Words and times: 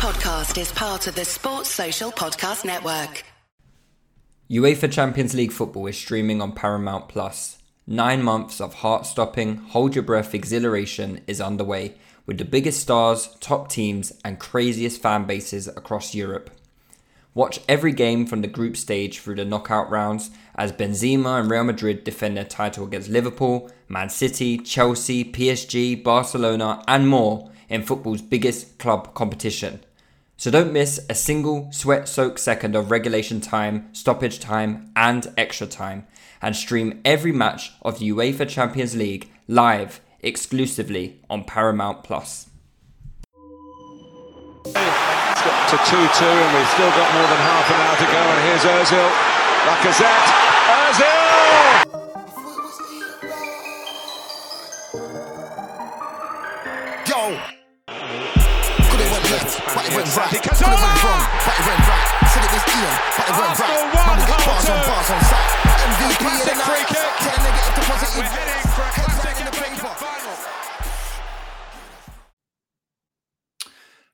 podcast 0.00 0.58
is 0.58 0.72
part 0.72 1.06
of 1.06 1.14
the 1.14 1.26
Sports 1.26 1.68
Social 1.68 2.10
Podcast 2.10 2.64
Network. 2.64 3.22
UEFA 4.50 4.90
Champions 4.90 5.34
League 5.34 5.52
football 5.52 5.88
is 5.88 5.98
streaming 5.98 6.40
on 6.40 6.52
Paramount 6.52 7.10
Plus. 7.10 7.58
Nine 7.86 8.22
months 8.22 8.62
of 8.62 8.76
heart 8.76 9.04
stopping, 9.04 9.56
hold 9.58 9.94
your 9.94 10.02
breath 10.02 10.34
exhilaration 10.34 11.20
is 11.26 11.38
underway 11.38 11.96
with 12.24 12.38
the 12.38 12.46
biggest 12.46 12.80
stars, 12.80 13.36
top 13.40 13.68
teams, 13.68 14.10
and 14.24 14.40
craziest 14.40 15.02
fan 15.02 15.26
bases 15.26 15.68
across 15.68 16.14
Europe. 16.14 16.50
Watch 17.34 17.60
every 17.68 17.92
game 17.92 18.24
from 18.24 18.40
the 18.40 18.48
group 18.48 18.78
stage 18.78 19.18
through 19.18 19.34
the 19.34 19.44
knockout 19.44 19.90
rounds 19.90 20.30
as 20.54 20.72
Benzema 20.72 21.38
and 21.38 21.50
Real 21.50 21.64
Madrid 21.64 22.04
defend 22.04 22.38
their 22.38 22.44
title 22.44 22.86
against 22.86 23.10
Liverpool, 23.10 23.70
Man 23.86 24.08
City, 24.08 24.56
Chelsea, 24.56 25.30
PSG, 25.30 26.02
Barcelona, 26.02 26.82
and 26.88 27.06
more 27.06 27.50
in 27.68 27.82
football's 27.82 28.22
biggest 28.22 28.78
club 28.78 29.12
competition. 29.12 29.84
So 30.40 30.50
don't 30.50 30.72
miss 30.72 30.98
a 31.10 31.14
single 31.14 31.70
sweat 31.70 32.08
soaked 32.08 32.40
second 32.40 32.74
of 32.74 32.90
regulation 32.90 33.42
time, 33.42 33.92
stoppage 33.92 34.40
time, 34.40 34.90
and 34.96 35.30
extra 35.36 35.66
time, 35.66 36.06
and 36.40 36.56
stream 36.56 37.02
every 37.04 37.30
match 37.30 37.74
of 37.82 37.98
the 37.98 38.08
UEFA 38.08 38.48
Champions 38.48 38.96
League 38.96 39.30
live 39.48 40.00
exclusively 40.20 41.20
on 41.28 41.44
Paramount 41.44 42.04
Plus. 42.04 42.48
It's 44.64 44.72
got 44.72 45.68
to 45.68 45.76
2 45.76 45.84
2, 45.84 45.98
and 46.00 46.56
we've 46.56 46.68
still 46.68 46.88
got 46.88 47.12
more 47.12 47.28
than 47.28 47.40
half 47.44 47.68
an 47.68 47.76
hour 47.76 47.96
to 47.98 48.08
go. 48.10 48.22
And 48.32 48.40
here's 48.48 48.64
Ozil. 48.64 49.10
Lacazette. 49.68 50.49
Went 60.00 60.16
right. 60.16 60.32
Could 60.32 60.40
it 60.40 60.64
went 60.64 60.80
wrong, 61.04 61.28
but 61.44 61.60
it 61.60 61.66
went 61.68 61.84
right. 61.84 62.08
Said 62.32 62.40
it 62.40 62.52
was 62.56 62.64
Ian, 62.72 62.96
but 63.20 63.28
it 63.28 63.36
went 63.36 63.52
right. 63.52 63.68
Arsenal 63.68 64.00
Man, 64.00 64.16
we 64.16 64.24
get 64.24 64.32
one, 64.32 64.48
bars 64.48 64.64
on 64.64 64.80
Hull 64.80 64.96
bars 64.96 65.12
on 65.12 65.20
site. 65.28 65.52
MVP 65.92 66.24
in 66.24 66.40
the 66.40 66.56
night. 66.56 66.64
free 66.64 66.88
kick. 66.88 67.04
Turn 67.20 67.36
negative 67.44 67.74
to 67.76 67.82
positive. 67.84 68.16
We're 68.16 68.32
heading 68.32 68.64
for 68.72 68.80
a 68.80 68.88
Heads 68.96 69.12
classic 69.12 69.28
back 69.28 69.36
in 69.40 69.44
the 69.44 69.52
paper. 69.60 69.92
Final. 70.00 70.32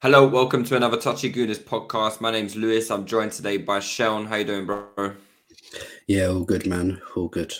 Hello, 0.03 0.27
welcome 0.27 0.65
to 0.65 0.75
another 0.75 0.97
Touchy 0.97 1.33
Gooners 1.33 1.63
podcast. 1.63 2.21
My 2.21 2.33
name's 2.33 2.57
Lewis. 2.57 2.91
I'm 2.91 3.07
joined 3.07 3.31
today 3.31 3.57
by 3.57 3.79
Seun. 3.79 4.27
How 4.27 4.35
you 4.35 4.45
doing, 4.45 4.67
bro? 4.67 5.15
Yeah, 6.09 6.27
all 6.27 6.43
good, 6.43 6.67
man. 6.67 7.01
All 7.15 7.29
good. 7.29 7.55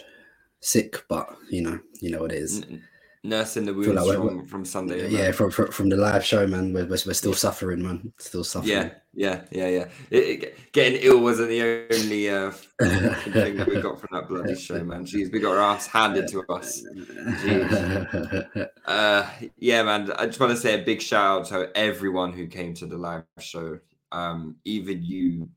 Sick, 0.59 1.05
but 1.09 1.29
you 1.49 1.63
know, 1.63 1.79
you 2.01 2.11
know 2.11 2.23
what 2.23 2.33
it 2.33 2.39
is. 2.39 2.63
N- 2.63 2.83
nursing 3.25 3.65
the 3.65 3.75
wounds 3.75 3.89
like 4.07 4.17
from, 4.17 4.47
from 4.47 4.65
Sunday. 4.65 5.09
yeah, 5.09 5.33
from, 5.33 5.51
from 5.51 5.71
from 5.73 5.89
the 5.89 5.97
live 5.97 6.25
show, 6.25 6.47
man. 6.47 6.73
We're, 6.73 6.85
we're, 6.85 6.99
we're 7.07 7.15
still 7.15 7.35
suffering, 7.35 7.83
man. 7.83 8.13
Still 8.19 8.45
suffering. 8.45 8.73
yeah, 8.73 8.91
yeah, 9.15 9.43
yeah, 9.51 9.69
yeah. 9.69 9.89
It, 10.11 10.25
it- 10.43 10.73
getting 10.73 11.01
ill 11.03 11.21
wasn't 11.21 11.49
the 11.49 11.63
only 11.91 12.29
uh, 12.31 12.51
thing 12.51 13.57
that 13.57 13.67
we 13.67 13.81
got 13.81 13.99
from 13.99 14.09
that 14.13 14.29
bloody 14.29 14.55
show, 14.55 14.83
man. 14.85 15.05
Jeez, 15.07 15.33
we 15.33 15.41
got 15.41 15.57
our 15.57 15.75
ass 15.75 15.87
handed 15.87 16.29
to 16.29 16.45
us. 16.51 16.85
Uh, 18.87 19.29
yeah, 19.59 19.83
man. 19.83 20.13
I 20.13 20.27
just 20.27 20.39
want 20.39 20.53
to 20.53 20.57
say 20.57 20.81
a 20.81 20.85
big 20.85 21.03
shout 21.03 21.41
out 21.41 21.47
to 21.47 21.77
everyone 21.77 22.33
who 22.33 22.47
came 22.47 22.73
to 22.75 22.87
the 22.87 22.97
live 22.97 23.25
show. 23.41 23.81
Um, 24.13 24.57
even 24.65 25.03
you 25.03 25.49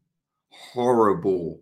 horrible 0.49 1.61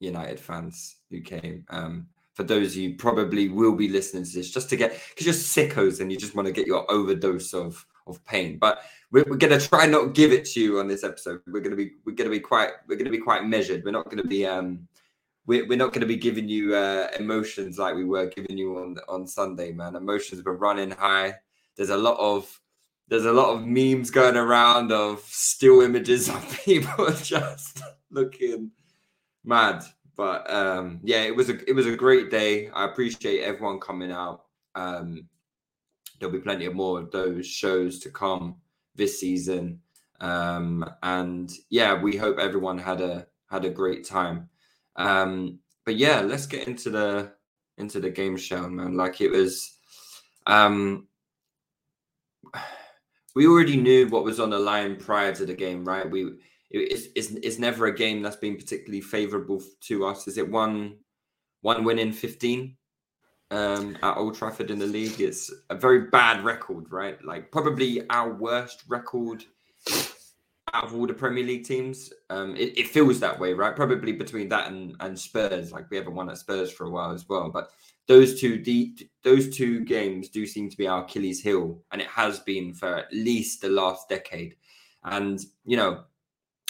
United 0.00 0.40
fans 0.40 0.96
who 1.10 1.20
came. 1.20 1.64
Um, 1.70 2.08
for 2.36 2.44
those 2.44 2.72
of 2.72 2.76
you 2.76 2.94
probably 2.94 3.48
will 3.48 3.74
be 3.74 3.88
listening 3.88 4.22
to 4.22 4.32
this 4.32 4.50
just 4.50 4.68
to 4.70 4.76
get 4.76 5.00
because 5.08 5.26
you're 5.26 5.34
sickos 5.34 6.00
and 6.00 6.12
you 6.12 6.18
just 6.18 6.36
want 6.36 6.46
to 6.46 6.52
get 6.52 6.66
your 6.66 6.88
overdose 6.90 7.52
of 7.54 7.84
of 8.06 8.24
pain. 8.24 8.58
But 8.58 8.82
we're, 9.10 9.24
we're 9.26 9.36
gonna 9.36 9.58
try 9.58 9.86
not 9.86 10.14
give 10.14 10.32
it 10.32 10.44
to 10.50 10.60
you 10.60 10.78
on 10.78 10.86
this 10.86 11.02
episode. 11.02 11.40
We're 11.46 11.60
gonna 11.60 11.76
be 11.76 11.92
we're 12.04 12.14
gonna 12.14 12.30
be 12.30 12.40
quite 12.40 12.70
we're 12.86 12.98
gonna 12.98 13.10
be 13.10 13.18
quite 13.18 13.46
measured. 13.46 13.82
We're 13.84 13.90
not 13.90 14.08
gonna 14.10 14.24
be 14.24 14.46
um 14.46 14.86
we're, 15.46 15.66
we're 15.66 15.78
not 15.78 15.92
going 15.92 16.00
to 16.00 16.06
be 16.06 16.16
giving 16.16 16.48
you 16.48 16.74
uh, 16.74 17.08
emotions 17.18 17.78
like 17.78 17.94
we 17.94 18.04
were 18.04 18.26
giving 18.26 18.58
you 18.58 18.78
on 18.78 18.96
on 19.08 19.26
Sunday, 19.26 19.72
man. 19.72 19.96
Emotions 19.96 20.44
were 20.44 20.56
running 20.56 20.90
high. 20.90 21.34
There's 21.76 21.90
a 21.90 21.96
lot 21.96 22.18
of 22.18 22.60
there's 23.08 23.26
a 23.26 23.32
lot 23.32 23.54
of 23.54 23.64
memes 23.64 24.10
going 24.10 24.36
around 24.36 24.90
of 24.90 25.20
still 25.20 25.82
images 25.82 26.28
of 26.28 26.60
people 26.64 27.06
just 27.22 27.80
looking 28.10 28.72
mad. 29.44 29.84
But 30.16 30.50
um, 30.50 31.00
yeah, 31.02 31.22
it 31.22 31.36
was 31.36 31.50
a 31.50 31.68
it 31.68 31.74
was 31.74 31.86
a 31.86 31.94
great 31.94 32.30
day. 32.30 32.70
I 32.70 32.86
appreciate 32.86 33.42
everyone 33.42 33.80
coming 33.80 34.10
out. 34.10 34.44
Um, 34.74 35.28
there'll 36.18 36.32
be 36.32 36.40
plenty 36.40 36.64
of 36.64 36.74
more 36.74 36.98
of 36.98 37.10
those 37.10 37.46
shows 37.46 37.98
to 38.00 38.10
come 38.10 38.56
this 38.94 39.20
season. 39.20 39.80
Um, 40.20 40.88
and 41.02 41.52
yeah, 41.68 42.00
we 42.00 42.16
hope 42.16 42.38
everyone 42.38 42.78
had 42.78 43.00
a 43.00 43.26
had 43.50 43.64
a 43.64 43.70
great 43.70 44.04
time. 44.06 44.48
Um, 44.96 45.58
but 45.84 45.96
yeah, 45.96 46.20
let's 46.20 46.46
get 46.46 46.66
into 46.66 46.90
the 46.90 47.32
into 47.76 48.00
the 48.00 48.10
game 48.10 48.36
show, 48.36 48.68
man. 48.68 48.96
Like 48.96 49.20
it 49.20 49.30
was 49.30 49.76
um 50.46 51.06
we 53.34 53.46
already 53.46 53.76
knew 53.76 54.08
what 54.08 54.24
was 54.24 54.40
on 54.40 54.48
the 54.48 54.58
line 54.58 54.96
prior 54.96 55.34
to 55.34 55.44
the 55.44 55.54
game, 55.54 55.84
right? 55.84 56.10
We 56.10 56.38
it's, 56.70 57.08
it's, 57.16 57.58
never 57.58 57.86
a 57.86 57.94
game 57.94 58.22
that's 58.22 58.36
been 58.36 58.56
particularly 58.56 59.00
favorable 59.00 59.62
to 59.82 60.06
us. 60.06 60.26
Is 60.26 60.38
it 60.38 60.50
one 60.50 60.96
one 61.62 61.84
win 61.84 61.98
in 61.98 62.12
15 62.12 62.76
um 63.52 63.96
at 64.02 64.16
Old 64.16 64.36
Trafford 64.36 64.70
in 64.70 64.78
the 64.78 64.86
league? 64.86 65.20
It's 65.20 65.52
a 65.70 65.74
very 65.74 66.08
bad 66.10 66.44
record, 66.44 66.90
right? 66.90 67.22
Like 67.24 67.50
probably 67.52 68.08
our 68.10 68.32
worst 68.32 68.82
record 68.88 69.44
out 70.74 70.84
of 70.84 70.94
all 70.94 71.06
the 71.06 71.14
Premier 71.14 71.44
League 71.44 71.64
teams. 71.64 72.12
Um, 72.28 72.56
it, 72.56 72.76
it 72.76 72.88
feels 72.88 73.20
that 73.20 73.38
way, 73.38 73.52
right? 73.52 73.74
Probably 73.74 74.12
between 74.12 74.48
that 74.50 74.70
and, 74.70 74.96
and 75.00 75.18
Spurs. 75.18 75.72
Like 75.72 75.90
we 75.90 75.96
haven't 75.96 76.14
won 76.14 76.28
at 76.28 76.38
Spurs 76.38 76.70
for 76.70 76.84
a 76.86 76.90
while 76.90 77.12
as 77.12 77.28
well. 77.28 77.50
But 77.50 77.70
those 78.08 78.40
two 78.40 78.58
deep, 78.58 79.08
those 79.22 79.54
two 79.56 79.84
games 79.84 80.28
do 80.28 80.46
seem 80.46 80.68
to 80.68 80.76
be 80.76 80.86
our 80.86 81.04
Achilles 81.04 81.40
heel, 81.40 81.82
and 81.92 82.00
it 82.00 82.08
has 82.08 82.40
been 82.40 82.74
for 82.74 82.96
at 82.96 83.12
least 83.12 83.60
the 83.60 83.68
last 83.68 84.08
decade. 84.08 84.56
And 85.04 85.40
you 85.64 85.76
know, 85.76 86.04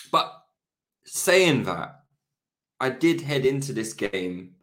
but 0.07 0.33
saying 1.05 1.65
that, 1.65 2.01
I 2.81 2.91
did 2.91 3.21
head 3.21 3.47
into 3.47 3.73
this 3.73 3.93
game 3.93 4.55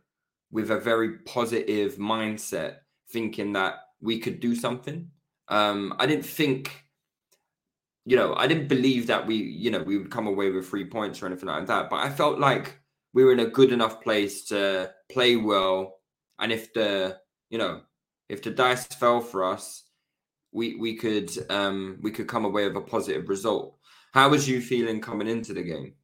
with 0.52 0.72
a 0.72 0.80
very 0.80 1.20
positive 1.20 1.96
mindset, 1.96 2.78
thinking 3.12 3.53
that 3.53 3.76
we 4.02 4.20
could 4.20 4.40
do 4.40 4.56
something. 4.56 5.09
Um, 5.48 5.96
I 6.00 6.06
didn't 6.06 6.26
think 6.26 6.84
you 8.06 8.18
know, 8.18 8.36
I 8.36 8.48
didn't 8.48 8.68
believe 8.68 9.08
that 9.08 9.26
we, 9.26 9.36
you 9.36 9.72
know, 9.72 9.82
we 9.82 9.98
would 9.98 10.12
come 10.12 10.28
away 10.28 10.50
with 10.50 10.68
three 10.68 10.86
points 10.86 11.22
or 11.22 11.28
anything 11.28 11.48
like 11.48 11.68
that. 11.68 11.90
But 11.90 11.98
I 11.98 12.09
felt 12.09 12.38
like 12.40 12.80
we 13.14 13.24
were 13.24 13.32
in 13.32 13.40
a 13.40 13.46
good 13.46 13.72
enough 13.72 14.02
place 14.02 14.44
to 14.46 14.92
play 15.09 15.36
well. 15.38 16.00
And 16.40 16.52
if 16.52 16.74
the, 16.74 17.20
you 17.50 17.58
know, 17.58 17.82
if 18.28 18.42
the 18.42 18.52
dice 18.52 18.86
fell 18.88 19.22
for 19.22 19.46
us, 19.46 19.84
we 20.52 20.76
we 20.76 20.96
could 20.96 21.32
um 21.50 21.98
we 22.02 22.12
could 22.12 22.28
come 22.28 22.46
away 22.46 22.68
with 22.68 22.78
a 22.78 22.82
positive 22.82 23.30
result. 23.30 23.78
How 24.13 24.29
was 24.29 24.47
you 24.47 24.62
feeling 24.62 25.01
coming 25.01 25.28
into 25.28 25.53
the 25.53 25.63
game? 25.63 25.96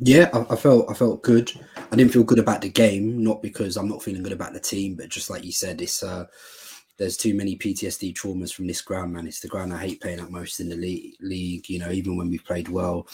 Yeah, 0.00 0.28
I, 0.32 0.54
I 0.54 0.56
felt 0.56 0.90
I 0.90 0.94
felt 0.94 1.22
good. 1.22 1.52
I 1.76 1.96
didn't 1.96 2.12
feel 2.12 2.24
good 2.24 2.40
about 2.40 2.62
the 2.62 2.68
game, 2.68 3.22
not 3.22 3.42
because 3.42 3.76
I'm 3.76 3.88
not 3.88 4.02
feeling 4.02 4.24
good 4.24 4.32
about 4.32 4.52
the 4.52 4.60
team, 4.60 4.96
but 4.96 5.08
just 5.08 5.30
like 5.30 5.44
you 5.44 5.52
said, 5.52 5.80
it's 5.80 6.02
uh 6.02 6.26
there's 6.96 7.16
too 7.16 7.32
many 7.34 7.56
PTSD 7.56 8.12
traumas 8.12 8.52
from 8.52 8.66
this 8.66 8.80
ground, 8.80 9.12
man. 9.12 9.28
It's 9.28 9.38
the 9.38 9.46
ground 9.46 9.72
I 9.72 9.78
hate 9.78 10.00
playing 10.00 10.18
at 10.18 10.32
most 10.32 10.58
in 10.58 10.68
the 10.68 10.76
league. 10.76 11.14
League, 11.20 11.68
you 11.68 11.78
know, 11.78 11.90
even 11.90 12.16
when 12.16 12.28
we've 12.28 12.44
played 12.44 12.68
well, 12.68 13.06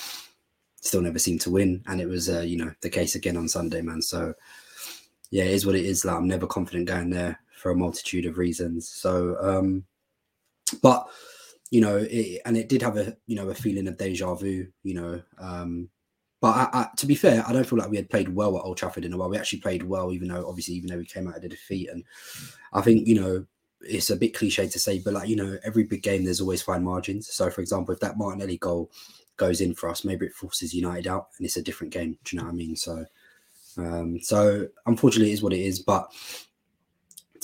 still 0.81 1.03
never 1.03 1.19
seemed 1.19 1.43
to 1.43 1.51
win, 1.51 1.83
and 1.87 2.01
it 2.01 2.09
was 2.09 2.31
uh, 2.31 2.41
you 2.41 2.57
know 2.57 2.73
the 2.81 2.89
case 2.89 3.15
again 3.15 3.37
on 3.37 3.47
Sunday, 3.47 3.83
man. 3.83 4.01
So 4.01 4.33
yeah, 5.31 5.45
it 5.45 5.53
is 5.53 5.67
what 5.67 5.77
it 5.77 5.85
is. 5.85 6.05
Like 6.05 6.17
I'm 6.17 6.29
never 6.29 6.47
confident 6.47 6.87
going 6.87 7.11
there 7.11 7.39
for 7.59 7.73
a 7.73 7.77
multitude 7.77 8.25
of 8.25 8.39
reasons. 8.39 8.89
So, 8.89 9.37
um 9.41 9.85
but 10.83 11.07
you 11.71 11.81
know, 11.81 11.97
it, 11.99 12.41
and 12.45 12.57
it 12.57 12.69
did 12.69 12.83
have 12.83 12.97
a 12.97 13.17
you 13.27 13.37
know 13.37 13.49
a 13.49 13.55
feeling 13.55 13.89
of 13.89 13.97
deja 13.97 14.35
vu, 14.35 14.67
you 14.83 14.95
know. 14.95 15.23
Um, 15.39 15.89
but 16.41 16.57
I, 16.57 16.81
I, 16.81 16.89
to 16.99 17.07
be 17.07 17.15
fair, 17.15 17.43
I 17.47 17.53
don't 17.53 17.67
feel 17.67 17.79
like 17.79 17.91
we 17.91 17.97
had 17.97 18.11
played 18.11 18.29
well 18.29 18.59
at 18.59 18.65
Old 18.65 18.77
Trafford 18.77 19.05
in 19.05 19.13
a 19.13 19.17
while. 19.17 19.31
We 19.31 19.39
actually 19.39 19.61
played 19.61 19.83
well, 19.83 20.13
even 20.13 20.29
though 20.29 20.47
obviously, 20.47 20.75
even 20.75 20.91
though 20.91 20.99
we 20.99 21.07
came 21.07 21.27
out 21.27 21.37
of 21.37 21.43
the 21.43 21.49
defeat. 21.49 21.89
And 21.89 22.05
I 22.73 22.83
think 22.83 23.07
you 23.07 23.15
know 23.15 23.47
it's 23.81 24.11
a 24.11 24.17
bit 24.17 24.35
cliche 24.35 24.69
to 24.69 24.79
say, 24.79 24.99
but 24.99 25.15
like 25.15 25.29
you 25.29 25.37
know, 25.37 25.59
every 25.65 25.85
big 25.85 26.03
game 26.03 26.25
there's 26.25 26.41
always 26.41 26.63
fine 26.63 26.85
margins. 26.85 27.33
So, 27.33 27.51
for 27.51 27.61
example, 27.61 27.95
if 27.95 28.01
that 28.01 28.19
Martinelli 28.19 28.59
goal 28.59 28.91
goes 29.37 29.61
in 29.61 29.75
for 29.75 29.89
us, 29.89 30.05
maybe 30.05 30.27
it 30.27 30.35
forces 30.35 30.75
United 30.75 31.07
out, 31.07 31.29
and 31.39 31.47
it's 31.47 31.57
a 31.57 31.63
different 31.63 31.93
game. 31.93 32.19
Do 32.25 32.37
you 32.37 32.41
know 32.41 32.47
what 32.47 32.53
I 32.53 32.57
mean? 32.57 32.77
So, 32.77 33.05
um, 33.79 34.21
so 34.21 34.69
unfortunately, 34.87 35.31
it 35.31 35.35
is 35.35 35.43
what 35.43 35.53
it 35.53 35.61
is. 35.61 35.81
But 35.81 36.13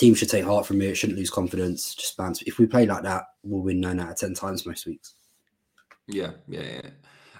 team 0.00 0.14
should 0.14 0.30
take 0.30 0.44
heart 0.44 0.66
from 0.66 0.78
me, 0.78 0.86
it. 0.86 0.96
Shouldn't 0.96 1.18
lose 1.18 1.30
confidence. 1.30 1.94
Just 1.94 2.16
bounce. 2.16 2.42
If 2.42 2.58
we 2.58 2.66
play 2.66 2.86
like 2.86 3.02
that, 3.04 3.24
we'll 3.42 3.62
win 3.62 3.80
nine 3.80 4.00
out 4.00 4.10
of 4.10 4.16
ten 4.16 4.34
times 4.34 4.66
most 4.66 4.86
weeks. 4.86 5.14
Yeah, 6.06 6.32
yeah, 6.48 6.62
yeah. 6.62 6.90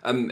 Um, 0.04 0.30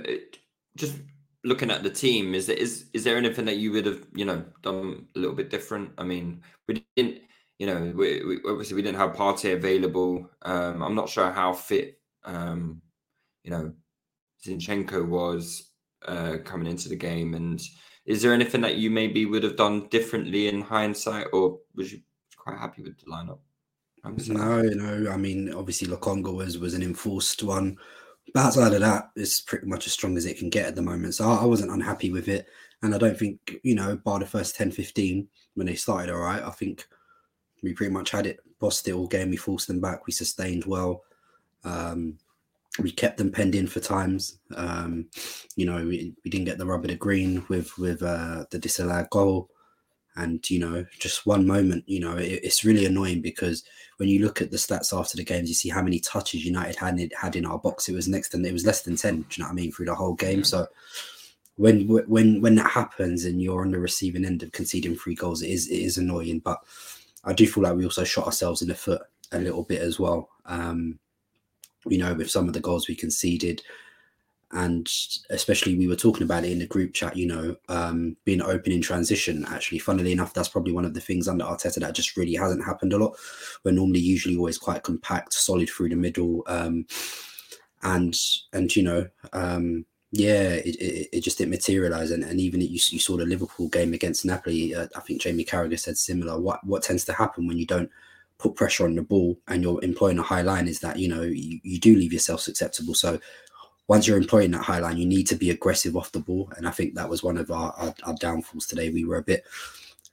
just 0.77 0.97
looking 1.45 1.71
at 1.71 1.83
the 1.83 1.91
team, 1.91 2.35
is 2.35 2.47
there 2.47 2.57
is 2.57 2.87
is 2.93 3.05
there 3.05 3.17
anything 3.17 3.47
that 3.47 3.57
you 3.57 3.73
would 3.73 3.87
have 3.87 4.07
you 4.15 4.25
know 4.25 4.45
done 4.63 5.07
a 5.17 5.19
little 5.19 5.35
bit 5.35 5.51
different? 5.51 5.91
I 5.99 6.05
mean, 6.05 6.43
we 6.67 6.85
didn't, 6.97 7.23
you 7.59 7.67
know, 7.67 7.93
we, 7.97 8.25
we 8.25 8.39
obviously 8.47 8.77
we 8.77 8.83
didn't 8.83 8.99
have 8.99 9.17
Partey 9.17 9.55
available. 9.55 10.31
Um, 10.43 10.83
I'm 10.83 10.95
not 10.95 11.09
sure 11.09 11.31
how 11.33 11.53
fit 11.53 12.01
um 12.25 12.83
you 13.43 13.51
know 13.51 13.73
Zinchenko 14.45 15.07
was 15.07 15.71
uh, 16.07 16.39
coming 16.45 16.69
into 16.69 16.89
the 16.89 16.97
game. 16.97 17.35
And 17.35 17.61
is 18.07 18.23
there 18.23 18.33
anything 18.33 18.61
that 18.63 18.77
you 18.77 18.91
maybe 18.91 19.27
would 19.27 19.43
have 19.43 19.57
done 19.57 19.89
differently 19.89 20.49
in 20.49 20.63
hindsight, 20.63 21.27
or 21.33 21.59
was 21.75 21.93
you 21.93 22.01
quite 22.49 22.61
happy 22.61 22.83
with 22.83 22.99
the 22.99 23.07
lineup? 23.07 23.39
No, 24.29 24.63
no. 24.63 25.11
I 25.11 25.17
mean, 25.17 25.53
obviously, 25.53 25.89
Lokonga 25.89 26.35
was 26.35 26.59
was 26.59 26.75
an 26.75 26.83
enforced 26.83 27.43
one. 27.43 27.77
But 28.33 28.47
outside 28.47 28.75
of 28.75 28.81
that, 28.81 29.11
it's 29.17 29.41
pretty 29.41 29.67
much 29.67 29.87
as 29.87 29.93
strong 29.93 30.17
as 30.17 30.27
it 30.27 30.39
can 30.39 30.51
get 30.51 30.67
at 30.67 30.75
the 30.75 30.83
moment. 30.83 31.15
So 31.15 31.29
I, 31.29 31.43
I 31.43 31.45
wasn't 31.45 31.73
unhappy 31.73 32.11
with 32.11 32.29
it. 32.29 32.47
And 32.83 32.95
I 32.95 32.99
don't 32.99 33.19
think, 33.19 33.57
you 33.63 33.75
know, 33.75 33.97
by 33.97 34.19
the 34.19 34.27
first 34.27 34.55
10, 34.55 34.71
15, 34.71 35.27
when 35.55 35.67
they 35.67 35.75
started 35.75 36.13
all 36.13 36.21
right, 36.21 36.43
I 36.43 36.51
think 36.51 36.87
we 37.63 37.73
pretty 37.73 37.93
much 37.93 38.11
had 38.11 38.27
it, 38.27 38.39
bossed 38.61 38.87
it 38.87 38.93
all 38.93 39.09
game. 39.09 39.31
We 39.31 39.37
forced 39.37 39.67
them 39.67 39.81
back. 39.81 40.07
We 40.07 40.13
sustained 40.13 40.65
well. 40.65 41.03
Um, 41.65 42.19
we 42.81 42.93
kept 42.93 43.17
them 43.17 43.33
penned 43.33 43.55
in 43.55 43.67
for 43.67 43.81
times. 43.81 44.39
Um, 44.55 45.07
you 45.57 45.67
know, 45.67 45.79
we, 45.79 46.15
we 46.23 46.31
didn't 46.31 46.45
get 46.45 46.59
the 46.59 46.67
rubber 46.67 46.89
to 46.89 46.95
green 46.95 47.45
with 47.49 47.77
with 47.79 48.03
uh, 48.03 48.45
the 48.51 48.59
disallowed 48.59 49.11
goal, 49.11 49.51
and 50.19 50.49
you 50.51 50.59
know, 50.59 50.85
just 50.99 51.27
one 51.27 51.47
moment. 51.47 51.85
You 51.87 52.01
know, 52.01 52.17
it, 52.17 52.41
it's 52.43 52.65
really 52.65 52.85
annoying 52.85 53.23
because 53.23 53.65
when 53.97 54.09
you 54.09 54.25
look 54.25 54.43
at 54.43 54.51
the 54.51 54.57
stats 54.57 54.99
after 54.99 55.17
the 55.17 55.25
games, 55.25 55.49
you 55.49 55.55
see 55.55 55.69
how 55.69 55.83
many 55.83 56.01
touches 56.01 56.45
United 56.45 56.77
had 56.77 57.13
had 57.19 57.37
in 57.37 57.47
our 57.47 57.59
box. 57.59 57.89
It 57.89 57.95
was 57.95 58.09
next 58.09 58.35
and 58.35 58.45
it 58.45 58.53
was 58.53 58.67
less 58.67 58.83
than 58.83 58.97
ten. 58.97 59.23
Do 59.23 59.27
you 59.31 59.43
know 59.43 59.49
what 59.49 59.53
I 59.53 59.55
mean? 59.55 59.73
Through 59.73 59.87
the 59.87 59.95
whole 59.95 60.15
game, 60.15 60.45
so. 60.45 60.67
When 61.57 61.89
when 62.07 62.41
when 62.41 62.55
that 62.55 62.71
happens 62.71 63.25
and 63.25 63.43
you're 63.43 63.63
on 63.63 63.73
the 63.73 63.81
receiving 63.81 64.25
end 64.25 64.45
of 64.45 64.53
conceding 64.53 64.95
three 64.95 65.17
goals, 65.17 65.43
it 65.43 65.51
is 65.51 65.67
it 65.67 65.81
is 65.81 65.99
annoying. 65.99 66.39
But 66.39 66.61
I 67.25 67.33
do 67.33 67.49
feel 67.49 67.65
like 67.65 67.75
we 67.75 67.83
also 67.83 68.05
shot 68.05 68.27
ourselves 68.27 68.63
in 68.63 68.69
the 68.69 68.77
foot 68.77 69.03
a 69.33 69.41
little 69.41 69.65
bit 69.65 69.83
as 69.83 69.99
well. 69.99 70.29
Um, 70.47 71.01
you 71.85 71.99
know, 71.99 72.15
with 72.15 72.31
some 72.31 72.47
of 72.47 72.55
the 72.55 72.61
goals 72.61 72.87
we 72.87 72.95
conceded. 72.95 73.61
And 74.53 74.91
especially, 75.29 75.77
we 75.77 75.89
were 75.89 75.97
talking 75.97 76.23
about 76.23 76.45
it 76.45 76.53
in 76.53 76.59
the 76.59 76.67
group 76.67 76.95
chat, 76.95 77.17
you 77.17 77.27
know, 77.27 77.57
um, 77.69 78.17
being 78.25 78.41
open 78.41 78.73
in 78.73 78.81
transition. 78.81 79.45
Actually, 79.49 79.79
funnily 79.79 80.13
enough, 80.13 80.33
that's 80.33 80.49
probably 80.49 80.73
one 80.73 80.87
of 80.87 80.95
the 80.95 81.01
things 81.01 81.29
under 81.29 81.45
Arteta 81.45 81.81
that 81.81 81.95
just 81.95 82.17
really 82.17 82.35
hasn't 82.35 82.65
happened 82.65 82.95
a 82.95 82.99
lot. 82.99 83.17
We're 83.65 83.73
normally 83.73 84.01
usually 84.01 84.37
always 84.37 84.57
quite 84.57 84.85
compact, 84.85 85.35
solid 85.35 85.69
through 85.69 85.91
the 85.91 85.97
middle. 85.97 86.45
Um, 86.47 86.87
and, 87.83 88.17
and 88.55 88.75
you 88.75 88.83
know, 88.83 89.07
um, 89.35 89.85
yeah, 90.13 90.55
it, 90.55 90.77
it, 90.77 91.09
it, 91.13 91.21
just 91.21 91.37
didn't 91.37 91.51
materialize. 91.51 92.11
And, 92.11 92.25
and 92.25 92.41
even 92.41 92.63
you, 92.63 92.69
you 92.69 92.99
saw 92.99 93.19
the 93.19 93.27
Liverpool 93.27 93.69
game 93.69 93.93
against 93.93 94.25
Napoli. 94.25 94.75
Uh, 94.75 94.87
I 94.97 95.01
think 95.01 95.21
Jamie 95.21 95.45
Carragher 95.45 95.79
said 95.79 95.99
similar. 95.99 96.41
What 96.41 96.65
what 96.67 96.83
tends 96.83 97.05
to 97.05 97.13
happen 97.13 97.47
when 97.47 97.59
you 97.59 97.67
don't 97.67 97.91
put 98.39 98.55
pressure 98.55 98.85
on 98.85 98.95
the 98.95 99.03
ball 99.03 99.39
and 99.49 99.63
you're 99.63 99.83
employing 99.83 100.19
a 100.19 100.23
high 100.23 100.43
line 100.43 100.69
is 100.69 100.81
that 100.81 100.99
you 100.99 101.09
know 101.09 101.23
you, 101.23 101.61
you 101.63 101.79
do 101.79 101.97
leave 101.97 102.13
yourself 102.13 102.41
susceptible 102.41 102.95
so 102.95 103.19
once 103.89 104.07
you're 104.07 104.17
employing 104.17 104.53
that 104.53 104.63
high 104.63 104.79
line 104.79 104.97
you 104.97 105.07
need 105.07 105.27
to 105.27 105.35
be 105.35 105.51
aggressive 105.51 105.97
off 105.97 106.13
the 106.13 106.21
ball 106.21 106.51
and 106.57 106.69
i 106.69 106.71
think 106.71 106.95
that 106.95 107.09
was 107.09 107.23
one 107.23 107.37
of 107.37 107.51
our, 107.51 107.73
our, 107.73 107.95
our 108.05 108.15
downfalls 108.15 108.67
today 108.67 108.91
we 108.91 109.05
were 109.05 109.19
a 109.19 109.23
bit 109.23 109.45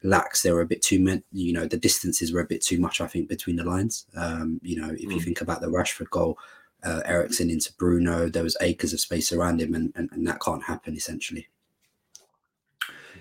lax 0.04 0.42
they 0.42 0.51
were 0.51 0.62
a 0.62 0.68
bit 0.68 0.81
too 0.81 1.00
meant 1.00 1.24
you 1.31 1.54
know 1.54 1.66
the 1.66 1.77
distances 1.77 2.31
were 2.31 2.42
a 2.42 2.48
bit 2.48 2.62
too 2.62 2.80
much 2.80 3.01
i 3.01 3.07
think 3.07 3.30
between 3.30 3.56
the 3.56 3.63
lines 3.63 4.06
um 4.16 4.60
you 4.63 4.75
know 4.80 4.89
if 4.92 5.10
mm. 5.10 5.13
you 5.13 5.19
think 5.19 5.42
about 5.42 5.62
the 5.62 5.68
rashford 5.68 6.10
goal 6.10 6.38
uh, 6.86 7.01
Eriksen 7.06 7.50
into 7.50 7.74
Bruno, 7.74 8.30
there 8.30 8.44
was 8.44 8.56
acres 8.62 8.94
of 8.94 9.00
space 9.00 9.33
around 9.33 9.60
him, 9.60 9.74
and, 9.74 9.92
and, 9.95 10.10
and 10.12 10.28
that 10.28 10.39
can't 10.39 10.63
happen 10.63 10.95
essentially. 10.95 11.48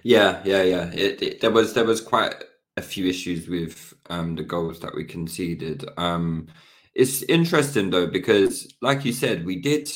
Yeah, 0.02 0.42
yeah, 0.44 0.62
yeah. 0.62 0.90
It, 0.92 1.22
it, 1.22 1.40
there 1.40 1.50
was 1.50 1.72
there 1.72 1.84
was 1.84 2.00
quite 2.00 2.34
a 2.76 2.82
few 2.82 3.06
issues 3.06 3.48
with 3.48 3.94
um, 4.10 4.34
the 4.34 4.42
goals 4.42 4.80
that 4.80 4.94
we 4.94 5.04
conceded. 5.04 5.84
Um, 5.96 6.48
it's 6.94 7.22
interesting 7.22 7.90
though 7.90 8.06
because, 8.06 8.72
like 8.82 9.04
you 9.04 9.12
said, 9.12 9.46
we 9.46 9.60
did. 9.60 9.90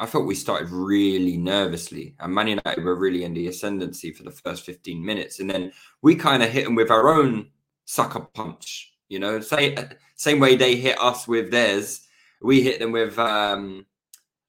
I 0.00 0.06
thought 0.06 0.24
we 0.24 0.34
started 0.34 0.70
really 0.70 1.36
nervously, 1.36 2.14
and 2.18 2.34
Man 2.34 2.48
United 2.48 2.82
were 2.82 2.96
really 2.96 3.24
in 3.24 3.34
the 3.34 3.48
ascendancy 3.48 4.12
for 4.12 4.22
the 4.22 4.30
first 4.30 4.64
fifteen 4.64 5.04
minutes, 5.04 5.40
and 5.40 5.50
then 5.50 5.72
we 6.00 6.14
kind 6.14 6.42
of 6.42 6.50
hit 6.50 6.64
them 6.64 6.74
with 6.74 6.90
our 6.90 7.08
own 7.08 7.50
sucker 7.84 8.20
punch. 8.20 8.94
You 9.08 9.18
know, 9.18 9.40
say 9.40 9.76
same 10.16 10.40
way 10.40 10.56
they 10.56 10.76
hit 10.76 10.98
us 11.00 11.28
with 11.28 11.50
theirs, 11.50 12.06
we 12.40 12.62
hit 12.62 12.78
them 12.78 12.92
with 12.92 13.18
um, 13.18 13.84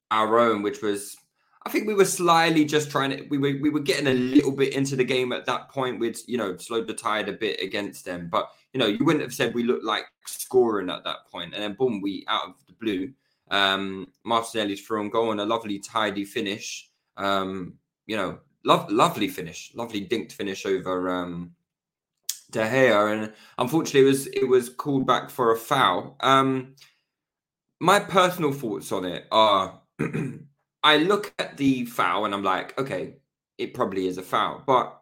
our 0.10 0.40
own, 0.40 0.62
which 0.62 0.82
was 0.82 1.18
I 1.66 1.70
think 1.70 1.86
we 1.86 1.94
were 1.94 2.06
slyly 2.06 2.66
just 2.66 2.90
trying 2.90 3.12
to 3.12 3.24
we 3.30 3.38
were 3.38 3.60
we 3.62 3.70
were 3.70 3.82
getting 3.82 4.08
a 4.08 4.14
little 4.14 4.52
bit 4.52 4.74
into 4.74 4.96
the 4.96 5.04
game 5.04 5.32
at 5.32 5.46
that 5.46 5.70
point 5.70 6.00
with 6.00 6.22
you 6.28 6.38
know 6.38 6.58
slowed 6.58 6.88
the 6.88 6.94
tide 6.94 7.30
a 7.30 7.34
bit 7.34 7.62
against 7.62 8.06
them. 8.06 8.30
But 8.32 8.50
you 8.74 8.80
know, 8.80 8.88
you 8.88 9.04
wouldn't 9.04 9.24
have 9.24 9.34
said 9.34 9.54
we 9.54 9.64
looked 9.64 9.84
like 9.84 10.06
scoring 10.26 10.90
at 10.90 11.04
that 11.04 11.28
point. 11.32 11.54
And 11.54 11.62
then 11.62 11.74
boom, 11.74 12.02
we 12.02 12.26
out 12.28 12.48
of 12.48 12.54
the 12.68 12.74
blue. 12.74 13.12
Um 13.52 14.08
Martinelli's 14.24 14.82
thrown 14.82 15.10
goal 15.10 15.32
and 15.32 15.42
a 15.42 15.46
lovely 15.46 15.80
tidy 15.80 16.26
finish. 16.26 16.90
Um, 17.18 17.76
you 18.08 18.18
know, 18.18 18.40
love 18.66 18.90
lovely 18.90 19.28
finish, 19.28 19.72
lovely 19.76 20.06
dinked 20.08 20.32
finish 20.32 20.66
over 20.66 21.10
um 21.10 21.52
De 22.50 22.60
Gea. 22.60 23.14
And 23.14 23.34
unfortunately 23.58 24.02
it 24.02 24.12
was 24.12 24.28
it 24.28 24.48
was 24.48 24.70
called 24.70 25.06
back 25.06 25.30
for 25.30 25.52
a 25.52 25.58
foul. 25.58 26.18
Um 26.22 26.76
my 27.80 28.00
personal 28.00 28.52
thoughts 28.52 28.92
on 28.92 29.06
it 29.06 29.26
are 29.32 29.82
I 30.84 30.98
look 30.98 31.34
at 31.40 31.58
the 31.58 31.86
foul 31.86 32.26
and 32.26 32.34
I'm 32.34 32.44
like, 32.44 32.78
okay, 32.80 33.16
it 33.58 33.74
probably 33.74 34.08
is 34.08 34.18
a 34.18 34.24
foul, 34.24 34.64
but 34.66 35.02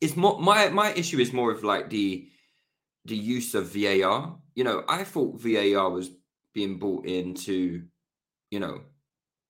it's 0.00 0.16
more 0.16 0.38
my 0.40 0.68
my 0.68 0.92
issue 0.92 1.18
is 1.18 1.32
more 1.32 1.50
of 1.50 1.64
like 1.64 1.90
the 1.90 2.28
the 3.06 3.16
use 3.16 3.54
of 3.54 3.68
VAR. 3.68 4.38
You 4.54 4.64
know, 4.64 4.84
I 4.88 5.04
thought 5.04 5.40
VAR 5.40 5.90
was 5.90 6.10
being 6.54 6.78
brought 6.78 7.06
in 7.06 7.34
to, 7.34 7.82
you 8.50 8.60
know, 8.60 8.80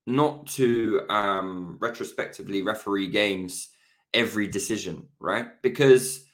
not 0.06 0.46
to 0.46 1.00
um 1.08 1.78
retrospectively 1.80 2.62
referee 2.62 3.08
games 3.08 3.68
every 4.12 4.46
decision, 4.46 5.08
right? 5.20 5.62
Because 5.62 6.24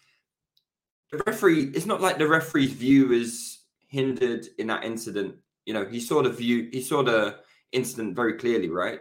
the 1.12 1.22
referee 1.26 1.70
it's 1.74 1.86
not 1.86 2.00
like 2.00 2.18
the 2.18 2.28
referee's 2.28 2.72
view 2.72 3.12
is 3.12 3.58
hindered 3.88 4.46
in 4.58 4.68
that 4.68 4.84
incident. 4.84 5.34
You 5.66 5.74
know, 5.74 5.84
he 5.84 6.00
saw 6.00 6.22
the 6.22 6.30
view, 6.30 6.68
he 6.72 6.80
saw 6.80 7.02
the 7.02 7.36
incident 7.72 8.16
very 8.16 8.34
clearly, 8.34 8.68
right? 8.68 9.00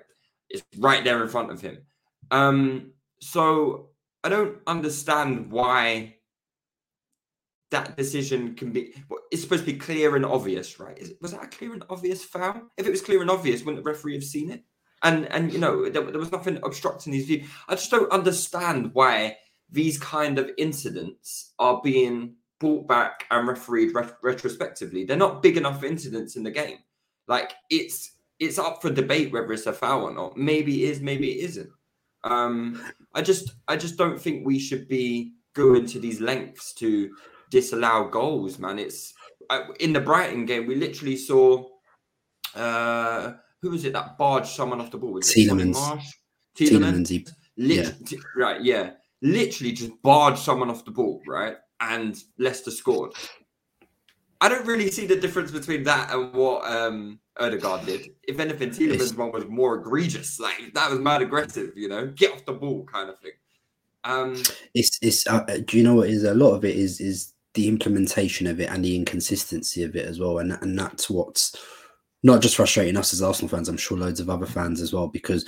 It's 0.50 0.64
right 0.78 1.04
there 1.04 1.22
in 1.22 1.30
front 1.30 1.52
of 1.52 1.62
him. 1.62 1.80
Um, 2.32 2.92
so 3.22 3.90
I 4.24 4.30
don't 4.30 4.58
understand 4.68 5.52
why 5.52 6.16
that 7.72 7.96
decision 7.98 8.56
can 8.56 8.72
be. 8.72 8.94
It's 9.32 9.42
supposed 9.42 9.66
to 9.66 9.72
be 9.72 9.78
clear 9.78 10.16
and 10.16 10.26
obvious, 10.26 10.80
right? 10.80 10.98
Is, 10.98 11.14
was 11.22 11.32
that 11.32 11.44
a 11.44 11.48
clear 11.48 11.74
and 11.74 11.84
obvious 11.90 12.24
foul? 12.24 12.62
If 12.78 12.88
it 12.88 12.92
was 12.92 13.02
clear 13.02 13.22
and 13.22 13.30
obvious, 13.30 13.64
wouldn't 13.64 13.84
the 13.84 13.90
referee 13.90 14.16
have 14.16 14.24
seen 14.24 14.52
it? 14.52 14.64
And 15.04 15.28
and 15.28 15.54
you 15.54 15.60
know 15.60 15.90
there, 15.90 16.04
there 16.04 16.20
was 16.20 16.32
nothing 16.32 16.60
obstructing 16.64 17.14
his 17.14 17.26
view. 17.26 17.46
I 17.68 17.76
just 17.76 17.92
don't 17.92 18.12
understand 18.12 18.92
why 18.94 19.38
these 19.72 20.00
kind 20.00 20.40
of 20.40 20.50
incidents 20.58 21.54
are 21.60 21.80
being 21.84 22.36
brought 22.60 22.88
back 22.88 23.26
and 23.32 23.48
refereed 23.48 23.94
ret- 23.94 24.18
retrospectively. 24.22 25.06
They're 25.06 25.16
not 25.16 25.42
big 25.42 25.58
enough 25.58 25.84
incidents 25.84 26.36
in 26.36 26.44
the 26.44 26.52
game. 26.52 26.80
Like 27.28 27.54
it's 27.70 28.14
it's 28.40 28.60
up 28.60 28.82
for 28.82 28.90
debate 28.90 29.32
whether 29.32 29.54
it's 29.54 29.68
a 29.68 29.74
foul 29.74 30.04
or 30.04 30.14
not. 30.14 30.38
Maybe 30.38 30.84
it 30.86 30.90
is, 30.90 31.02
maybe 31.02 31.32
it 31.32 31.46
isn't. 31.46 31.70
Um, 32.24 32.84
I 33.14 33.22
just 33.22 33.54
I 33.68 33.78
just 33.78 33.98
don't 33.98 34.20
think 34.20 34.46
we 34.46 34.60
should 34.60 34.88
be 34.88 35.34
going 35.54 35.86
to 35.86 36.00
these 36.00 36.22
lengths 36.22 36.74
to 36.74 37.12
disallow 37.50 38.08
goals, 38.10 38.60
man. 38.60 38.80
It's 38.80 39.14
in 39.80 39.94
the 39.94 40.00
Brighton 40.00 40.46
game 40.46 40.68
we 40.68 40.76
literally 40.76 41.18
saw 41.18 41.66
uh 42.56 43.34
who 43.62 43.72
was 43.72 43.84
it 43.86 43.94
that 43.94 44.18
barged 44.18 44.50
someone 44.50 44.80
off 44.80 44.92
the 44.92 44.98
ball? 44.98 45.14
Was 45.14 45.34
Tielemans. 45.34 45.74
Marsh? 45.74 46.08
Tielemans. 46.58 47.30
Yeah. 47.56 47.92
right, 48.36 48.62
yeah. 48.62 48.92
Literally 49.22 49.74
just 49.74 49.92
barged 50.02 50.40
someone 50.40 50.70
off 50.70 50.86
the 50.86 50.92
ball, 50.92 51.22
right? 51.28 51.58
And 51.82 52.18
Leicester 52.38 52.72
scored. 52.72 53.14
I 54.42 54.48
don't 54.48 54.66
really 54.66 54.90
see 54.90 55.06
the 55.06 55.18
difference 55.18 55.52
between 55.52 55.84
that 55.84 56.14
and 56.14 56.34
what 56.34 56.64
um 56.72 57.20
Odegaard 57.38 57.86
did. 57.86 58.10
If 58.24 58.40
anything, 58.40 58.70
Tielemans' 58.70 59.16
one 59.16 59.32
was 59.32 59.46
more 59.48 59.76
egregious. 59.76 60.40
Like 60.40 60.74
that 60.74 60.90
was 60.90 61.00
mad 61.00 61.22
aggressive, 61.22 61.74
you 61.76 61.90
know, 61.90 62.08
get 62.08 62.32
off 62.34 62.46
the 62.46 62.54
ball 62.54 62.86
kind 62.86 63.10
of 63.10 63.20
thing. 63.20 63.32
Um, 64.04 64.42
it's 64.74 64.98
it's. 65.02 65.28
Uh, 65.28 65.46
uh, 65.48 65.58
do 65.66 65.78
you 65.78 65.84
know 65.84 65.96
what 65.96 66.10
is 66.10 66.24
a 66.24 66.34
lot 66.34 66.56
of 66.56 66.64
it 66.64 66.76
is 66.76 67.02
is 67.02 67.34
the 67.54 67.68
implementation 67.68 68.48
of 68.48 68.60
it 68.60 68.70
and 68.70 68.84
the 68.84 68.96
inconsistency 68.96 69.84
of 69.84 69.96
it 69.96 70.06
as 70.06 70.20
well, 70.20 70.40
and 70.40 70.58
and 70.62 70.78
that's 70.78 71.10
what's 71.10 71.56
not 72.24 72.42
just 72.42 72.56
frustrating 72.56 72.98
us 72.98 73.14
as 73.14 73.22
Arsenal 73.22 73.50
fans. 73.50 73.70
I'm 73.70 73.78
sure 73.78 73.98
loads 73.98 74.20
of 74.20 74.30
other 74.30 74.46
fans 74.46 74.82
as 74.82 74.94
well 74.94 75.08
because 75.08 75.48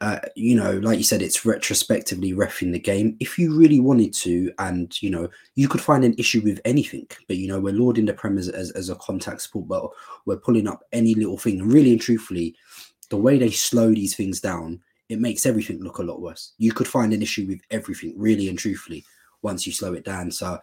uh, 0.00 0.18
you 0.34 0.56
know, 0.56 0.78
like 0.78 0.96
you 0.96 1.04
said, 1.04 1.20
it's 1.20 1.44
retrospectively 1.44 2.32
refing 2.32 2.72
the 2.72 2.78
game. 2.78 3.16
If 3.20 3.38
you 3.38 3.54
really 3.54 3.80
wanted 3.80 4.14
to, 4.14 4.50
and 4.58 5.00
you 5.02 5.10
know, 5.10 5.28
you 5.56 5.68
could 5.68 5.82
find 5.82 6.04
an 6.04 6.14
issue 6.16 6.40
with 6.42 6.58
anything, 6.64 7.06
but 7.28 7.36
you 7.36 7.46
know, 7.46 7.60
we're 7.60 7.74
lauding 7.74 8.06
the 8.06 8.14
Prem 8.14 8.38
as, 8.38 8.48
as, 8.48 8.70
as 8.70 8.88
a 8.88 8.94
contact 8.94 9.42
sport, 9.42 9.68
but 9.68 9.90
we're 10.24 10.38
pulling 10.38 10.66
up 10.66 10.80
any 10.92 11.14
little 11.14 11.36
thing. 11.36 11.60
And 11.60 11.70
really 11.70 11.92
and 11.92 12.00
truthfully, 12.00 12.56
the 13.10 13.18
way 13.18 13.38
they 13.38 13.50
slow 13.50 13.92
these 13.92 14.16
things 14.16 14.40
down, 14.40 14.80
it 15.10 15.20
makes 15.20 15.44
everything 15.44 15.82
look 15.82 15.98
a 15.98 16.02
lot 16.02 16.22
worse. 16.22 16.54
You 16.56 16.72
could 16.72 16.88
find 16.88 17.12
an 17.12 17.20
issue 17.20 17.46
with 17.46 17.60
everything, 17.70 18.14
really 18.16 18.48
and 18.48 18.58
truthfully, 18.58 19.04
once 19.42 19.66
you 19.66 19.72
slow 19.72 19.92
it 19.92 20.06
down. 20.06 20.30
So, 20.30 20.58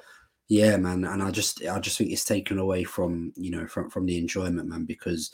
yeah, 0.47 0.77
man, 0.77 1.03
and 1.03 1.21
I 1.21 1.31
just, 1.31 1.65
I 1.65 1.79
just 1.79 1.97
think 1.97 2.11
it's 2.11 2.23
taken 2.25 2.57
away 2.59 2.83
from, 2.83 3.33
you 3.35 3.51
know, 3.51 3.67
from 3.67 3.89
from 3.89 4.05
the 4.05 4.17
enjoyment, 4.17 4.69
man, 4.69 4.85
because 4.85 5.33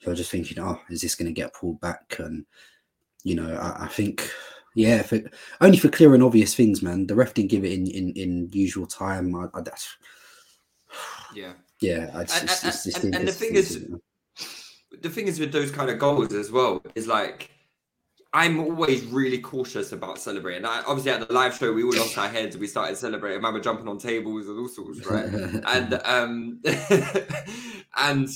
you're 0.00 0.14
just 0.14 0.30
thinking, 0.30 0.58
oh, 0.60 0.80
is 0.90 1.00
this 1.02 1.14
going 1.14 1.26
to 1.26 1.32
get 1.32 1.54
pulled 1.54 1.80
back? 1.80 2.16
And 2.18 2.44
you 3.22 3.34
know, 3.34 3.54
I, 3.54 3.84
I 3.84 3.88
think, 3.88 4.30
yeah, 4.74 5.02
for, 5.02 5.20
only 5.60 5.76
for 5.78 5.88
clear 5.90 6.14
and 6.14 6.22
obvious 6.22 6.54
things, 6.54 6.82
man. 6.82 7.06
The 7.06 7.14
ref 7.14 7.34
didn't 7.34 7.50
give 7.50 7.64
it 7.64 7.72
in 7.72 7.86
in, 7.86 8.10
in 8.14 8.48
usual 8.52 8.86
time. 8.86 9.34
I, 9.36 9.46
I, 9.54 9.60
that's, 9.62 9.88
Yeah. 11.34 11.52
yeah, 11.80 12.10
I 12.14 12.24
just, 12.24 12.40
And- 12.40 12.44
it's- 12.50 12.64
it's- 12.64 12.86
it's 12.86 13.04
and- 13.04 13.14
and 13.14 13.28
the 13.28 13.32
thing 13.32 13.54
is- 13.54 13.86
the 15.02 15.08
thing 15.10 15.28
is 15.28 15.38
with 15.38 15.52
those 15.52 15.70
kind 15.70 15.88
of 15.90 15.98
goals 15.98 16.32
as 16.34 16.50
well 16.50 16.82
is 16.94 17.06
like 17.06 17.50
I'm 18.32 18.60
always 18.60 19.04
really 19.06 19.38
cautious 19.38 19.90
about 19.92 20.18
celebrating. 20.18 20.64
I, 20.64 20.82
obviously, 20.86 21.10
at 21.10 21.26
the 21.26 21.34
live 21.34 21.56
show, 21.56 21.72
we 21.72 21.82
all 21.82 21.96
lost 21.96 22.16
our 22.16 22.28
heads. 22.28 22.56
We 22.56 22.68
started 22.68 22.96
celebrating. 22.96 23.34
I 23.34 23.38
remember 23.38 23.60
jumping 23.60 23.88
on 23.88 23.98
tables 23.98 24.46
and 24.46 24.58
all 24.58 24.68
sorts, 24.68 25.04
right? 25.10 25.24
and 25.66 26.00
um, 26.04 26.60
and 27.96 28.28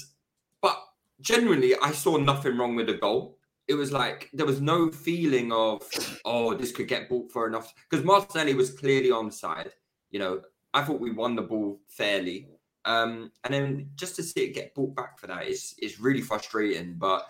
but 0.61 0.79
generally, 1.21 1.75
I 1.81 1.93
saw 1.93 2.17
nothing 2.17 2.57
wrong 2.59 2.75
with 2.75 2.89
the 2.89 2.95
goal. 2.95 3.39
It 3.69 3.75
was 3.75 3.93
like 3.93 4.31
there 4.33 4.47
was 4.47 4.61
no 4.61 4.91
feeling 4.91 5.53
of 5.53 5.89
oh, 6.25 6.55
this 6.55 6.73
could 6.73 6.89
get 6.89 7.09
bought 7.09 7.31
for 7.31 7.47
enough 7.47 7.73
because 7.89 8.05
Martinelli 8.05 8.55
was 8.55 8.71
clearly 8.71 9.13
on 9.13 9.31
side. 9.31 9.71
You 10.11 10.19
know, 10.19 10.41
I 10.75 10.83
thought 10.83 11.01
we 11.01 11.13
won 11.13 11.37
the 11.37 11.43
ball 11.43 11.81
fairly. 11.87 12.49
Um, 12.85 13.31
and 13.45 13.55
then 13.55 13.91
just 13.95 14.17
to 14.17 14.23
see 14.23 14.41
it 14.41 14.55
get 14.55 14.75
bought 14.75 14.95
back 14.95 15.19
for 15.19 15.29
that 15.29 15.47
is 15.47 15.75
is 15.81 16.01
really 16.01 16.21
frustrating. 16.21 16.97
But 16.99 17.27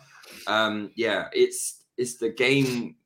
um, 0.47 0.91
yeah, 0.97 1.29
it's 1.33 1.84
it's 1.97 2.17
the 2.17 2.31
game 2.31 2.97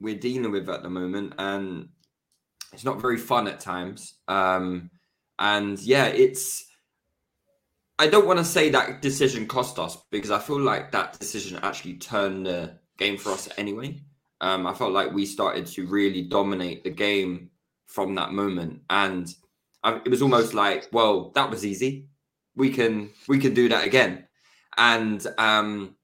we're 0.00 0.18
dealing 0.18 0.50
with 0.50 0.68
at 0.68 0.82
the 0.82 0.90
moment, 0.90 1.34
and 1.38 1.88
it's 2.72 2.84
not 2.84 3.00
very 3.00 3.18
fun 3.18 3.48
at 3.48 3.60
times. 3.60 4.14
Um, 4.28 4.90
and 5.38 5.78
yeah, 5.80 6.06
it's. 6.06 6.66
I 7.98 8.06
don't 8.06 8.26
want 8.26 8.38
to 8.38 8.44
say 8.44 8.70
that 8.70 9.02
decision 9.02 9.46
cost 9.46 9.78
us 9.78 9.98
because 10.10 10.30
I 10.30 10.38
feel 10.38 10.60
like 10.60 10.90
that 10.92 11.18
decision 11.18 11.58
actually 11.62 11.94
turned 11.94 12.46
the 12.46 12.78
game 12.96 13.18
for 13.18 13.30
us 13.30 13.48
anyway. 13.58 14.00
Um, 14.40 14.66
I 14.66 14.72
felt 14.72 14.92
like 14.92 15.12
we 15.12 15.26
started 15.26 15.66
to 15.66 15.86
really 15.86 16.22
dominate 16.22 16.82
the 16.82 16.90
game 16.90 17.50
from 17.86 18.14
that 18.14 18.32
moment, 18.32 18.80
and 18.88 19.34
I, 19.82 19.96
it 19.96 20.08
was 20.08 20.22
almost 20.22 20.54
like, 20.54 20.88
well, 20.92 21.30
that 21.34 21.50
was 21.50 21.66
easy. 21.66 22.06
We 22.56 22.70
can 22.70 23.10
we 23.28 23.38
can 23.38 23.52
do 23.52 23.68
that 23.68 23.86
again, 23.86 24.26
and 24.78 25.24
um, 25.36 25.96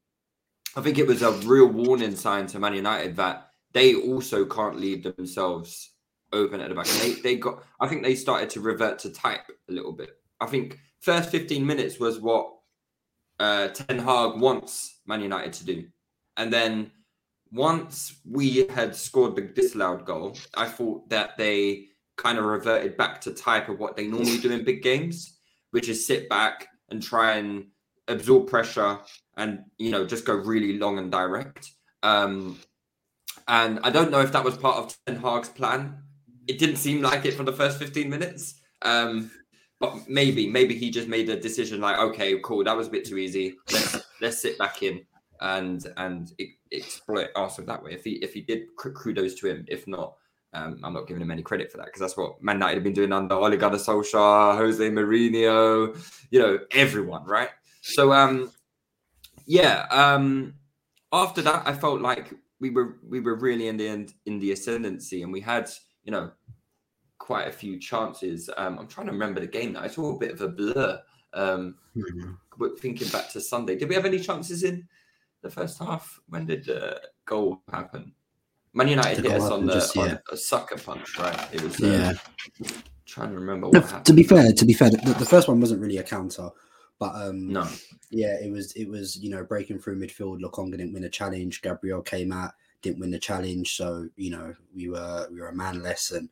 I 0.77 0.83
think 0.83 0.99
it 0.99 1.07
was 1.07 1.23
a 1.23 1.33
real 1.33 1.69
warning 1.69 2.15
sign 2.15 2.47
to 2.49 2.59
Man 2.59 2.75
United 2.75 3.17
that 3.17 3.49
they 3.73 3.95
also 3.95 4.45
can't 4.45 4.79
leave 4.79 5.03
themselves 5.03 5.93
open 6.33 6.61
at 6.61 6.69
the 6.69 6.75
back. 6.75 6.87
They 6.87 7.13
they 7.13 7.37
got. 7.37 7.65
I 7.81 7.89
think 7.89 8.03
they 8.03 8.15
started 8.15 8.51
to 8.51 8.61
revert 8.61 8.99
to 9.01 9.11
type 9.11 9.49
a 9.69 9.73
little 9.73 9.93
bit. 9.93 10.11
I 10.39 10.47
think 10.47 10.79
first 11.01 11.31
fifteen 11.31 11.67
minutes 11.67 11.99
was 11.99 12.21
what 12.21 12.53
uh, 13.41 13.69
Ten 13.69 13.99
Hag 13.99 14.39
wants 14.39 15.01
Man 15.07 15.23
United 15.23 15.55
to 15.55 15.65
do, 15.65 15.85
and 16.37 16.53
then 16.53 16.93
once 17.53 18.21
we 18.31 18.67
had 18.67 18.95
scored 18.95 19.35
the 19.35 19.43
disallowed 19.43 20.05
goal, 20.05 20.37
I 20.55 20.67
thought 20.67 21.09
that 21.09 21.39
they 21.39 21.87
kind 22.17 22.39
of 22.39 22.45
reverted 22.45 22.97
back 22.97 23.21
to 23.23 23.33
type 23.33 23.69
of 23.69 23.79
what 23.79 23.97
they 23.97 24.07
normally 24.07 24.39
do 24.39 24.51
in 24.51 24.65
big 24.65 24.83
games, 24.83 25.39
which 25.71 25.89
is 25.89 26.07
sit 26.07 26.29
back 26.29 26.69
and 26.91 27.03
try 27.03 27.37
and 27.37 27.67
absorb 28.09 28.49
pressure 28.49 28.99
and 29.37 29.61
you 29.79 29.91
know 29.91 30.07
just 30.07 30.25
go 30.25 30.35
really 30.35 30.79
long 30.79 30.99
and 30.99 31.11
direct. 31.11 31.71
Um, 32.03 32.59
and 33.49 33.81
I 33.83 33.91
don't 33.91 34.11
know 34.11 34.21
if 34.21 34.33
that 34.33 34.45
was 34.45 34.57
part 34.57 34.77
of 34.77 34.97
Ten 35.07 35.17
Hag's 35.17 35.49
plan. 35.49 35.99
It 36.47 36.59
didn't 36.59 36.77
seem 36.77 37.03
like 37.03 37.25
it 37.25 37.35
for 37.35 37.43
the 37.43 37.53
first 37.53 37.79
15 37.79 38.09
minutes. 38.09 38.61
Um, 38.83 39.31
but 39.79 40.09
maybe, 40.09 40.49
maybe 40.49 40.77
he 40.77 40.91
just 40.91 41.09
made 41.09 41.29
a 41.29 41.39
decision 41.39 41.81
like, 41.81 41.99
okay, 41.99 42.39
cool, 42.43 42.65
that 42.65 42.77
was 42.77 42.89
a 42.89 42.91
bit 42.91 43.05
too 43.05 43.19
easy. 43.19 43.57
Let's 43.73 43.99
let's 44.21 44.43
sit 44.43 44.59
back 44.59 44.83
in 44.83 45.03
and 45.41 45.87
and 45.97 46.33
exploit 46.73 47.29
Arsenal 47.37 47.67
that 47.67 47.83
way. 47.83 47.93
If 47.93 48.05
he 48.05 48.13
if 48.23 48.33
he 48.33 48.41
did, 48.41 48.63
kudos 48.77 49.35
to 49.37 49.49
him. 49.49 49.65
If 49.69 49.87
not, 49.87 50.15
um, 50.55 50.81
I'm 50.83 50.95
not 50.95 51.07
giving 51.07 51.23
him 51.23 51.31
any 51.31 51.43
credit 51.43 51.71
for 51.71 51.77
that 51.79 51.87
because 51.87 52.01
that's 52.01 52.17
what 52.17 52.43
Man 52.43 52.57
United 52.57 52.77
have 52.77 52.85
been 52.85 52.95
doing 52.95 53.13
under 53.13 53.35
Ole 53.35 53.57
Gunnar 53.57 53.77
Solskjaer, 53.77 54.57
Jose 54.57 54.91
Mourinho, 54.91 55.97
you 56.31 56.39
know, 56.39 56.59
everyone, 56.71 57.25
right? 57.25 57.51
So, 57.95 58.13
um, 58.13 58.51
yeah. 59.47 59.87
Um, 59.91 60.55
after 61.13 61.41
that, 61.43 61.63
I 61.67 61.73
felt 61.73 62.01
like 62.01 62.35
we 62.61 62.71
were 62.71 62.97
we 63.09 63.21
were 63.21 63.37
really 63.37 63.69
in 63.69 63.77
the 63.77 63.87
end 63.89 64.15
in 64.27 64.39
the 64.41 64.53
ascendancy, 64.53 65.23
and 65.23 65.33
we 65.33 65.41
had 65.41 65.71
you 66.05 66.11
know 66.13 66.31
quite 67.19 67.49
a 67.49 67.53
few 67.53 67.79
chances. 67.79 68.51
Um, 68.57 68.79
I'm 68.79 68.89
trying 68.89 69.07
to 69.07 69.13
remember 69.13 69.41
the 69.41 69.47
game 69.47 69.73
now. 69.73 69.83
It's 69.85 69.99
all 69.99 70.17
a 70.17 70.19
bit 70.19 70.33
of 70.33 70.41
a 70.41 70.49
blur. 70.49 71.01
Um, 71.33 71.77
but 72.59 72.79
thinking 72.81 73.09
back 73.09 73.31
to 73.33 73.41
Sunday, 73.41 73.77
did 73.77 73.89
we 73.89 73.95
have 73.95 74.07
any 74.07 74.19
chances 74.19 74.63
in 74.63 74.87
the 75.43 75.51
first 75.51 75.79
half? 75.79 76.21
When 76.29 76.47
did 76.47 76.65
the 76.65 77.01
goal 77.25 77.63
happen? 77.71 78.13
Man 78.73 78.89
United 78.89 79.25
hit 79.25 79.33
us 79.41 79.51
on 79.51 79.67
the 79.67 79.73
just- 79.75 79.97
on 79.97 80.19
a 80.33 80.37
sucker 80.37 80.77
punch, 80.79 81.19
right? 81.19 81.49
It 81.53 81.63
was 81.63 81.81
uh, 81.83 81.87
Yeah. 81.87 82.13
trying 83.07 83.31
to 83.31 83.37
remember 83.39 83.69
No, 83.71 83.81
what 83.81 83.89
happened. 83.89 84.07
to 84.07 84.13
be 84.13 84.23
fair, 84.23 84.53
to 84.53 84.65
be 84.65 84.73
fair, 84.73 84.91
the, 84.91 85.15
the 85.19 85.25
first 85.25 85.47
one 85.49 85.61
wasn't 85.61 85.81
really 85.81 85.99
a 85.99 86.03
counter, 86.03 86.51
but 86.99 87.15
um, 87.15 87.53
no, 87.53 87.69
yeah, 88.11 88.37
it 88.41 88.51
was. 88.51 88.73
It 88.73 88.89
was 88.89 89.17
you 89.17 89.31
know 89.31 89.45
breaking 89.45 89.79
through 89.81 89.99
midfield. 90.01 90.41
Lokonga 90.41 90.73
didn't 90.73 90.95
win 90.95 91.05
a 91.05 91.09
challenge. 91.11 91.63
Gabriel 91.63 92.03
came 92.03 92.33
out, 92.33 92.53
didn't 92.83 93.01
win 93.01 93.11
the 93.11 93.19
challenge. 93.19 93.77
So 93.77 94.09
you 94.17 94.31
know 94.31 94.55
we 94.75 94.89
were 94.89 95.29
we 95.31 95.41
were 95.41 95.49
a 95.49 95.55
man 95.55 95.83
less, 95.83 96.13
and 96.13 96.29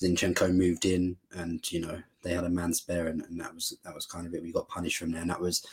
Zinchenko 0.00 0.54
moved 0.54 0.84
in, 0.84 1.16
and 1.32 1.70
you 1.70 1.80
know 1.80 2.00
they 2.22 2.32
had 2.32 2.44
a 2.44 2.48
man 2.48 2.72
spare, 2.72 3.08
and, 3.08 3.22
and 3.22 3.40
that 3.40 3.54
was 3.54 3.76
that 3.84 3.94
was 3.94 4.06
kind 4.06 4.26
of 4.26 4.34
it. 4.34 4.42
We 4.42 4.52
got 4.52 4.68
punished 4.68 4.98
from 4.98 5.12
there, 5.12 5.20
and 5.20 5.30
that 5.30 5.40
was 5.40 5.66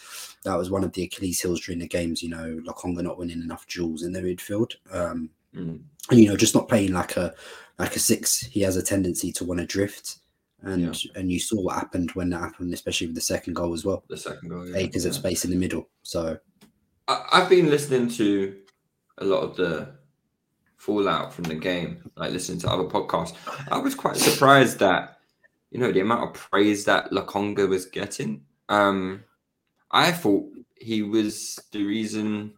that 0.43 0.57
was 0.57 0.69
one 0.69 0.83
of 0.83 0.91
the 0.93 1.03
Achilles 1.03 1.41
heels 1.41 1.62
during 1.62 1.79
the 1.79 1.88
games. 1.88 2.21
You 2.21 2.29
know, 2.29 2.62
Lokonga 2.65 3.01
not 3.03 3.17
winning 3.17 3.41
enough 3.41 3.65
duels 3.67 4.03
in 4.03 4.13
the 4.13 4.21
midfield. 4.21 4.73
Um, 4.91 5.29
Mm. 5.55 5.81
and 6.09 6.19
you 6.19 6.27
know 6.27 6.35
just 6.35 6.55
not 6.55 6.67
playing 6.67 6.93
like 6.93 7.15
a 7.15 7.31
like 7.77 7.95
a 7.95 8.00
six 8.00 8.39
he 8.39 8.62
has 8.62 8.75
a 8.75 8.81
tendency 8.81 9.31
to 9.31 9.45
want 9.45 9.59
to 9.59 9.67
drift 9.67 10.17
and 10.63 10.98
and 11.15 11.32
you 11.32 11.39
saw 11.39 11.62
what 11.62 11.75
happened 11.75 12.12
when 12.12 12.29
that 12.29 12.39
happened 12.39 12.74
especially 12.74 13.08
with 13.08 13.15
the 13.15 13.22
second 13.22 13.53
goal 13.53 13.74
as 13.74 13.86
well 13.86 14.03
the 14.10 14.17
second 14.17 14.50
goal. 14.50 14.67
yeah, 14.67 14.77
acres 14.77 15.05
of 15.05 15.13
space 15.13 15.46
in 15.46 15.51
the 15.51 15.58
middle 15.58 15.88
so 16.03 16.38
I, 17.08 17.25
I've 17.34 17.50
been 17.50 17.70
listening 17.70 18.10
to 18.10 18.55
a 19.17 19.25
lot 19.25 19.41
of 19.41 19.55
the 19.55 19.93
fallout 20.84 21.34
from 21.34 21.46
the 21.46 21.55
game, 21.55 22.12
like 22.17 22.32
listening 22.32 22.60
to 22.60 22.70
other 22.70 22.84
podcasts. 22.84 23.36
I 23.72 23.77
was 23.77 23.96
quite 23.96 24.17
surprised 24.17 24.79
that 24.79 25.20
you 25.72 25.79
know 25.79 25.91
the 25.91 26.01
amount 26.01 26.24
of 26.24 26.34
praise 26.34 26.86
that 26.86 27.12
Lokonga 27.12 27.67
was 27.67 27.86
getting. 27.86 28.43
Um, 28.70 29.24
I 29.91 30.12
thought 30.12 30.46
he 30.75 31.01
was 31.01 31.60
the 31.72 31.84
reason. 31.86 32.53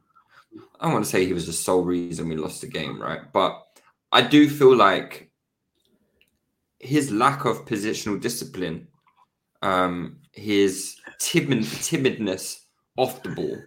I 0.79 0.85
don't 0.85 0.93
want 0.93 1.05
to 1.05 1.11
say 1.11 1.25
he 1.25 1.33
was 1.33 1.45
the 1.45 1.53
sole 1.53 1.83
reason 1.83 2.29
we 2.29 2.35
lost 2.35 2.61
the 2.61 2.67
game, 2.67 3.01
right? 3.01 3.21
But 3.31 3.61
I 4.11 4.21
do 4.21 4.49
feel 4.49 4.75
like 4.75 5.24
his 6.85 7.11
lack 7.11 7.45
of 7.45 7.65
positional 7.65 8.19
discipline, 8.21 8.87
um, 9.61 10.17
his 10.31 10.97
timid 11.19 11.59
timidness 11.63 12.59
off 12.97 13.23
the 13.23 13.29
ball, 13.29 13.57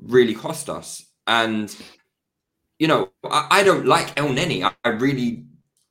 really 0.00 0.34
cost 0.34 0.68
us. 0.68 1.04
And 1.26 1.74
you 2.78 2.88
know, 2.88 3.10
I, 3.24 3.46
I 3.50 3.62
don't 3.62 3.86
like 3.86 4.14
Elneny. 4.16 4.62
I, 4.62 4.72
I 4.84 4.90
really 4.90 5.46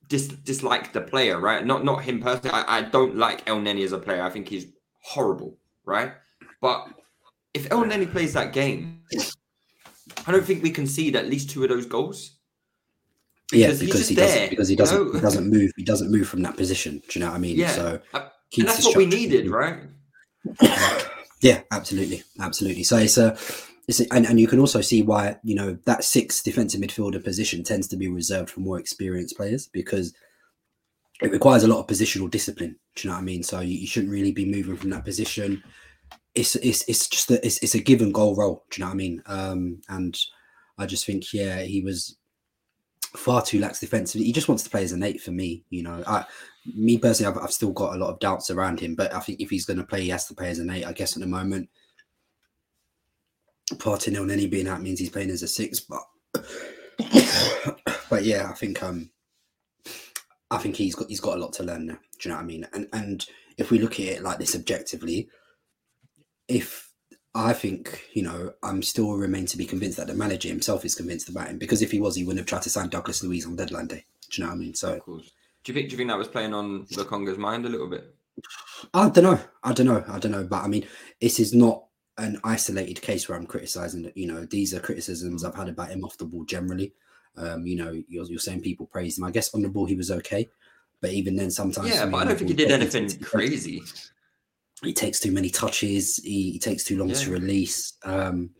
dis, 0.08 0.28
dislike 0.28 0.92
the 0.92 1.00
player, 1.00 1.40
right? 1.40 1.64
Not 1.64 1.84
not 1.84 2.04
him 2.04 2.20
personally. 2.20 2.50
I, 2.50 2.78
I 2.78 2.82
don't 2.82 3.16
like 3.16 3.44
Elneny 3.46 3.84
as 3.84 3.92
a 3.92 3.98
player. 3.98 4.22
I 4.22 4.30
think 4.30 4.48
he's 4.48 4.66
horrible, 5.02 5.58
right? 5.84 6.12
But 6.60 6.88
if 7.54 7.68
Elneny 7.68 8.10
plays 8.10 8.32
that 8.34 8.52
game, 8.52 9.02
I 10.26 10.32
don't 10.32 10.44
think 10.44 10.62
we 10.62 10.70
can 10.70 10.84
concede 10.84 11.16
at 11.16 11.28
least 11.28 11.50
two 11.50 11.62
of 11.64 11.68
those 11.68 11.86
goals. 11.86 12.35
Yeah 13.52 13.68
Because 13.68 13.80
he's 13.80 13.88
because 13.88 14.00
just 14.00 14.10
he 14.10 14.16
doesn't 14.16 14.38
there, 14.38 14.50
because 14.50 14.68
he 14.68 14.76
doesn't 14.76 15.06
know? 15.06 15.12
he 15.12 15.20
doesn't 15.20 15.50
move 15.50 15.72
he 15.76 15.84
doesn't 15.84 16.10
move 16.10 16.28
from 16.28 16.42
that 16.42 16.56
position 16.56 17.02
do 17.08 17.18
you 17.18 17.24
know 17.24 17.30
what 17.30 17.36
i 17.36 17.38
mean 17.38 17.56
Yeah, 17.56 17.70
so 17.70 18.00
Uh, 18.14 18.28
and 18.58 18.68
that's 18.68 18.84
what 18.84 18.96
we 18.96 19.06
needed, 19.06 19.50
right? 19.50 19.78
Yeah, 21.42 21.60
absolutely, 21.70 22.22
absolutely. 22.40 22.82
So 22.82 22.96
it's 22.96 23.18
a, 23.18 23.36
it's 23.86 24.00
a, 24.00 24.06
and, 24.12 24.26
and 24.26 24.40
you 24.40 24.48
can 24.48 24.58
also 24.58 24.80
see 24.80 25.02
why 25.02 25.36
you 25.44 25.54
know 25.54 25.76
that 25.84 26.02
sixth 26.02 26.42
defensive 26.44 26.80
midfielder 26.80 27.22
position 27.22 27.62
tends 27.62 27.86
to 27.88 27.96
be 27.96 28.08
reserved 28.08 28.50
for 28.50 28.60
more 28.60 28.78
experienced 28.80 29.36
players 29.36 29.68
because 29.68 30.14
it 31.20 31.30
requires 31.30 31.62
a 31.62 31.68
lot 31.68 31.80
of 31.80 31.86
positional 31.86 32.30
discipline. 32.30 32.76
Do 32.94 33.06
you 33.06 33.10
know 33.10 33.16
what 33.16 33.22
I 33.22 33.24
mean? 33.24 33.42
So 33.42 33.60
you, 33.60 33.78
you 33.78 33.86
shouldn't 33.86 34.12
really 34.12 34.32
be 34.32 34.46
moving 34.50 34.76
from 34.76 34.90
that 34.90 35.04
position. 35.04 35.62
It's 36.34 36.56
it's 36.56 36.88
it's 36.88 37.06
just 37.06 37.30
a, 37.30 37.44
it's 37.46 37.58
it's 37.62 37.74
a 37.74 37.80
give 37.80 38.00
and 38.00 38.14
goal 38.14 38.34
role. 38.34 38.64
Do 38.70 38.80
you 38.80 38.84
know 38.84 38.88
what 38.88 38.94
I 38.94 38.96
mean? 38.96 39.22
Um, 39.26 39.80
and 39.90 40.18
I 40.78 40.86
just 40.86 41.04
think 41.04 41.34
yeah, 41.34 41.60
he 41.60 41.82
was 41.82 42.16
far 43.16 43.42
too 43.42 43.58
lax 43.58 43.80
defensively. 43.80 44.26
He 44.26 44.32
just 44.32 44.48
wants 44.48 44.62
to 44.64 44.70
play 44.70 44.84
as 44.84 44.92
an 44.92 45.02
eight 45.02 45.20
for 45.20 45.30
me. 45.30 45.64
You 45.70 45.82
know, 45.82 46.02
I 46.06 46.24
me 46.74 46.98
personally, 46.98 47.32
I've, 47.32 47.42
I've 47.42 47.52
still 47.52 47.72
got 47.72 47.94
a 47.94 47.98
lot 47.98 48.10
of 48.10 48.18
doubts 48.18 48.50
around 48.50 48.80
him, 48.80 48.94
but 48.94 49.14
I 49.14 49.20
think 49.20 49.40
if 49.40 49.50
he's 49.50 49.66
going 49.66 49.78
to 49.78 49.84
play, 49.84 50.02
he 50.02 50.08
has 50.10 50.26
to 50.26 50.34
play 50.34 50.50
as 50.50 50.58
an 50.58 50.70
eight. 50.70 50.84
I 50.84 50.92
guess 50.92 51.16
at 51.16 51.20
the 51.20 51.26
moment, 51.26 51.68
Partey 53.74 54.08
and 54.08 54.16
Elneny 54.16 54.50
being 54.50 54.68
out 54.68 54.82
means 54.82 54.98
he's 54.98 55.10
playing 55.10 55.30
as 55.30 55.42
a 55.42 55.48
six, 55.48 55.80
but 55.80 56.02
but 58.10 58.24
yeah, 58.24 58.48
I 58.50 58.54
think 58.54 58.82
um, 58.82 59.10
I 60.50 60.58
think 60.58 60.76
he's 60.76 60.94
got 60.94 61.08
he's 61.08 61.20
got 61.20 61.36
a 61.36 61.40
lot 61.40 61.52
to 61.54 61.62
learn 61.62 61.86
now. 61.86 61.98
Do 62.20 62.28
you 62.28 62.30
know 62.30 62.36
what 62.36 62.44
I 62.44 62.46
mean? 62.46 62.66
And 62.72 62.88
and 62.92 63.26
if 63.58 63.70
we 63.70 63.78
look 63.78 63.94
at 63.94 64.06
it 64.06 64.22
like 64.22 64.38
this 64.38 64.54
objectively, 64.54 65.28
if 66.48 66.85
I 67.36 67.52
think, 67.52 68.08
you 68.14 68.22
know, 68.22 68.54
I'm 68.62 68.82
still 68.82 69.12
remain 69.12 69.44
to 69.46 69.58
be 69.58 69.66
convinced 69.66 69.98
that 69.98 70.06
the 70.06 70.14
manager 70.14 70.48
himself 70.48 70.84
is 70.86 70.94
convinced 70.94 71.28
about 71.28 71.48
him 71.48 71.58
because 71.58 71.82
if 71.82 71.90
he 71.90 72.00
was, 72.00 72.16
he 72.16 72.24
wouldn't 72.24 72.38
have 72.40 72.46
tried 72.46 72.62
to 72.62 72.70
sign 72.70 72.88
Douglas 72.88 73.22
Luiz 73.22 73.44
on 73.46 73.56
deadline 73.56 73.88
day. 73.88 74.06
Do 74.30 74.40
you 74.40 74.44
know 74.44 74.50
what 74.52 74.56
I 74.56 74.58
mean? 74.58 74.74
So, 74.74 74.94
Of 74.94 75.00
course. 75.00 75.30
Do 75.62 75.72
you 75.72 75.74
think? 75.74 75.88
Do 75.88 75.92
you 75.92 75.98
think 75.98 76.08
that 76.10 76.16
was 76.18 76.28
playing 76.28 76.54
on 76.54 76.86
the 76.90 77.04
Lokonga's 77.04 77.36
mind 77.38 77.66
a 77.66 77.68
little 77.68 77.88
bit? 77.88 78.14
I 78.94 79.08
don't 79.10 79.24
know. 79.24 79.38
I 79.62 79.72
don't 79.72 79.86
know. 79.86 80.04
I 80.08 80.18
don't 80.18 80.32
know. 80.32 80.44
But 80.44 80.62
I 80.64 80.68
mean, 80.68 80.86
this 81.20 81.38
is 81.40 81.52
not 81.52 81.84
an 82.18 82.40
isolated 82.44 83.02
case 83.02 83.28
where 83.28 83.36
I'm 83.36 83.46
criticizing. 83.46 84.10
You 84.14 84.28
know, 84.28 84.44
these 84.46 84.72
are 84.72 84.80
criticisms 84.80 85.44
I've 85.44 85.54
had 85.56 85.68
about 85.68 85.90
him 85.90 86.04
off 86.04 86.16
the 86.18 86.24
ball 86.24 86.44
generally. 86.44 86.92
Um, 87.36 87.66
you 87.66 87.76
know, 87.76 87.90
you're, 88.08 88.24
you're 88.26 88.38
saying 88.38 88.62
people 88.62 88.86
praised 88.86 89.18
him. 89.18 89.24
I 89.24 89.30
guess 89.30 89.52
on 89.54 89.62
the 89.62 89.68
ball 89.68 89.84
he 89.86 89.94
was 89.96 90.10
okay, 90.10 90.48
but 91.00 91.10
even 91.10 91.36
then, 91.36 91.50
sometimes 91.50 91.90
Yeah, 91.90 92.04
I 92.04 92.06
but 92.06 92.16
I 92.18 92.24
don't 92.26 92.38
think 92.38 92.50
he- 92.50 92.56
did 92.56 92.70
anything 92.70 93.10
crazy. 93.22 93.82
He 94.82 94.92
takes 94.92 95.20
too 95.20 95.32
many 95.32 95.48
touches. 95.48 96.16
He, 96.16 96.52
he 96.52 96.58
takes 96.58 96.84
too 96.84 96.98
long 96.98 97.10
to 97.10 97.30
release. 97.30 97.96
Um, 98.04 98.50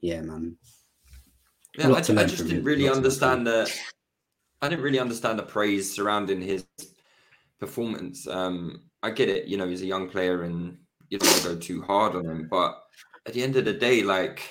yeah, 0.00 0.20
man. 0.20 0.56
Yeah, 1.78 1.88
I, 1.88 1.98
I 1.98 2.00
just 2.00 2.46
didn't 2.46 2.64
really 2.64 2.86
lot 2.86 2.94
to 2.94 3.00
learn 3.00 3.04
understand 3.04 3.46
the. 3.46 3.72
I 4.60 4.68
didn't 4.68 4.84
really 4.84 4.98
understand 4.98 5.38
the 5.38 5.44
praise 5.44 5.92
surrounding 5.92 6.40
his 6.40 6.66
performance. 7.58 8.26
Um, 8.26 8.82
I 9.02 9.10
get 9.10 9.28
it, 9.28 9.46
you 9.46 9.56
know, 9.56 9.68
he's 9.68 9.82
a 9.82 9.86
young 9.86 10.08
player 10.08 10.42
and 10.42 10.76
you 11.08 11.18
don't 11.18 11.28
want 11.28 11.42
to 11.42 11.48
go 11.50 11.56
too 11.56 11.82
hard 11.82 12.14
on 12.16 12.24
him, 12.24 12.48
but 12.50 12.82
at 13.26 13.34
the 13.34 13.42
end 13.42 13.56
of 13.56 13.64
the 13.64 13.72
day, 13.72 14.02
like 14.02 14.42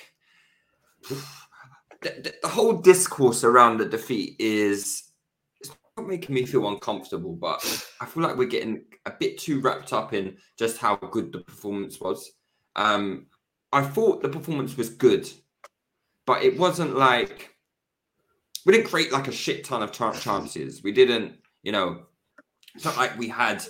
the, 1.09 2.33
the, 2.41 2.47
whole 2.47 2.73
discourse 2.73 3.43
around 3.43 3.77
the 3.77 3.85
defeat 3.85 4.35
is 4.39 5.10
not 5.97 6.07
making 6.07 6.33
me 6.35 6.45
feel 6.45 6.67
uncomfortable, 6.67 7.33
but 7.33 7.59
I 7.99 8.05
feel 8.05 8.23
like 8.23 8.37
we're 8.37 8.47
getting 8.47 8.83
a 9.05 9.11
bit 9.11 9.37
too 9.37 9.59
wrapped 9.61 9.93
up 9.93 10.13
in 10.13 10.37
just 10.57 10.77
how 10.77 10.95
good 10.95 11.31
the 11.31 11.39
performance 11.39 11.99
was. 11.99 12.31
Um, 12.75 13.27
I 13.73 13.81
thought 13.81 14.21
the 14.21 14.29
performance 14.29 14.77
was 14.77 14.89
good, 14.89 15.29
but 16.25 16.43
it 16.43 16.57
wasn't 16.57 16.95
like 16.95 17.55
we 18.65 18.73
didn't 18.73 18.87
create 18.87 19.11
like 19.11 19.27
a 19.27 19.31
shit 19.31 19.63
ton 19.63 19.83
of 19.83 19.91
chan- 19.91 20.19
chances. 20.19 20.83
We 20.83 20.91
didn't, 20.91 21.35
you 21.63 21.71
know, 21.71 22.03
it's 22.75 22.85
not 22.85 22.97
like 22.97 23.17
we 23.17 23.27
had 23.27 23.63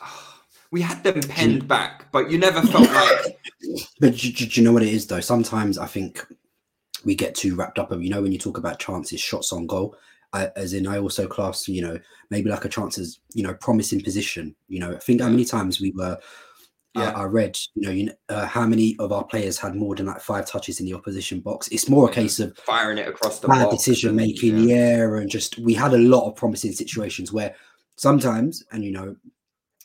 we 0.70 0.80
had 0.80 1.02
them 1.02 1.20
penned 1.22 1.66
back, 1.66 2.12
but 2.12 2.30
you 2.30 2.38
never 2.38 2.62
felt 2.62 2.90
like 2.90 3.38
But 4.00 4.16
do, 4.16 4.32
do- 4.32 4.46
do 4.46 4.60
you 4.60 4.64
know 4.64 4.72
what 4.72 4.82
it 4.82 4.92
is 4.94 5.06
though? 5.06 5.20
Sometimes 5.20 5.76
I 5.78 5.86
think 5.86 6.24
we 7.04 7.14
get 7.14 7.34
too 7.34 7.54
wrapped 7.54 7.78
up. 7.78 7.90
of 7.90 8.02
You 8.02 8.10
know, 8.10 8.22
when 8.22 8.32
you 8.32 8.38
talk 8.38 8.58
about 8.58 8.78
chances, 8.78 9.20
shots 9.20 9.52
on 9.52 9.66
goal, 9.66 9.96
I, 10.32 10.50
as 10.56 10.72
in 10.72 10.86
I 10.86 10.98
also 10.98 11.26
class, 11.26 11.66
you 11.68 11.82
know, 11.82 11.98
maybe 12.30 12.50
like 12.50 12.64
a 12.64 12.68
chance 12.68 12.98
as 12.98 13.18
you 13.34 13.42
know, 13.42 13.54
promising 13.54 14.02
position. 14.02 14.54
You 14.68 14.80
know, 14.80 14.92
I 14.92 14.98
think 14.98 15.20
how 15.20 15.28
many 15.28 15.44
times 15.44 15.80
we 15.80 15.92
were. 15.92 16.18
Yeah. 16.96 17.12
I, 17.12 17.20
I 17.20 17.24
read, 17.26 17.56
you 17.76 17.86
know, 17.86 17.92
you 17.92 18.06
know 18.06 18.12
uh, 18.30 18.46
how 18.46 18.66
many 18.66 18.96
of 18.98 19.12
our 19.12 19.22
players 19.22 19.56
had 19.56 19.76
more 19.76 19.94
than 19.94 20.06
like 20.06 20.20
five 20.20 20.44
touches 20.44 20.80
in 20.80 20.86
the 20.86 20.94
opposition 20.94 21.38
box. 21.38 21.68
It's 21.68 21.88
more 21.88 22.10
a 22.10 22.12
case 22.12 22.40
of 22.40 22.58
firing 22.58 22.98
it 22.98 23.06
across 23.06 23.38
the 23.38 23.46
bad 23.46 23.70
decision 23.70 24.16
making, 24.16 24.58
yeah. 24.58 24.96
yeah. 24.96 25.18
and 25.18 25.30
just 25.30 25.56
we 25.58 25.72
had 25.72 25.94
a 25.94 25.98
lot 25.98 26.26
of 26.26 26.34
promising 26.34 26.72
situations 26.72 27.32
where 27.32 27.54
sometimes, 27.94 28.64
and 28.72 28.84
you 28.84 28.90
know, 28.90 29.14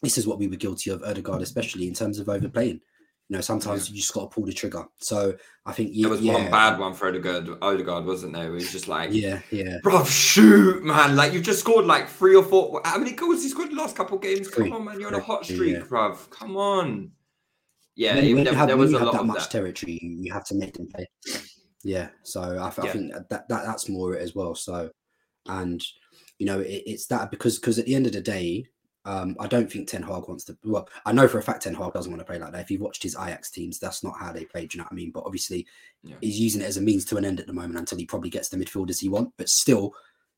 this 0.02 0.18
is 0.18 0.26
what 0.26 0.40
we 0.40 0.48
were 0.48 0.56
guilty 0.56 0.90
of, 0.90 1.04
Odegaard, 1.04 1.44
especially 1.44 1.88
in 1.88 1.94
terms 1.94 2.18
of 2.18 2.28
overplaying. 2.28 2.82
You 3.30 3.38
know, 3.38 3.42
sometimes 3.42 3.90
you 3.90 3.96
just 3.96 4.14
got 4.14 4.30
to 4.30 4.36
pull 4.36 4.46
the 4.46 4.54
trigger. 4.54 4.86
So 4.98 5.36
I 5.66 5.72
think 5.72 5.92
yeah, 5.94 6.04
There 6.04 6.12
was 6.12 6.22
yeah, 6.22 6.34
one 6.34 6.52
bad 6.52 6.78
one 6.78 6.94
for 6.94 7.08
Odegaard, 7.08 7.50
Odegaard 7.62 8.06
wasn't 8.06 8.34
there? 8.34 8.50
It 8.50 8.52
was 8.52 8.72
just 8.72 8.88
like, 8.88 9.10
Yeah, 9.12 9.42
yeah. 9.50 9.78
bro, 9.82 10.04
shoot, 10.04 10.84
man! 10.84 11.16
Like 11.16 11.34
you've 11.34 11.44
just 11.44 11.62
scored 11.62 11.86
like 11.86 12.08
three 12.08 12.36
or 12.36 12.44
four. 12.44 12.82
How 12.86 13.00
many 13.00 13.14
goals 13.14 13.42
he 13.42 13.50
scored 13.50 13.72
the 13.72 13.76
last 13.76 13.96
couple 13.96 14.20
games? 14.20 14.48
Three. 14.50 14.70
Come 14.70 14.74
on, 14.74 14.86
man! 14.86 15.00
You're 15.00 15.08
on 15.08 15.16
a 15.16 15.20
hot 15.20 15.50
yeah. 15.50 15.56
streak, 15.56 15.78
bruv. 15.86 16.30
Come 16.30 16.56
on. 16.56 17.12
Yeah, 17.96 18.16
when, 18.16 18.36
when 18.36 18.44
there, 18.44 18.54
have, 18.54 18.68
there 18.68 18.78
was 18.78 18.92
you 18.92 18.98
a 18.98 19.00
have 19.00 19.08
lot 19.08 19.14
that 19.14 19.22
of 19.22 19.28
much 19.28 19.40
that. 19.44 19.52
territory, 19.52 20.00
you, 20.02 20.32
have 20.32 20.46
to 20.46 20.56
make 20.56 20.74
them 20.74 20.88
play. 20.94 21.08
Yeah, 21.84 22.10
so 22.24 22.42
I, 22.42 22.68
I 22.68 22.70
think 22.90 23.14
that, 23.14 23.30
that 23.30 23.48
that's 23.48 23.88
more 23.88 24.16
it 24.16 24.22
as 24.22 24.36
well. 24.36 24.54
So, 24.54 24.90
and 25.48 25.82
you 26.38 26.46
know, 26.46 26.60
it, 26.60 26.84
it's 26.86 27.08
that 27.08 27.32
because 27.32 27.58
because 27.58 27.80
at 27.80 27.86
the 27.86 27.96
end 27.96 28.06
of 28.06 28.12
the 28.12 28.22
day, 28.22 28.66
um, 29.06 29.36
I 29.40 29.48
don't 29.48 29.72
think 29.72 29.88
Ten 29.88 30.02
Hag 30.02 30.28
wants 30.28 30.44
to. 30.46 30.58
Well, 30.64 30.90
I 31.06 31.12
know 31.14 31.28
for 31.28 31.38
a 31.38 31.44
fact 31.44 31.62
Ten 31.64 31.76
Hag 31.76 31.94
doesn't 31.94 32.12
want 32.12 32.20
to 32.22 32.26
play 32.26 32.40
like 32.40 32.52
that. 32.52 32.62
If 32.62 32.72
you've 32.72 32.82
watched 32.82 33.04
his 33.04 33.16
Ajax 33.16 33.52
teams, 33.52 33.80
that's 33.80 34.04
not 34.04 34.18
how 34.20 34.32
they 34.34 34.46
play. 34.46 34.66
Do 34.66 34.76
you 34.76 34.80
know 34.80 34.86
what 34.86 34.94
I 34.94 34.96
mean? 34.96 35.12
But 35.12 35.24
obviously, 35.26 35.66
Yeah. 36.04 36.16
he's 36.22 36.40
using 36.40 36.62
it 36.62 36.66
as 36.66 36.78
a 36.78 36.82
means 36.82 37.06
to 37.06 37.18
an 37.18 37.26
end 37.26 37.40
at 37.40 37.48
the 37.48 37.54
moment 37.54 37.78
until 37.80 37.98
he 37.98 38.06
probably 38.06 38.30
gets 38.30 38.50
the 38.50 38.58
midfielders 38.58 39.00
he 39.00 39.10
want. 39.10 39.32
But 39.38 39.50
still, 39.50 39.94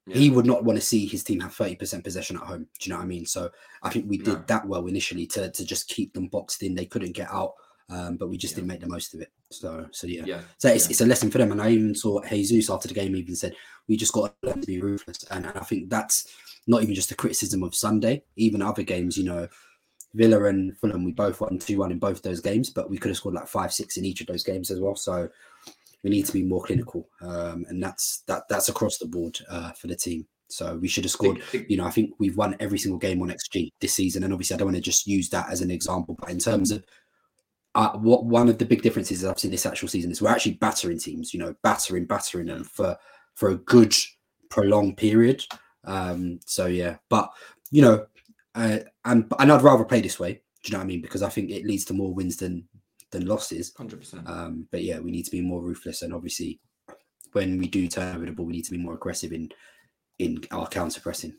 Yeah. 0.06 0.18
he 0.18 0.30
would 0.30 0.46
not 0.46 0.64
want 0.64 0.78
to 0.80 0.86
see 0.86 1.06
his 1.06 1.24
team 1.24 1.40
have 1.40 1.54
thirty 1.54 1.76
percent 1.76 2.04
possession 2.04 2.36
at 2.38 2.44
home. 2.44 2.68
Do 2.80 2.88
you 2.88 2.90
know 2.92 2.98
what 2.98 3.04
I 3.04 3.08
mean? 3.08 3.26
So 3.26 3.50
I 3.84 3.90
think 3.90 4.10
we 4.10 4.18
did 4.18 4.28
No. 4.28 4.44
that 4.48 4.68
well 4.68 4.86
initially 4.88 5.28
to 5.28 5.50
to 5.52 5.66
just 5.66 5.88
keep 5.88 6.14
them 6.14 6.28
boxed 6.28 6.62
in. 6.64 6.76
They 6.76 6.86
couldn't 6.86 7.14
get 7.14 7.30
out, 7.32 7.54
um, 7.90 8.18
but 8.18 8.28
we 8.30 8.38
just 8.38 8.52
Yeah. 8.54 8.58
didn't 8.58 8.68
make 8.70 8.82
the 8.82 8.88
most 8.88 9.14
of 9.14 9.22
it. 9.22 9.32
So 9.52 9.88
so 9.92 10.08
yeah. 10.08 10.24
Yeah, 10.26 10.42
So 10.58 10.70
it's, 10.70 10.86
yeah. 10.86 10.92
it's 10.92 11.02
a 11.02 11.06
lesson 11.06 11.32
for 11.32 11.38
them. 11.38 11.52
And 11.52 11.62
I 11.62 11.70
even 11.70 11.96
saw 11.96 12.22
Jesus 12.24 12.70
after 12.70 12.88
the 12.88 12.94
game 12.94 13.16
even 13.16 13.36
said, 13.36 13.56
we 13.88 13.98
just 13.98 14.14
got 14.14 14.36
to 14.42 14.48
learn 14.48 14.62
to 14.62 14.68
be 14.68 14.82
ruthless. 14.82 15.24
And, 15.32 15.46
and 15.46 15.58
I 15.58 15.64
think 15.64 15.90
that's 15.90 16.28
not 16.68 16.84
even 16.84 16.96
just 16.96 17.12
a 17.12 17.16
criticism 17.16 17.64
of 17.64 17.74
Sunday, 17.74 18.24
even 18.36 18.62
other 18.62 18.84
games, 18.84 19.18
you 19.18 19.24
know, 19.24 19.48
Villa 20.14 20.46
and 20.46 20.76
Fulham, 20.78 21.04
we 21.04 21.12
both 21.12 21.40
won 21.42 21.60
2 21.60 21.78
1 21.78 21.92
in 21.92 22.00
both 22.00 22.22
those 22.22 22.42
games, 22.42 22.70
but 22.70 22.90
we 22.90 22.98
could 22.98 23.10
have 23.10 23.18
scored 23.18 23.36
like 23.36 23.48
5 23.48 23.74
6 23.74 23.98
in 23.98 24.06
each 24.06 24.22
of 24.22 24.28
those 24.28 24.44
games 24.44 24.72
as 24.72 24.80
well. 24.80 24.96
So 24.96 25.30
we 26.04 26.10
need 26.10 26.26
to 26.26 26.34
be 26.34 26.44
more 26.44 26.64
clinical. 26.64 27.08
Um, 27.22 27.66
and 27.70 27.82
that's 27.82 28.24
that 28.28 28.44
that's 28.50 28.70
across 28.70 28.98
the 28.98 29.06
board 29.06 29.38
uh, 29.50 29.72
for 29.74 29.88
the 29.88 29.96
team. 29.96 30.26
So 30.50 30.78
we 30.78 30.88
should 30.88 31.04
have 31.04 31.12
scored. 31.12 31.42
You 31.68 31.78
know, 31.78 31.86
I 31.86 31.92
think 31.92 32.12
we've 32.20 32.38
won 32.38 32.56
every 32.60 32.80
single 32.80 33.00
game 33.00 33.22
on 33.22 33.30
XG 33.30 33.70
this 33.82 33.94
season. 33.94 34.24
And 34.24 34.32
obviously, 34.32 34.56
I 34.56 34.58
don't 34.58 34.68
want 34.68 34.78
to 34.78 34.82
just 34.82 35.06
use 35.06 35.30
that 35.30 35.50
as 35.50 35.62
an 35.62 35.72
example, 35.72 36.16
but 36.18 36.30
in 36.30 36.40
terms 36.40 36.72
of 36.72 36.84
uh, 37.78 37.92
what 38.00 38.26
one 38.26 38.50
of 38.50 38.58
the 38.58 38.66
big 38.66 38.82
differences 38.82 39.24
I've 39.24 39.38
seen 39.38 39.52
this 39.52 39.68
actual 39.68 39.88
season 39.88 40.10
is 40.10 40.20
we're 40.20 40.32
actually 40.32 40.56
battering 40.56 40.98
teams, 40.98 41.32
you 41.32 41.40
know, 41.40 41.54
battering, 41.62 42.06
battering 42.06 42.48
them 42.48 42.64
for 42.64 42.98
for 43.36 43.50
a 43.50 43.58
good 43.58 43.96
prolonged 44.50 44.98
period. 44.98 45.46
Um, 45.84 46.40
so 46.48 46.66
yeah, 46.66 46.98
but 47.08 47.30
you 47.70 47.84
know, 47.84 48.08
uh, 48.56 48.80
and 49.06 49.32
and 49.38 49.52
I'd 49.52 49.62
rather 49.62 49.86
play 49.86 50.02
this 50.02 50.20
way. 50.20 50.34
Do 50.34 50.40
you 50.64 50.72
know 50.72 50.80
what 50.80 50.86
I 50.86 50.88
mean? 50.88 51.02
Because 51.02 51.22
I 51.22 51.30
think 51.30 51.52
it 51.52 51.68
leads 51.68 51.86
to 51.86 51.94
more 51.94 52.12
wins 52.12 52.38
than 52.38 52.68
than 53.12 53.28
losses. 53.28 53.72
100%. 53.76 54.28
Um, 54.28 54.68
but 54.72 54.84
yeah, 54.84 55.00
we 55.00 55.12
need 55.12 55.26
to 55.26 55.32
be 55.32 55.42
more 55.42 55.62
ruthless, 55.62 56.02
and 56.02 56.16
obviously, 56.16 56.60
when 57.34 57.60
we 57.60 57.68
do 57.68 57.88
turn 57.88 58.16
over 58.16 58.26
the 58.26 58.32
ball, 58.32 58.48
we 58.48 58.54
need 58.54 58.66
to 58.66 58.72
be 58.72 58.80
more 58.80 58.96
aggressive 58.96 59.34
in 59.34 59.50
in 60.18 60.42
our 60.50 60.68
counter 60.68 61.00
pressing. 61.00 61.36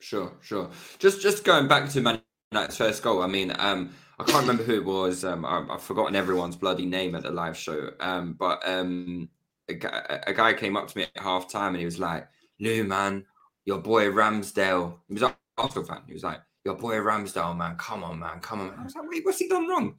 Sure, 0.00 0.32
sure. 0.40 0.68
Just 0.98 1.22
just 1.22 1.44
going 1.44 1.68
back 1.68 1.88
to 1.90 2.00
Man 2.00 2.20
United's 2.50 2.76
first 2.76 3.04
goal. 3.04 3.22
I 3.22 3.28
mean, 3.28 3.54
um, 3.56 3.94
I 4.20 4.24
can't 4.24 4.40
remember 4.40 4.64
who 4.64 4.74
it 4.74 4.84
was. 4.84 5.24
Um, 5.24 5.44
I, 5.44 5.64
I've 5.70 5.82
forgotten 5.82 6.16
everyone's 6.16 6.56
bloody 6.56 6.86
name 6.86 7.14
at 7.14 7.22
the 7.22 7.30
live 7.30 7.56
show. 7.56 7.90
Um, 8.00 8.32
but 8.32 8.66
um, 8.68 9.28
a, 9.68 9.74
guy, 9.74 10.20
a 10.26 10.34
guy 10.34 10.52
came 10.54 10.76
up 10.76 10.88
to 10.88 10.98
me 10.98 11.04
at 11.04 11.22
half 11.22 11.48
time 11.48 11.74
and 11.74 11.78
he 11.78 11.84
was 11.84 12.00
like, 12.00 12.28
"Lou, 12.58 12.82
man, 12.84 13.24
your 13.64 13.78
boy 13.78 14.06
Ramsdale." 14.06 14.94
He 15.06 15.14
was 15.14 15.22
an 15.22 15.34
Arsenal 15.56 15.84
fan. 15.84 16.02
He 16.06 16.14
was 16.14 16.24
like, 16.24 16.40
"Your 16.64 16.74
boy 16.74 16.96
Ramsdale, 16.96 17.56
man, 17.56 17.76
come 17.76 18.02
on, 18.02 18.18
man, 18.18 18.40
come 18.40 18.60
on." 18.60 18.74
I 18.78 18.84
was 18.84 18.94
like, 18.96 19.08
"Wait, 19.08 19.24
what's 19.24 19.38
he 19.38 19.48
done 19.48 19.68
wrong?" 19.68 19.94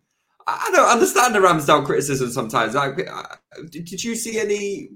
I 0.46 0.66
I 0.68 0.72
don't 0.72 0.90
understand 0.90 1.34
the 1.34 1.40
Ramsdale 1.40 1.86
criticism 1.86 2.30
sometimes. 2.30 2.76
Like, 2.76 3.08
uh, 3.10 3.24
did, 3.70 4.04
you 4.04 4.16
see 4.16 4.40
any 4.40 4.90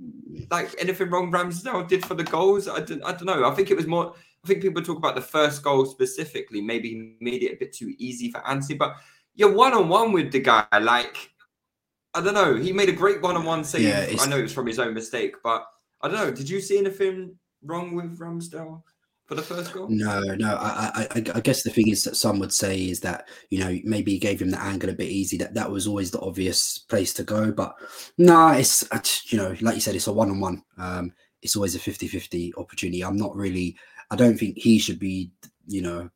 like 0.51 0.75
anything 0.79 1.09
wrong 1.09 1.31
Ramsdale 1.31 1.88
did 1.88 2.05
for 2.05 2.15
the 2.15 2.25
goals? 2.25 2.67
I 2.67 2.81
don't, 2.81 3.03
I 3.05 3.12
don't 3.12 3.25
know. 3.25 3.49
I 3.49 3.55
think 3.55 3.71
it 3.71 3.77
was 3.77 3.88
more. 3.88 4.13
I 4.43 4.47
think 4.47 4.62
people 4.62 4.81
talk 4.81 4.97
about 4.97 5.15
the 5.15 5.21
first 5.21 5.63
goal 5.63 5.86
specifically. 5.86 6.59
Maybe 6.59 6.89
he 6.89 7.15
made 7.21 7.43
it 7.43 7.53
a 7.53 7.55
bit 7.55 7.71
too 7.71 7.93
easy 7.97 8.29
for 8.29 8.45
Antony, 8.45 8.77
but 8.77 8.97
you're 9.36 9.54
one 9.54 9.74
on 9.74 9.89
one 9.89 10.12
with 10.12 10.32
the 10.32 10.39
guy. 10.39 10.65
Like, 10.80 11.32
I 12.13 12.22
don't 12.22 12.34
know. 12.34 12.56
He 12.56 12.72
made 12.72 12.89
a 12.89 12.93
great 12.93 13.22
one 13.22 13.36
on 13.36 13.46
one 13.46 13.63
save. 13.63 13.82
Yeah, 13.82 14.22
I 14.22 14.28
know 14.28 14.38
it 14.38 14.43
was 14.43 14.54
from 14.54 14.67
his 14.67 14.80
own 14.80 14.93
mistake, 14.93 15.36
but 15.43 15.65
I 16.02 16.08
don't 16.08 16.17
know. 16.17 16.32
Did 16.32 16.50
you 16.50 16.62
see 16.62 16.78
anything 16.78 17.36
wrong 17.63 17.96
with 17.96 18.19
Ramsdale 18.19 18.84
for 19.26 19.36
the 19.36 19.41
first 19.41 19.74
goal? 19.74 19.88
No, 19.89 20.22
no. 20.22 20.56
I, 20.56 20.91
I, 20.93 21.08
I 21.15 21.24
I 21.36 21.39
guess 21.39 21.63
the 21.63 21.72
thing 21.72 21.88
is 21.88 22.04
that 22.04 22.15
some 22.15 22.39
would 22.39 22.54
say 22.54 22.89
is 22.89 23.00
that 23.02 23.28
you 23.50 23.60
know 23.60 23.80
maybe 23.84 24.12
he 24.12 24.19
gave 24.19 24.41
him 24.41 24.52
the 24.52 24.62
angle 24.62 24.89
a 24.89 24.93
bit 24.93 25.10
easy. 25.10 25.38
That 25.38 25.56
that 25.56 25.72
was 25.72 25.88
always 25.88 26.12
the 26.12 26.19
obvious 26.19 26.78
place 26.78 27.13
to 27.15 27.24
go. 27.24 27.52
But 27.52 27.76
no, 28.17 28.50
it's 28.50 28.84
you 29.32 29.38
know, 29.38 29.56
like 29.62 29.76
you 29.76 29.82
said, 29.82 29.96
it's 29.96 30.08
a 30.08 30.13
one 30.13 30.30
on 30.30 30.39
one. 30.39 30.63
Um, 30.78 31.13
it's 31.41 31.58
always 31.58 31.76
a 31.76 31.80
50-50 31.80 32.52
opportunity. 32.58 33.04
I'm 33.04 33.17
not 33.17 33.36
really. 33.36 33.76
I 34.12 34.15
don't 34.15 34.38
think 34.38 34.58
he 34.58 34.78
should 34.78 35.00
be. 35.00 35.32
You 35.65 35.82
know, 35.82 36.10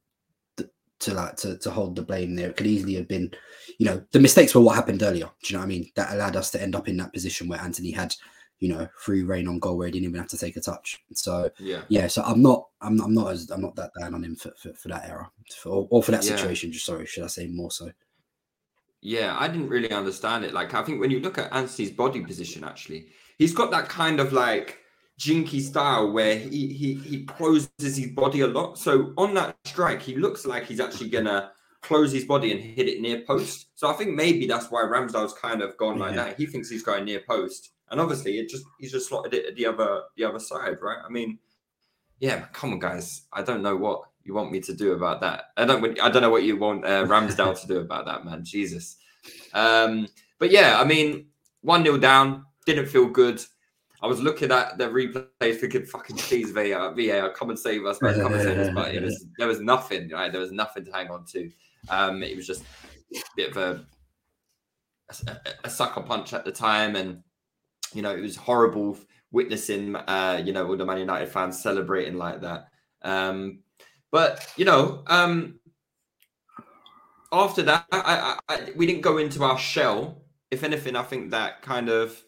to 0.99 1.13
like 1.13 1.35
to, 1.37 1.57
to 1.59 1.71
hold 1.71 1.95
the 1.95 2.01
blame 2.01 2.35
there. 2.35 2.49
It 2.49 2.57
could 2.57 2.67
easily 2.67 2.95
have 2.95 3.07
been. 3.07 3.31
You 3.79 3.85
know, 3.85 4.03
the 4.11 4.19
mistakes 4.19 4.55
were 4.55 4.61
what 4.61 4.75
happened 4.75 5.03
earlier. 5.03 5.29
Do 5.43 5.53
you 5.53 5.53
know 5.53 5.59
what 5.59 5.65
I 5.65 5.69
mean? 5.69 5.91
That 5.95 6.13
allowed 6.13 6.35
us 6.35 6.51
to 6.51 6.61
end 6.61 6.75
up 6.75 6.87
in 6.87 6.97
that 6.97 7.13
position 7.13 7.47
where 7.47 7.61
Antony 7.61 7.91
had. 7.91 8.13
You 8.59 8.69
know, 8.69 8.87
free 8.97 9.21
reign 9.21 9.47
on 9.47 9.59
goal 9.59 9.77
where 9.77 9.85
he 9.85 9.91
didn't 9.91 10.05
even 10.05 10.19
have 10.19 10.29
to 10.29 10.37
take 10.37 10.57
a 10.57 10.59
touch. 10.59 10.99
So 11.13 11.47
Yeah. 11.59 11.81
yeah, 11.89 12.07
so 12.07 12.23
I'm 12.23 12.41
not, 12.41 12.65
I'm, 12.81 12.95
not, 12.95 13.05
I'm 13.05 13.13
not 13.13 13.31
as, 13.31 13.51
I'm 13.51 13.61
not 13.61 13.75
that 13.75 13.91
down 14.01 14.15
on 14.15 14.23
him 14.23 14.35
for, 14.35 14.51
for, 14.59 14.73
for 14.73 14.87
that 14.87 15.07
error 15.07 15.27
for, 15.59 15.69
or, 15.69 15.87
or 15.91 16.01
for 16.01 16.09
that 16.09 16.23
situation. 16.23 16.71
Just 16.71 16.87
sorry, 16.87 17.05
should 17.05 17.23
I 17.23 17.27
say 17.27 17.45
more 17.45 17.69
so? 17.69 17.91
Yeah, 19.01 19.37
I 19.39 19.47
didn't 19.47 19.69
really 19.69 19.91
understand 19.91 20.43
it. 20.43 20.55
Like, 20.55 20.73
I 20.73 20.81
think 20.81 20.99
when 20.99 21.11
you 21.11 21.19
look 21.19 21.37
at 21.37 21.53
Antony's 21.53 21.91
body 21.91 22.21
position, 22.21 22.63
actually, 22.63 23.09
he's 23.37 23.53
got 23.53 23.69
that 23.69 23.89
kind 23.89 24.19
of 24.19 24.33
like 24.33 24.79
jinky 25.17 25.59
style 25.59 26.11
where 26.11 26.37
he 26.37 26.67
he 26.73 26.93
he 26.95 27.23
closes 27.25 27.69
his 27.79 28.07
body 28.11 28.41
a 28.41 28.47
lot. 28.47 28.77
So 28.77 29.13
on 29.17 29.33
that 29.35 29.57
strike, 29.65 30.01
he 30.01 30.15
looks 30.15 30.45
like 30.45 30.65
he's 30.65 30.79
actually 30.79 31.09
gonna 31.09 31.51
close 31.81 32.11
his 32.11 32.25
body 32.25 32.51
and 32.51 32.59
hit 32.59 32.87
it 32.87 33.01
near 33.01 33.21
post. 33.21 33.67
So 33.75 33.87
I 33.89 33.93
think 33.93 34.15
maybe 34.15 34.45
that's 34.47 34.69
why 34.71 34.81
Ramsdale's 34.83 35.33
kind 35.33 35.61
of 35.61 35.75
gone 35.77 35.97
like 35.99 36.15
Yeah. 36.15 36.25
that. 36.25 36.37
He 36.37 36.45
thinks 36.45 36.69
he's 36.69 36.83
going 36.83 37.05
near 37.05 37.21
post, 37.27 37.71
and 37.89 37.99
obviously 37.99 38.39
it 38.39 38.49
just 38.49 38.63
he's 38.79 38.91
just 38.91 39.07
slotted 39.09 39.33
it 39.33 39.45
at 39.47 39.55
the 39.55 39.65
other 39.65 40.01
the 40.15 40.23
other 40.23 40.39
side, 40.39 40.77
right? 40.81 40.99
I 41.03 41.09
mean, 41.09 41.39
yeah, 42.19 42.45
come 42.53 42.71
on, 42.73 42.79
guys. 42.79 43.23
I 43.33 43.41
don't 43.43 43.61
know 43.63 43.75
what 43.75 44.01
you 44.23 44.33
want 44.33 44.51
me 44.51 44.59
to 44.59 44.73
do 44.73 44.91
about 44.93 45.21
that. 45.21 45.45
I 45.55 45.65
don't. 45.65 45.99
I 45.99 46.09
don't 46.09 46.21
know 46.21 46.29
what 46.29 46.43
you 46.43 46.57
want 46.57 46.85
uh, 46.85 47.05
Ramsdale 47.05 47.59
to 47.61 47.67
do 47.67 47.79
about 47.79 48.05
that, 48.05 48.25
man. 48.25 48.43
Jesus. 48.43 48.97
Um, 49.53 50.07
but 50.39 50.51
yeah, 50.51 50.79
I 50.79 50.83
mean, 50.83 51.27
one 51.61 51.83
0 51.83 51.97
down. 51.97 52.45
Didn't 52.65 52.87
feel 52.87 53.07
good. 53.07 53.41
I 54.01 54.07
was 54.07 54.21
looking 54.21 54.51
at 54.51 54.77
the 54.77 54.85
replay, 54.85 55.55
thinking, 55.59 55.85
"Fucking 55.85 56.17
please, 56.17 56.51
VAR, 56.51 56.93
VAR, 56.93 57.31
come 57.31 57.49
and 57.49 57.57
save 57.57 57.85
us, 57.85 58.01
man, 58.01 58.19
come 58.19 58.33
and 58.33 58.41
save 58.43 58.57
us." 58.59 58.69
But 58.73 58.93
it 58.93 59.01
was 59.01 59.25
there 59.37 59.47
was 59.47 59.59
nothing, 59.59 60.09
right? 60.09 60.31
There 60.31 60.41
was 60.41 60.51
nothing 60.51 60.85
to 60.85 60.91
hang 60.91 61.09
on 61.09 61.25
to. 61.25 61.51
Um, 61.89 62.21
it 62.21 62.35
was 62.35 62.45
just 62.45 62.63
a 63.15 63.19
bit 63.35 63.51
of 63.51 63.57
a, 63.57 63.85
a, 65.27 65.37
a 65.65 65.69
sucker 65.69 66.01
punch 66.01 66.33
at 66.33 66.45
the 66.45 66.51
time, 66.51 66.95
and 66.95 67.23
you 67.93 68.01
know 68.03 68.15
it 68.15 68.21
was 68.21 68.35
horrible 68.35 68.97
witnessing, 69.31 69.95
uh, 69.95 70.41
you 70.43 70.53
know, 70.53 70.67
all 70.67 70.77
the 70.77 70.85
Man 70.85 70.99
United 70.99 71.29
fans 71.29 71.61
celebrating 71.61 72.17
like 72.17 72.41
that. 72.41 72.67
Um, 73.01 73.59
but 74.11 74.51
you 74.57 74.65
know, 74.65 75.03
um, 75.07 75.59
after 77.31 77.63
that, 77.63 77.85
I, 77.91 78.37
I, 78.49 78.53
I, 78.53 78.71
we 78.75 78.85
didn't 78.85 79.01
go 79.01 79.17
into 79.17 79.43
our 79.43 79.57
shell. 79.57 80.21
If 80.49 80.63
anything, 80.63 80.95
I 80.95 81.03
think 81.03 81.31
that 81.31 81.61
kind 81.61 81.89
of 81.89 82.23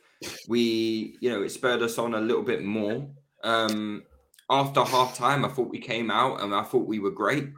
we, 0.47 1.17
you 1.21 1.29
know, 1.29 1.43
it 1.43 1.49
spurred 1.49 1.81
us 1.81 1.97
on 1.97 2.15
a 2.15 2.21
little 2.21 2.43
bit 2.43 2.63
more. 2.63 3.07
Um, 3.43 4.03
after 4.49 4.83
half 4.83 5.15
time, 5.15 5.45
I 5.45 5.49
thought 5.49 5.69
we 5.69 5.79
came 5.79 6.09
out 6.09 6.41
and 6.41 6.53
I 6.53 6.63
thought 6.63 6.87
we 6.87 6.99
were 6.99 7.11
great. 7.11 7.49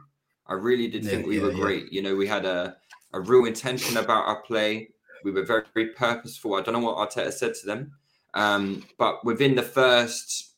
I 0.46 0.54
really 0.54 0.88
did 0.88 1.04
think 1.04 1.26
we 1.26 1.38
yeah, 1.38 1.44
were 1.44 1.52
yeah. 1.52 1.60
great. 1.60 1.92
You 1.92 2.02
know, 2.02 2.14
we 2.14 2.26
had 2.26 2.44
a, 2.44 2.76
a 3.12 3.20
real 3.20 3.46
intention 3.46 3.96
about 3.96 4.26
our 4.26 4.42
play. 4.42 4.90
We 5.24 5.30
were 5.30 5.44
very, 5.44 5.64
very 5.72 5.88
purposeful. 5.88 6.54
I 6.54 6.60
don't 6.60 6.74
know 6.74 6.80
what 6.80 7.10
Arteta 7.10 7.32
said 7.32 7.54
to 7.54 7.66
them. 7.66 7.92
Um, 8.34 8.84
but 8.98 9.24
within 9.24 9.54
the 9.54 9.62
first, 9.62 10.54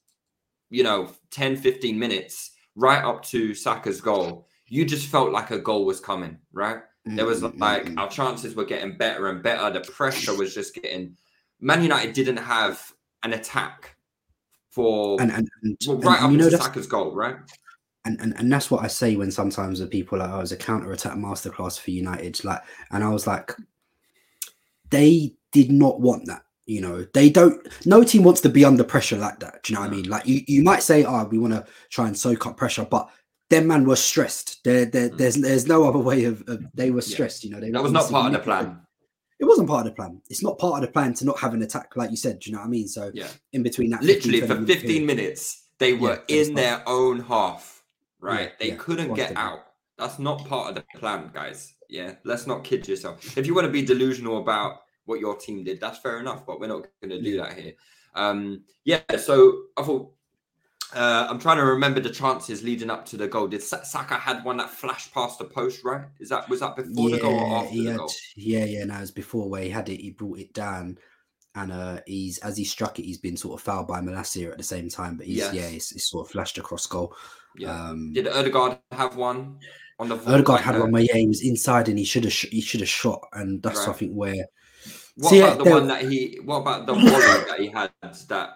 you 0.70 0.82
know, 0.82 1.10
10, 1.30 1.56
15 1.56 1.98
minutes, 1.98 2.52
right 2.74 3.04
up 3.04 3.22
to 3.26 3.54
Saka's 3.54 4.00
goal, 4.00 4.48
you 4.66 4.84
just 4.84 5.08
felt 5.08 5.30
like 5.30 5.50
a 5.50 5.58
goal 5.58 5.84
was 5.84 6.00
coming, 6.00 6.38
right? 6.52 6.78
There 7.06 7.26
was 7.26 7.42
Mm, 7.42 7.52
mm, 7.52 7.60
like 7.60 7.84
mm, 7.84 7.98
our 7.98 8.08
chances 8.08 8.54
were 8.54 8.64
getting 8.64 8.96
better 8.96 9.28
and 9.28 9.42
better. 9.42 9.70
The 9.70 9.80
pressure 9.80 10.34
was 10.34 10.54
just 10.54 10.74
getting. 10.74 11.16
Man 11.60 11.82
United 11.82 12.14
didn't 12.14 12.38
have 12.38 12.92
an 13.22 13.32
attack 13.32 13.96
for 14.70 15.20
and 15.20 15.30
and, 15.30 15.48
and, 15.62 15.76
well, 15.86 15.98
right 15.98 16.16
and 16.18 16.24
up 16.26 16.30
you 16.32 16.36
know 16.38 16.50
to 16.50 16.58
Saka's 16.58 16.86
goal, 16.86 17.14
right? 17.14 17.36
and, 18.06 18.20
and 18.20 18.34
and 18.38 18.52
that's 18.52 18.70
what 18.70 18.84
I 18.84 18.86
say 18.88 19.16
when 19.16 19.30
sometimes 19.30 19.78
the 19.78 19.86
people 19.86 20.18
like, 20.18 20.30
oh, 20.30 20.38
it 20.38 20.42
was 20.42 20.52
a 20.52 20.56
counter 20.56 20.92
attack 20.92 21.14
masterclass 21.14 21.78
for 21.80 21.90
United. 21.90 22.44
Like, 22.44 22.60
and 22.90 23.02
I 23.02 23.08
was 23.08 23.26
like, 23.26 23.52
they 24.90 25.34
did 25.52 25.70
not 25.70 26.00
want 26.00 26.26
that. 26.26 26.42
You 26.66 26.80
know, 26.80 27.06
they 27.14 27.30
don't. 27.30 27.66
No 27.86 28.02
team 28.04 28.22
wants 28.24 28.40
to 28.42 28.48
be 28.48 28.64
under 28.64 28.84
pressure 28.84 29.16
like 29.18 29.38
that. 29.40 29.62
Do 29.62 29.72
you 29.72 29.76
know 29.78 29.82
what 29.82 29.92
I 29.92 29.94
mean? 29.96 30.08
Like, 30.08 30.26
you, 30.26 30.42
you 30.46 30.62
might 30.62 30.82
say, 30.82 31.04
oh, 31.04 31.24
we 31.24 31.38
want 31.38 31.52
to 31.54 31.64
try 31.90 32.06
and 32.06 32.16
soak 32.18 32.46
up 32.46 32.56
pressure, 32.56 32.86
but 32.90 33.08
them 33.50 33.66
man 33.66 33.84
were 33.84 33.96
stressed. 33.96 34.64
There, 34.64 34.86
there, 34.86 35.10
Mm. 35.10 35.18
there's, 35.18 35.34
there's 35.36 35.66
no 35.66 35.86
other 35.86 35.98
way 35.98 36.24
of. 36.24 36.42
of 36.48 36.64
they 36.74 36.90
were 36.90 37.02
Yeah. 37.02 37.14
stressed. 37.14 37.44
You 37.44 37.50
know, 37.50 37.60
they 37.60 37.70
That 37.70 37.82
was 37.82 37.92
not 37.92 38.10
part 38.10 38.26
of 38.26 38.32
the 38.32 38.38
plan. 38.38 38.80
It 39.44 39.48
wasn't 39.48 39.68
part 39.68 39.86
of 39.86 39.92
the 39.92 39.96
plan. 39.96 40.22
It's 40.30 40.42
not 40.42 40.58
part 40.58 40.76
of 40.82 40.88
the 40.88 40.92
plan 40.92 41.12
to 41.14 41.26
not 41.26 41.38
have 41.38 41.52
an 41.52 41.60
attack, 41.60 41.96
like 41.96 42.10
you 42.10 42.16
said. 42.16 42.38
Do 42.38 42.48
you 42.48 42.56
know 42.56 42.62
what 42.62 42.68
I 42.68 42.70
mean? 42.70 42.88
So 42.88 43.10
Yeah. 43.12 43.28
in 43.52 43.62
between 43.62 43.90
that, 43.90 44.02
Literally 44.02 44.40
20 44.40 44.54
for 44.54 44.66
15 44.66 44.88
period- 44.88 45.06
minutes, 45.06 45.64
they 45.76 45.92
were 45.92 46.22
Yeah, 46.28 46.36
in 46.36 46.54
their 46.54 46.82
own 46.88 47.20
half, 47.20 47.84
right? 48.20 48.48
Yeah, 48.52 48.56
they 48.58 48.68
yeah, 48.68 48.76
couldn't 48.76 49.12
get 49.12 49.36
out. 49.36 49.58
That's 49.98 50.18
not 50.18 50.46
part 50.46 50.70
of 50.70 50.74
the 50.76 50.98
plan, 50.98 51.30
guys. 51.34 51.74
Yeah, 51.90 52.14
let's 52.24 52.46
not 52.46 52.64
kid 52.64 52.88
yourself. 52.88 53.36
If 53.36 53.46
you 53.46 53.54
want 53.54 53.66
to 53.66 53.70
be 53.70 53.82
delusional 53.82 54.38
about 54.38 54.80
what 55.04 55.20
your 55.20 55.36
team 55.36 55.62
did, 55.62 55.78
that's 55.78 55.98
fair 55.98 56.18
enough, 56.20 56.46
but 56.46 56.58
we're 56.58 56.66
not 56.68 56.86
going 57.02 57.10
to 57.10 57.20
do 57.20 57.36
that 57.36 57.52
here. 57.58 57.74
Um, 58.14 58.64
yeah, 58.84 59.02
so 59.18 59.64
I 59.76 59.82
thought 59.82 60.10
uh, 60.94 61.26
I'm 61.28 61.38
trying 61.38 61.56
to 61.58 61.64
remember 61.64 62.00
the 62.00 62.10
chances 62.10 62.62
leading 62.62 62.90
up 62.90 63.04
to 63.06 63.16
the 63.16 63.26
goal. 63.28 63.46
Did 63.48 63.62
Sa- 63.62 63.82
Saka 63.82 64.14
had 64.14 64.44
one 64.44 64.56
that 64.58 64.70
flashed 64.70 65.12
past 65.12 65.38
the 65.38 65.44
post, 65.44 65.84
right? 65.84 66.02
Is 66.20 66.28
that 66.30 66.48
was 66.48 66.60
that 66.60 66.76
before 66.76 67.10
the 67.10 67.18
goal 67.18 67.38
or 67.38 67.56
after 67.58 67.70
he 67.70 67.84
the 67.84 67.90
had, 67.92 67.98
goal? 67.98 68.10
yeah, 68.36 68.64
yeah. 68.64 68.84
No, 68.84 68.96
it 68.96 69.00
was 69.00 69.10
before 69.10 69.48
where 69.48 69.62
he 69.62 69.70
had 69.70 69.88
it. 69.88 70.00
He 70.00 70.10
brought 70.10 70.38
it 70.38 70.52
down, 70.54 70.98
and 71.54 71.72
uh, 71.72 72.00
he's 72.06 72.38
as 72.38 72.56
he 72.56 72.64
struck 72.64 72.98
it, 72.98 73.04
he's 73.04 73.18
been 73.18 73.36
sort 73.36 73.58
of 73.60 73.64
fouled 73.64 73.88
by 73.88 74.00
Malacia 74.00 74.50
at 74.50 74.58
the 74.58 74.64
same 74.64 74.88
time. 74.88 75.16
But 75.16 75.26
he's 75.26 75.38
Yes. 75.38 75.54
yeah, 75.54 75.68
he's 75.68 76.04
sort 76.04 76.26
of 76.26 76.32
flashed 76.32 76.58
across 76.58 76.86
goal. 76.86 77.14
Yeah. 77.56 77.70
Um, 77.90 78.12
Did 78.12 78.26
Odegaard 78.28 78.78
have 78.92 79.16
one 79.16 79.58
on 79.98 80.08
the? 80.08 80.16
Odegaard 80.16 80.60
had 80.60 80.78
one 80.80 80.92
where 80.92 81.02
yeah, 81.02 81.16
he 81.16 81.26
was 81.28 81.42
inside 81.42 81.88
and 81.88 81.98
he 81.98 82.04
should 82.04 82.24
have 82.24 82.32
sh- 82.32 82.46
he 82.50 82.60
should 82.60 82.80
have 82.80 82.88
shot, 82.88 83.20
and 83.32 83.62
that's 83.62 83.86
I 83.86 83.92
think 83.92 84.12
where. 84.12 84.34
What 85.16 85.30
See, 85.30 85.38
yeah, 85.38 85.44
about 85.46 85.58
the 85.58 85.64
there- 85.64 85.72
one 85.74 85.86
that 85.86 86.02
he? 86.10 86.40
What 86.44 86.56
about 86.56 86.86
the 86.86 86.94
volley 86.94 87.44
that 87.48 87.56
he 87.60 87.68
had? 87.68 87.90
That 88.28 88.50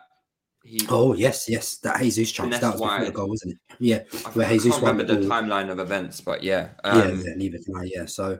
he. 0.64 0.80
Oh 0.88 1.14
yes, 1.14 1.48
yes, 1.48 1.78
that 1.78 2.00
Jesus 2.00 2.30
chance 2.32 2.58
that 2.58 2.72
was 2.72 2.80
before 2.80 3.04
the 3.04 3.12
goal, 3.12 3.28
wasn't 3.28 3.52
it? 3.54 3.76
Yeah, 3.78 4.02
I, 4.26 4.30
where 4.30 4.46
I 4.46 4.52
Jesus 4.52 4.72
can't 4.72 4.82
remember 4.86 5.04
the 5.04 5.20
the 5.20 5.28
timeline 5.28 5.70
of 5.70 5.78
events, 5.78 6.20
but 6.20 6.42
yeah. 6.42 6.70
yeah, 6.84 6.90
Um, 6.90 7.22
yeah, 7.24 7.34
neither 7.36 7.58
can 7.58 7.76
I. 7.76 7.84
Yeah, 7.84 8.06
so 8.06 8.38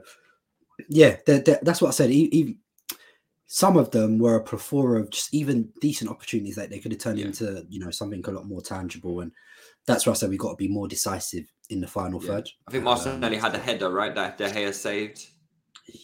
yeah, 0.89 1.17
they're- 1.25 1.39
they're- 1.41 1.59
that's 1.61 1.81
what 1.81 1.89
I 1.89 1.91
said. 1.91 2.11
E- 2.11 2.29
Even 2.31 2.57
some 3.51 3.77
of 3.77 3.89
them 3.91 4.19
were 4.19 4.35
a 4.35 4.43
plethora 4.43 5.01
of 5.01 5.09
just 5.09 5.33
even 5.33 5.69
decent 5.81 6.09
opportunities 6.09 6.55
that 6.55 6.69
they 6.69 6.77
could 6.79 6.91
have 6.91 7.01
turned 7.01 7.17
Yeah. 7.19 7.25
into, 7.25 7.65
you 7.67 7.79
know, 7.79 7.89
something 7.89 8.23
a 8.27 8.31
lot 8.31 8.45
more 8.47 8.61
tangible. 8.61 9.21
And 9.21 9.31
that's 9.87 10.05
why 10.05 10.11
I 10.11 10.15
said 10.15 10.29
we've 10.29 10.37
got 10.37 10.51
to 10.51 10.55
be 10.55 10.67
more 10.67 10.87
decisive 10.87 11.45
in 11.71 11.81
the 11.81 11.87
final 11.87 12.23
Yeah. 12.23 12.27
third. 12.33 12.49
I 12.67 12.71
think 12.71 12.83
Um, 12.83 13.41
had 13.41 13.55
a 13.55 13.59
header, 13.59 13.89
right? 13.89 14.13
That 14.13 14.37
De 14.37 14.47
Gea 14.49 14.71
saved. 14.73 15.25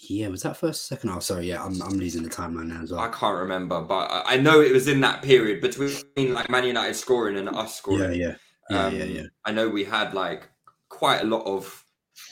Yeah, 0.09 0.27
was 0.29 0.43
that 0.43 0.57
first, 0.57 0.87
second? 0.87 1.09
Oh, 1.11 1.19
sorry. 1.19 1.47
Yeah, 1.49 1.63
I'm, 1.63 1.81
I'm 1.81 1.97
losing 1.97 2.23
the 2.23 2.29
timeline 2.29 2.67
now 2.67 2.81
as 2.81 2.91
well. 2.91 3.01
I 3.01 3.09
can't 3.09 3.37
remember, 3.37 3.81
but 3.81 4.09
I 4.11 4.33
I 4.33 4.37
know 4.37 4.61
it 4.61 4.71
was 4.71 4.87
in 4.87 4.99
that 5.01 5.21
period 5.21 5.61
between 5.61 6.33
like 6.33 6.49
Man 6.49 6.65
United 6.65 6.95
scoring 6.95 7.37
and 7.37 7.49
us 7.49 7.75
scoring. 7.75 8.13
yeah, 8.13 8.27
yeah, 8.27 8.35
yeah, 8.69 8.85
Um, 8.85 8.95
yeah, 8.95 9.03
yeah. 9.05 9.23
I 9.45 9.51
know 9.51 9.69
we 9.69 9.83
had 9.83 10.13
like 10.13 10.49
quite 10.89 11.21
a 11.21 11.25
lot 11.25 11.43
of 11.45 11.83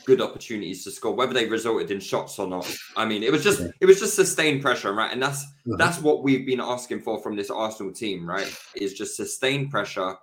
good 0.06 0.22
opportunities 0.22 0.84
to 0.86 0.92
score, 0.92 1.14
whether 1.14 1.34
they 1.34 1.46
resulted 1.48 1.92
in 1.92 2.00
shots 2.00 2.40
or 2.40 2.48
not. 2.48 2.66
I 2.96 3.06
mean, 3.06 3.22
it 3.24 3.32
was 3.32 3.44
just 3.44 3.60
Yeah. 3.60 3.68
it 3.82 3.86
was 3.86 4.00
just 4.00 4.16
sustained 4.16 4.62
pressure, 4.62 4.94
right? 4.94 5.12
And 5.12 5.22
that's 5.22 5.44
Uh-huh. 5.44 5.76
that's 5.78 6.00
what 6.00 6.24
we've 6.24 6.46
been 6.46 6.62
asking 6.62 7.02
for 7.02 7.22
from 7.22 7.36
this 7.36 7.50
Arsenal 7.50 7.92
team, 7.94 8.28
right? 8.30 8.50
Is 8.76 8.94
just 8.94 9.16
sustained 9.18 9.72
pressure, 9.72 10.16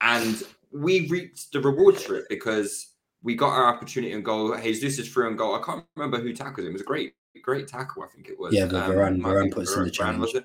and 0.00 0.42
we 0.72 1.08
reaped 1.08 1.52
the 1.52 1.60
rewards 1.60 2.02
for 2.04 2.16
it 2.16 2.26
because 2.28 2.86
we 3.22 3.34
got 3.34 3.50
our 3.50 3.66
opportunity 3.66 4.12
and 4.12 4.24
goal. 4.24 4.56
Jesus 4.62 4.98
is 4.98 5.08
through 5.12 5.28
and 5.28 5.38
goal. 5.38 5.54
I 5.54 5.62
can't 5.62 5.84
remember 5.96 6.18
who 6.20 6.32
tackled 6.32 6.66
him. 6.66 6.70
It 6.70 6.72
was 6.74 6.82
a 6.82 6.84
great, 6.84 7.14
great 7.42 7.68
tackle. 7.68 8.02
I 8.02 8.06
think 8.08 8.28
it 8.28 8.38
was. 8.38 8.54
Yeah, 8.54 8.66
but 8.66 8.88
Varane- 8.90 9.18
might 9.18 9.32
Varane 9.32 9.52
puts 9.52 9.74
in 9.76 9.84
the 9.84 9.90
Varane, 9.90 9.92
challenge. 9.94 10.36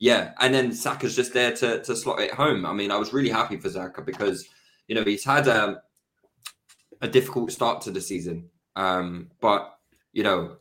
Yeah, 0.00 0.32
and 0.40 0.54
then 0.54 0.72
Saka's 0.72 1.16
just 1.16 1.32
there 1.32 1.52
to 1.56 1.82
to 1.82 1.96
slot 1.96 2.20
it 2.20 2.32
home. 2.32 2.64
I 2.66 2.72
mean, 2.72 2.90
I 2.90 2.96
was 2.96 3.12
really 3.12 3.30
happy 3.30 3.56
for 3.56 3.68
Saka 3.70 4.02
because 4.02 4.48
you 4.86 4.94
know 4.94 5.02
he's 5.04 5.24
had 5.24 5.48
um, 5.48 5.78
a 7.00 7.08
difficult 7.08 7.50
start 7.52 7.80
to 7.82 7.90
the 7.90 8.00
season, 8.00 8.48
um, 8.76 9.30
but 9.40 9.78
you 10.12 10.22
know, 10.22 10.56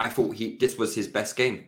I 0.00 0.08
thought 0.08 0.34
he 0.34 0.56
this 0.56 0.76
was 0.76 0.94
his 0.94 1.08
best 1.08 1.36
game. 1.36 1.66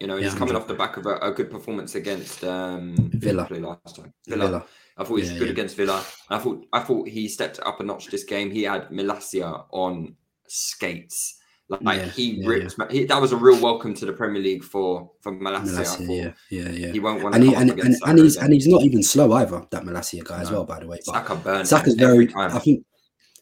You 0.00 0.06
know, 0.06 0.16
he's 0.16 0.32
Yeah, 0.32 0.38
coming 0.38 0.54
100. 0.54 0.60
off 0.62 0.66
the 0.68 0.74
back 0.74 0.96
of 0.96 1.06
a, 1.06 1.16
a 1.18 1.30
good 1.30 1.50
performance 1.50 1.94
against 1.94 2.42
um, 2.44 2.94
Villa. 3.14 3.46
last 3.50 3.96
time. 3.96 4.12
Villa. 4.26 4.46
Villa. 4.46 4.66
I 5.00 5.04
thought 5.04 5.14
he 5.16 5.22
was 5.22 5.32
Yeah, 5.32 5.38
good 5.38 5.46
yeah. 5.46 5.52
against 5.52 5.76
Villa. 5.76 6.04
I 6.28 6.38
thought 6.38 6.66
I 6.74 6.80
thought 6.80 7.08
he 7.08 7.26
stepped 7.26 7.58
up 7.60 7.80
a 7.80 7.82
notch 7.82 8.06
this 8.08 8.24
game. 8.24 8.50
He 8.50 8.64
had 8.64 8.90
Malacia 8.90 9.64
on 9.70 10.14
skates. 10.46 11.38
Like 11.70 11.98
Yeah, 11.98 12.04
he 12.06 12.42
ripped. 12.44 12.76
He, 12.90 13.04
that 13.04 13.20
was 13.20 13.32
a 13.32 13.36
real 13.36 13.60
welcome 13.62 13.94
to 13.94 14.04
the 14.04 14.12
Premier 14.12 14.42
League 14.42 14.62
for 14.62 15.10
for 15.20 15.32
Malacia. 15.32 15.78
I 15.78 15.82
Malacia, 15.82 16.08
yeah, 16.08 16.32
yeah, 16.50 16.68
yeah. 16.70 16.92
he 16.92 17.00
won't 17.00 17.22
want 17.22 17.34
to 17.34 17.40
And, 17.40 17.48
he, 17.48 17.54
come 17.54 17.62
and, 17.70 17.80
and, 17.80 17.96
and 18.04 18.18
he's 18.18 18.36
and 18.36 18.52
he's 18.52 18.66
not 18.66 18.82
even 18.82 19.02
slow 19.02 19.32
either. 19.32 19.64
That 19.70 19.84
Malacia 19.84 20.22
guy 20.22 20.42
as 20.42 20.50
well, 20.50 20.64
by 20.64 20.80
the 20.80 20.86
way. 20.86 20.98
But 21.06 21.14
Saka 21.14 21.36
burned. 21.36 21.68
Saka's 21.68 21.94
very, 21.94 22.26
time. 22.26 22.54
I 22.54 22.58
think 22.58 22.84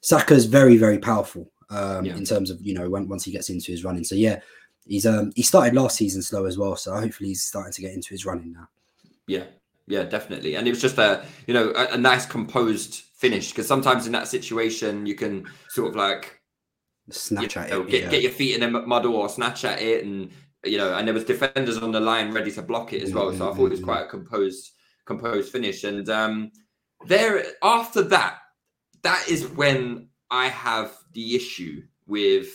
Saka's 0.03 0.44
very, 0.44 0.77
very 0.77 0.99
powerful 0.99 1.51
um, 1.71 2.07
in 2.07 2.25
terms 2.25 2.51
of 2.51 2.61
you 2.61 2.75
know 2.75 2.88
when, 2.88 3.09
once 3.09 3.25
he 3.25 3.33
gets 3.33 3.51
into 3.51 3.73
his 3.73 3.83
running. 3.83 4.05
So 4.05 4.14
yeah, 4.14 4.40
he's 4.87 5.07
um 5.07 5.33
he 5.35 5.42
started 5.42 5.75
last 5.75 5.97
season 5.97 6.23
slow 6.23 6.44
as 6.44 6.57
well. 6.57 6.77
So 6.77 6.94
hopefully 6.94 7.31
he's 7.31 7.42
starting 7.42 7.73
to 7.73 7.81
get 7.81 7.94
into 7.94 8.11
his 8.11 8.25
running 8.27 8.53
now. 8.53 8.68
Yeah, 9.27 9.44
yeah, 9.88 10.05
definitely. 10.05 10.55
And 10.57 10.66
it 10.66 10.70
was 10.70 10.81
just 10.81 10.98
a 10.98 11.24
you 11.46 11.55
know 11.55 11.72
a, 11.74 11.94
a 11.94 11.98
nice 11.98 12.27
composed 12.27 13.03
finish 13.16 13.51
because 13.51 13.66
sometimes 13.66 14.07
in 14.07 14.12
that 14.12 14.29
situation 14.29 15.05
you 15.07 15.14
can 15.14 15.44
sort 15.70 15.88
of 15.88 15.96
like 15.96 16.40
you 17.09 17.14
Snatch 17.14 17.57
at 17.57 17.72
it. 17.72 17.88
get, 17.88 18.03
yeah. 18.05 18.11
get 18.11 18.22
your 18.22 18.31
feet 18.31 18.55
in 18.55 18.61
the 18.61 18.81
muddle 18.87 19.16
or 19.16 19.29
snatch 19.29 19.64
at 19.64 19.81
it 19.83 20.05
and 20.05 20.31
you 20.64 20.77
know 20.79 20.94
and 20.94 21.07
there 21.09 21.14
was 21.14 21.24
defenders 21.24 21.79
on 21.79 21.90
the 21.90 21.98
line 22.01 22.33
ready 22.33 22.51
to 22.53 22.62
block 22.62 22.92
it 22.92 23.03
as 23.03 23.12
well 23.14 23.33
so 23.33 23.51
i 23.51 23.55
thought 23.55 23.66
it 23.66 23.70
was 23.70 23.81
Mm, 23.81 23.83
mm, 23.83 23.85
quite 23.85 24.03
a 24.03 24.09
composed 24.09 24.70
composed 25.07 25.51
finish 25.51 25.85
and 25.85 26.09
um 26.11 26.53
there 27.07 27.42
after 27.62 28.03
that 28.03 28.38
that 29.03 29.24
is 29.29 29.46
when 29.48 30.09
i 30.31 30.48
have 30.48 30.92
the 31.14 31.35
issue 31.35 31.83
with 32.07 32.48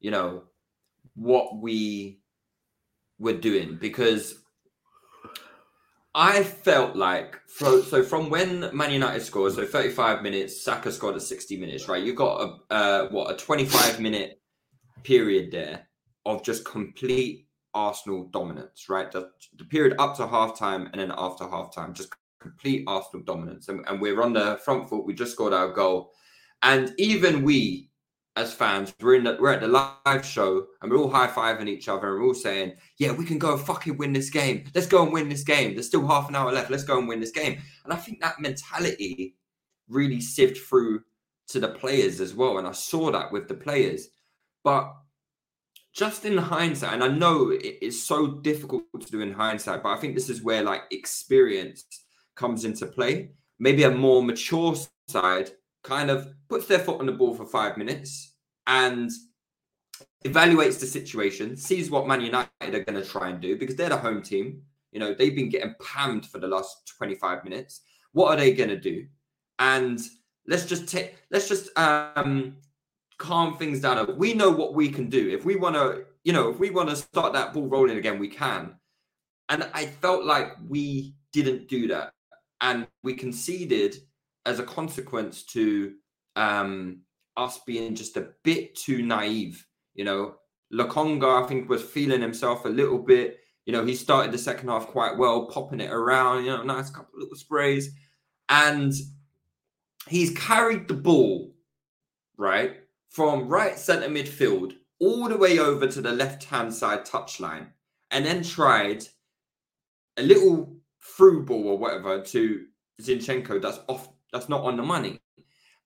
you 0.00 0.10
know 0.12 0.44
what 1.14 1.58
we 1.60 2.20
were 3.18 3.32
doing 3.34 3.76
because 3.80 4.36
I 6.18 6.42
felt 6.42 6.96
like 6.96 7.38
so, 7.46 7.82
so 7.82 8.02
from 8.02 8.30
when 8.30 8.70
Man 8.74 8.90
United 8.90 9.20
scored, 9.20 9.52
so 9.52 9.66
35 9.66 10.22
minutes, 10.22 10.62
Saka 10.62 10.90
scored 10.90 11.14
at 11.14 11.20
60 11.20 11.58
minutes, 11.58 11.88
right? 11.90 12.02
You 12.02 12.14
got 12.14 12.40
a 12.40 12.74
uh, 12.74 13.08
what 13.10 13.30
a 13.30 13.36
25 13.36 14.00
minute 14.00 14.40
period 15.02 15.52
there 15.52 15.86
of 16.24 16.42
just 16.42 16.64
complete 16.64 17.48
Arsenal 17.74 18.28
dominance, 18.32 18.88
right? 18.88 19.12
The, 19.12 19.28
the 19.58 19.66
period 19.66 19.96
up 19.98 20.16
to 20.16 20.22
halftime 20.22 20.90
and 20.90 21.02
then 21.02 21.12
after 21.14 21.44
halftime, 21.44 21.92
just 21.92 22.14
complete 22.40 22.84
Arsenal 22.86 23.22
dominance. 23.26 23.68
And, 23.68 23.84
and 23.86 24.00
we're 24.00 24.22
on 24.22 24.32
the 24.32 24.58
front 24.64 24.88
foot. 24.88 25.04
We 25.04 25.12
just 25.12 25.32
scored 25.32 25.52
our 25.52 25.70
goal, 25.70 26.12
and 26.62 26.94
even 26.96 27.42
we 27.42 27.90
as 28.36 28.52
fans, 28.52 28.94
we're 29.00 29.14
in 29.14 29.24
the, 29.24 29.36
we're 29.40 29.52
at 29.52 29.60
the 29.60 29.68
live 30.04 30.24
show 30.24 30.66
and 30.80 30.90
we're 30.90 30.98
all 30.98 31.10
high 31.10 31.26
fiving 31.26 31.68
each 31.68 31.88
other 31.88 32.08
and 32.08 32.20
we're 32.20 32.28
all 32.28 32.34
saying, 32.34 32.74
"Yeah, 32.98 33.12
we 33.12 33.24
can 33.24 33.38
go 33.38 33.54
and 33.54 33.60
fucking 33.60 33.96
win 33.96 34.12
this 34.12 34.30
game. 34.30 34.64
Let's 34.74 34.86
go 34.86 35.02
and 35.02 35.12
win 35.12 35.28
this 35.28 35.42
game. 35.42 35.74
There's 35.74 35.86
still 35.86 36.06
half 36.06 36.28
an 36.28 36.36
hour 36.36 36.52
left. 36.52 36.70
Let's 36.70 36.84
go 36.84 36.98
and 36.98 37.08
win 37.08 37.20
this 37.20 37.30
game." 37.32 37.58
And 37.84 37.92
I 37.92 37.96
think 37.96 38.20
that 38.20 38.40
mentality 38.40 39.36
really 39.88 40.20
sieved 40.20 40.58
through 40.58 41.00
to 41.48 41.60
the 41.60 41.68
players 41.68 42.20
as 42.20 42.34
well, 42.34 42.58
and 42.58 42.66
I 42.66 42.72
saw 42.72 43.10
that 43.10 43.32
with 43.32 43.48
the 43.48 43.54
players. 43.54 44.08
But 44.62 44.92
just 45.94 46.26
in 46.26 46.36
hindsight, 46.36 46.92
and 46.92 47.04
I 47.04 47.08
know 47.08 47.50
it's 47.52 48.02
so 48.02 48.26
difficult 48.26 48.84
to 49.00 49.10
do 49.10 49.22
in 49.22 49.32
hindsight, 49.32 49.82
but 49.82 49.90
I 49.90 49.96
think 49.96 50.14
this 50.14 50.28
is 50.28 50.42
where 50.42 50.62
like 50.62 50.82
experience 50.90 51.86
comes 52.34 52.66
into 52.66 52.86
play. 52.86 53.30
Maybe 53.58 53.84
a 53.84 53.90
more 53.90 54.22
mature 54.22 54.76
side 55.08 55.52
kind 55.86 56.10
of 56.10 56.28
puts 56.48 56.66
their 56.66 56.80
foot 56.80 57.00
on 57.00 57.06
the 57.06 57.12
ball 57.12 57.34
for 57.34 57.46
five 57.46 57.76
minutes 57.76 58.34
and 58.66 59.10
evaluates 60.24 60.80
the 60.80 60.86
situation, 60.86 61.56
sees 61.56 61.90
what 61.90 62.08
Man 62.08 62.20
United 62.20 62.50
are 62.60 62.84
going 62.84 63.00
to 63.00 63.04
try 63.04 63.28
and 63.28 63.40
do 63.40 63.56
because 63.56 63.76
they're 63.76 63.88
the 63.88 63.96
home 63.96 64.20
team. 64.20 64.62
You 64.90 65.00
know, 65.00 65.14
they've 65.14 65.34
been 65.34 65.48
getting 65.48 65.74
pammed 65.80 66.26
for 66.26 66.38
the 66.38 66.48
last 66.48 66.92
25 66.98 67.44
minutes. 67.44 67.82
What 68.12 68.32
are 68.32 68.36
they 68.36 68.52
going 68.52 68.70
to 68.70 68.80
do? 68.80 69.06
And 69.58 70.00
let's 70.46 70.66
just 70.66 70.88
take, 70.88 71.16
let's 71.30 71.48
just 71.48 71.76
um, 71.78 72.56
calm 73.18 73.56
things 73.56 73.80
down. 73.80 74.16
We 74.18 74.34
know 74.34 74.50
what 74.50 74.74
we 74.74 74.88
can 74.88 75.08
do. 75.08 75.30
If 75.30 75.44
we 75.44 75.56
want 75.56 75.76
to, 75.76 76.04
you 76.24 76.32
know, 76.32 76.48
if 76.48 76.58
we 76.58 76.70
want 76.70 76.88
to 76.90 76.96
start 76.96 77.32
that 77.34 77.52
ball 77.52 77.68
rolling 77.68 77.98
again, 77.98 78.18
we 78.18 78.28
can. 78.28 78.74
And 79.48 79.68
I 79.72 79.86
felt 79.86 80.24
like 80.24 80.52
we 80.68 81.14
didn't 81.32 81.68
do 81.68 81.86
that. 81.88 82.12
And 82.60 82.86
we 83.04 83.14
conceded 83.14 83.96
as 84.46 84.58
a 84.60 84.64
consequence 84.64 85.42
to 85.42 85.94
um, 86.36 87.00
us 87.36 87.60
being 87.66 87.94
just 87.94 88.16
a 88.16 88.28
bit 88.44 88.74
too 88.76 89.02
naive. 89.02 89.66
You 89.94 90.04
know, 90.04 90.36
Lokonga, 90.72 91.44
I 91.44 91.46
think, 91.46 91.68
was 91.68 91.82
feeling 91.82 92.22
himself 92.22 92.64
a 92.64 92.68
little 92.70 92.98
bit. 92.98 93.40
You 93.66 93.72
know, 93.72 93.84
he 93.84 93.94
started 93.94 94.32
the 94.32 94.38
second 94.38 94.68
half 94.68 94.86
quite 94.86 95.18
well, 95.18 95.46
popping 95.46 95.80
it 95.80 95.90
around, 95.90 96.44
you 96.44 96.50
know, 96.50 96.62
nice 96.62 96.88
couple 96.88 97.14
of 97.16 97.22
little 97.22 97.36
sprays. 97.36 97.90
And 98.48 98.94
he's 100.08 100.36
carried 100.38 100.86
the 100.86 100.94
ball, 100.94 101.52
right, 102.36 102.76
from 103.10 103.48
right 103.48 103.76
centre 103.76 104.08
midfield 104.08 104.74
all 105.00 105.28
the 105.28 105.36
way 105.36 105.58
over 105.58 105.86
to 105.88 106.00
the 106.00 106.12
left 106.12 106.44
hand 106.44 106.72
side 106.72 107.04
touchline, 107.04 107.66
and 108.12 108.24
then 108.24 108.42
tried 108.42 109.04
a 110.16 110.22
little 110.22 110.76
through 111.02 111.44
ball 111.44 111.68
or 111.68 111.78
whatever 111.78 112.22
to 112.22 112.64
Zinchenko 113.02 113.60
that's 113.60 113.80
off 113.88 114.08
that's 114.32 114.48
not 114.48 114.64
on 114.64 114.76
the 114.76 114.82
money. 114.82 115.20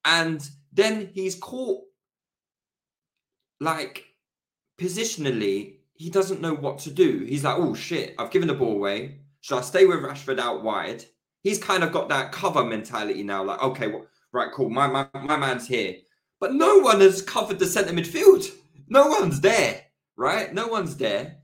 And 0.04 0.48
then 0.72 1.10
he's 1.14 1.34
caught 1.34 1.82
like 3.60 4.04
positionally, 4.80 5.76
he 5.94 6.10
doesn't 6.10 6.40
know 6.40 6.54
what 6.54 6.78
to 6.80 6.90
do. 6.90 7.24
He's 7.28 7.44
like, 7.44 7.56
oh 7.58 7.74
shit, 7.74 8.14
I've 8.18 8.30
given 8.30 8.48
the 8.48 8.54
ball 8.54 8.72
away. 8.72 9.18
Should 9.42 9.58
I 9.58 9.62
stay 9.62 9.86
with 9.86 10.00
Rashford 10.00 10.38
out 10.38 10.62
wide? 10.62 11.04
He's 11.42 11.58
kind 11.58 11.84
of 11.84 11.92
got 11.92 12.08
that 12.08 12.32
cover 12.32 12.64
mentality 12.64 13.22
now, 13.22 13.44
like, 13.44 13.62
okay, 13.62 13.86
well, 13.86 14.06
right, 14.32 14.50
cool, 14.52 14.70
my, 14.70 14.86
my, 14.86 15.06
my 15.14 15.36
man's 15.36 15.66
here. 15.66 15.96
But 16.38 16.54
no 16.54 16.78
one 16.78 17.00
has 17.00 17.22
covered 17.22 17.58
the 17.58 17.66
centre 17.66 17.92
midfield. 17.92 18.46
No 18.88 19.06
one's 19.06 19.40
there, 19.40 19.82
right? 20.16 20.52
No 20.52 20.68
one's 20.68 20.96
there. 20.96 21.36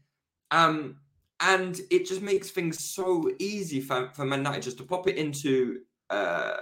Um, 0.50 0.96
and 1.40 1.78
it 1.90 2.06
just 2.06 2.22
makes 2.22 2.50
things 2.50 2.82
so 2.82 3.30
easy 3.38 3.80
for, 3.80 4.10
for 4.14 4.24
Man 4.24 4.40
United 4.40 4.62
just 4.62 4.78
to 4.78 4.84
pop 4.84 5.06
it 5.06 5.16
into 5.16 5.80
uh, 6.08 6.54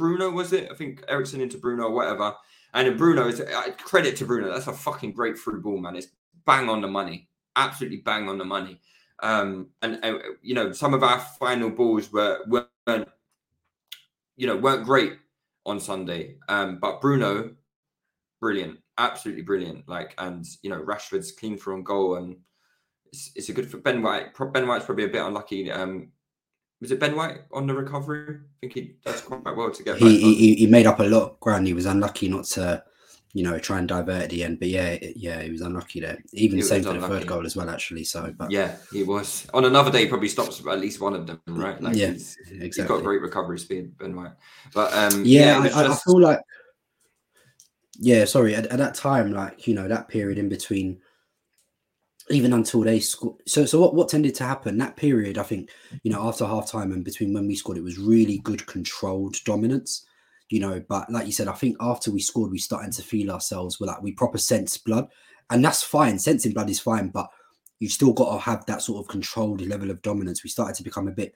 Bruno, 0.00 0.30
was 0.30 0.54
it? 0.54 0.70
I 0.70 0.74
think 0.74 1.04
Eriksen 1.08 1.42
into 1.42 1.58
Bruno 1.58 1.84
or 1.84 1.92
whatever. 1.92 2.34
And 2.72 2.96
Bruno 2.96 3.28
is 3.28 3.40
uh, 3.40 3.70
credit 3.76 4.16
to 4.16 4.24
Bruno. 4.24 4.50
That's 4.50 4.66
a 4.66 4.72
fucking 4.72 5.12
great 5.12 5.38
through 5.38 5.60
ball, 5.60 5.76
man. 5.76 5.94
It's 5.94 6.06
bang 6.46 6.70
on 6.70 6.80
the 6.80 6.88
money, 6.88 7.28
absolutely 7.56 7.98
bang 7.98 8.28
on 8.30 8.38
the 8.38 8.44
money. 8.44 8.80
Um, 9.22 9.68
and, 9.82 9.98
and 10.02 10.22
you 10.40 10.54
know, 10.54 10.72
some 10.72 10.94
of 10.94 11.02
our 11.02 11.20
final 11.38 11.68
balls 11.68 12.10
were 12.10 12.38
weren't, 12.46 13.08
you 14.36 14.46
know, 14.46 14.56
weren't 14.56 14.86
great 14.86 15.18
on 15.66 15.78
Sunday. 15.78 16.36
Um, 16.48 16.78
but 16.80 17.02
Bruno, 17.02 17.50
brilliant, 18.40 18.78
absolutely 18.96 19.42
brilliant. 19.42 19.86
Like, 19.86 20.14
and 20.16 20.46
you 20.62 20.70
know, 20.70 20.80
Rashford's 20.80 21.32
clean 21.32 21.58
for 21.58 21.74
on 21.74 21.82
goal, 21.82 22.16
and 22.16 22.36
it's, 23.12 23.32
it's 23.34 23.48
a 23.50 23.52
good 23.52 23.70
for 23.70 23.76
Ben 23.76 24.00
White. 24.00 24.28
Ben 24.54 24.66
White's 24.66 24.86
probably 24.86 25.04
a 25.04 25.08
bit 25.08 25.26
unlucky. 25.26 25.70
Um, 25.70 26.12
was 26.80 26.90
it 26.90 27.00
Ben 27.00 27.14
White 27.14 27.40
on 27.52 27.66
the 27.66 27.74
recovery? 27.74 28.36
I 28.36 28.60
think 28.60 28.72
he 28.72 28.94
does 29.04 29.20
quite 29.20 29.44
well 29.56 29.70
to 29.70 29.82
get. 29.82 29.98
He, 29.98 30.34
he, 30.34 30.54
he 30.54 30.66
made 30.66 30.86
up 30.86 31.00
a 31.00 31.04
lot 31.04 31.22
of 31.22 31.40
ground. 31.40 31.66
He 31.66 31.74
was 31.74 31.84
unlucky 31.84 32.28
not 32.28 32.44
to, 32.46 32.82
you 33.34 33.44
know, 33.44 33.58
try 33.58 33.78
and 33.78 33.86
divert 33.86 34.22
at 34.22 34.30
the 34.30 34.42
end. 34.42 34.58
But 34.60 34.68
yeah, 34.68 34.96
yeah, 35.14 35.42
he 35.42 35.50
was 35.50 35.60
unlucky 35.60 36.00
there. 36.00 36.18
Even 36.32 36.56
he 36.56 36.62
same 36.62 36.82
for 36.82 36.94
the 36.94 37.06
third 37.06 37.26
goal 37.26 37.44
as 37.44 37.54
well, 37.54 37.68
actually. 37.68 38.04
So, 38.04 38.32
but 38.36 38.50
yeah, 38.50 38.76
he 38.92 39.02
was 39.02 39.46
on 39.52 39.66
another 39.66 39.90
day. 39.90 40.02
He 40.02 40.06
probably 40.06 40.28
stops 40.28 40.64
at 40.66 40.80
least 40.80 41.00
one 41.00 41.14
of 41.14 41.26
them, 41.26 41.40
right? 41.48 41.80
Like 41.82 41.96
yeah, 41.96 42.12
he's, 42.12 42.36
exactly. 42.50 42.66
He's 42.66 42.78
got 42.78 43.02
great 43.02 43.20
recovery 43.20 43.58
speed, 43.58 43.98
Ben 43.98 44.16
White. 44.16 44.32
But 44.72 44.92
um, 44.94 45.22
yeah, 45.26 45.62
yeah 45.62 45.76
I, 45.76 45.86
just... 45.86 46.06
I, 46.06 46.10
feel 46.10 46.20
like, 46.20 46.40
yeah, 47.98 48.24
sorry. 48.24 48.54
At, 48.54 48.66
at 48.68 48.78
that 48.78 48.94
time, 48.94 49.32
like 49.32 49.66
you 49.66 49.74
know, 49.74 49.86
that 49.86 50.08
period 50.08 50.38
in 50.38 50.48
between 50.48 50.98
even 52.30 52.52
until 52.52 52.82
they 52.82 53.00
scored. 53.00 53.36
So, 53.46 53.64
so 53.64 53.80
what, 53.80 53.94
what 53.94 54.08
tended 54.08 54.34
to 54.36 54.44
happen 54.44 54.78
that 54.78 54.96
period? 54.96 55.38
I 55.38 55.42
think 55.42 55.70
you 56.02 56.10
know 56.10 56.26
after 56.26 56.46
half 56.46 56.70
time 56.70 56.92
and 56.92 57.04
between 57.04 57.32
when 57.32 57.46
we 57.46 57.56
scored, 57.56 57.78
it 57.78 57.84
was 57.84 57.98
really 57.98 58.38
good 58.38 58.64
controlled 58.66 59.36
dominance. 59.44 60.06
You 60.48 60.60
know, 60.60 60.82
but 60.88 61.10
like 61.10 61.26
you 61.26 61.32
said, 61.32 61.46
I 61.46 61.52
think 61.52 61.76
after 61.80 62.10
we 62.10 62.20
scored, 62.20 62.50
we 62.50 62.58
started 62.58 62.92
to 62.94 63.02
feel 63.02 63.30
ourselves. 63.30 63.78
We're 63.78 63.86
like 63.86 64.02
we 64.02 64.12
proper 64.12 64.38
sense 64.38 64.76
blood, 64.78 65.08
and 65.50 65.64
that's 65.64 65.82
fine. 65.82 66.18
Sensing 66.18 66.52
blood 66.52 66.70
is 66.70 66.80
fine, 66.80 67.08
but 67.08 67.28
you've 67.78 67.92
still 67.92 68.12
got 68.12 68.32
to 68.32 68.38
have 68.38 68.66
that 68.66 68.82
sort 68.82 69.04
of 69.04 69.08
controlled 69.08 69.60
level 69.62 69.90
of 69.90 70.02
dominance. 70.02 70.42
We 70.42 70.50
started 70.50 70.76
to 70.76 70.82
become 70.82 71.08
a 71.08 71.12
bit 71.12 71.34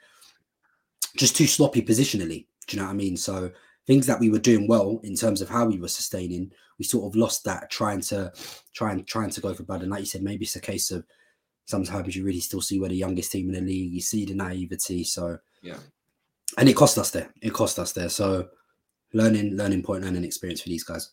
just 1.17 1.37
too 1.37 1.47
sloppy 1.47 1.83
positionally. 1.83 2.47
Do 2.67 2.77
you 2.77 2.81
know 2.81 2.87
what 2.87 2.93
I 2.93 2.97
mean? 2.97 3.17
So 3.17 3.51
things 3.87 4.07
that 4.07 4.21
we 4.21 4.31
were 4.31 4.39
doing 4.39 4.67
well 4.67 5.01
in 5.03 5.15
terms 5.15 5.41
of 5.41 5.49
how 5.49 5.67
we 5.67 5.79
were 5.79 5.89
sustaining, 5.89 6.51
we 6.79 6.85
sort 6.85 7.07
of 7.07 7.17
lost 7.17 7.45
that 7.45 7.71
trying 7.71 8.01
to 8.01 8.33
try 8.75 8.93
and 8.93 9.07
trying 9.07 9.31
to 9.31 9.41
go 9.41 9.55
for 9.55 9.63
blood. 9.63 9.83
And 9.83 9.91
like 9.91 10.01
you 10.01 10.07
said, 10.07 10.23
maybe 10.23 10.45
it's 10.45 10.57
a 10.57 10.61
case 10.61 10.91
of 10.91 11.05
sometimes 11.67 12.17
you 12.17 12.25
really 12.25 12.41
still 12.41 12.61
see 12.61 12.81
we're 12.81 12.89
the 12.89 12.97
youngest 12.97 13.33
team 13.33 13.49
in 13.49 13.55
the 13.55 13.61
league. 13.61 13.93
You 13.93 14.01
see 14.01 14.25
the 14.25 14.35
naivety. 14.35 15.05
So 15.05 15.39
yeah. 15.63 15.77
And 16.59 16.69
it 16.69 16.75
cost 16.75 16.99
us 16.99 17.11
there. 17.11 17.31
It 17.43 17.53
cost 17.53 17.79
us 17.79 17.93
there. 17.93 18.09
So 18.09 18.49
learning, 19.13 19.57
learning 19.57 19.83
point, 19.83 20.05
learning 20.05 20.25
experience 20.25 20.61
for 20.63 20.69
these 20.69 20.85
guys. 20.85 21.11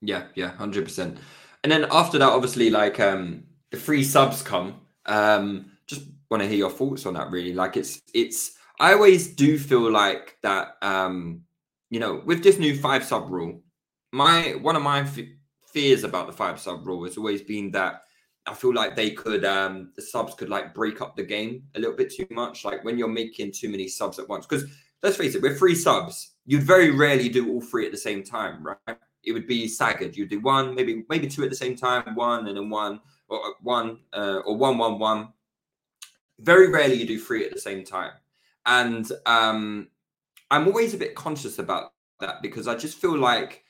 Yeah, 0.00 0.24
yeah, 0.34 0.52
hundred 0.56 0.84
percent. 0.84 1.18
And 1.62 1.70
then 1.70 1.86
after 1.90 2.18
that, 2.18 2.28
obviously, 2.28 2.70
like 2.70 3.00
um 3.00 3.44
the 3.70 3.76
free 3.76 4.04
subs 4.04 4.42
come. 4.42 4.80
Um, 5.06 5.72
just 5.86 6.02
want 6.30 6.42
to 6.42 6.48
hear 6.48 6.58
your 6.58 6.70
thoughts 6.70 7.06
on 7.06 7.14
that. 7.14 7.30
Really, 7.30 7.54
like 7.54 7.76
it's 7.76 8.00
it's. 8.14 8.52
I 8.78 8.94
always 8.94 9.34
do 9.34 9.58
feel 9.58 9.90
like 9.90 10.38
that. 10.42 10.76
Um, 10.82 11.42
you 11.90 12.00
know, 12.00 12.22
with 12.24 12.42
this 12.42 12.58
new 12.58 12.76
five 12.76 13.04
sub 13.04 13.30
rule, 13.30 13.60
my 14.12 14.54
one 14.62 14.76
of 14.76 14.82
my 14.82 15.00
f- 15.00 15.18
fears 15.72 16.04
about 16.04 16.26
the 16.26 16.32
five 16.32 16.58
sub 16.58 16.86
rule 16.86 17.04
has 17.04 17.18
always 17.18 17.42
been 17.42 17.70
that 17.72 18.02
I 18.46 18.54
feel 18.54 18.72
like 18.72 18.96
they 18.96 19.10
could 19.10 19.44
um 19.44 19.92
the 19.96 20.02
subs 20.02 20.34
could 20.34 20.48
like 20.48 20.74
break 20.74 21.00
up 21.00 21.16
the 21.16 21.22
game 21.24 21.64
a 21.74 21.80
little 21.80 21.96
bit 21.96 22.12
too 22.12 22.26
much. 22.30 22.64
Like 22.64 22.84
when 22.84 22.96
you're 22.96 23.08
making 23.08 23.52
too 23.52 23.68
many 23.68 23.88
subs 23.88 24.18
at 24.18 24.28
once, 24.28 24.46
because 24.46 24.64
let's 25.02 25.16
face 25.16 25.34
it, 25.34 25.42
with 25.42 25.58
three 25.58 25.74
subs, 25.74 26.34
you'd 26.46 26.62
very 26.62 26.90
rarely 26.90 27.28
do 27.28 27.50
all 27.50 27.60
three 27.60 27.86
at 27.86 27.92
the 27.92 27.98
same 27.98 28.22
time, 28.22 28.64
right? 28.64 28.96
It 29.22 29.32
would 29.32 29.46
be 29.46 29.68
staggered. 29.68 30.16
You'd 30.16 30.30
do 30.30 30.40
one, 30.40 30.74
maybe 30.74 31.04
maybe 31.10 31.26
two 31.26 31.44
at 31.44 31.50
the 31.50 31.56
same 31.56 31.76
time, 31.76 32.14
one 32.14 32.46
and 32.46 32.56
then 32.56 32.70
one, 32.70 33.00
or 33.28 33.44
uh, 33.44 33.50
one, 33.62 33.98
uh, 34.12 34.40
or 34.46 34.56
one, 34.56 34.78
one, 34.78 34.98
one. 34.98 35.28
Very 36.38 36.70
rarely 36.70 36.94
you 36.94 37.06
do 37.06 37.20
three 37.20 37.44
at 37.44 37.52
the 37.52 37.60
same 37.60 37.84
time, 37.84 38.12
and 38.64 39.10
um, 39.26 39.88
I'm 40.50 40.66
always 40.66 40.94
a 40.94 40.98
bit 40.98 41.14
conscious 41.14 41.58
about 41.58 41.92
that 42.20 42.42
because 42.42 42.68
I 42.68 42.74
just 42.74 42.98
feel 42.98 43.16
like 43.16 43.64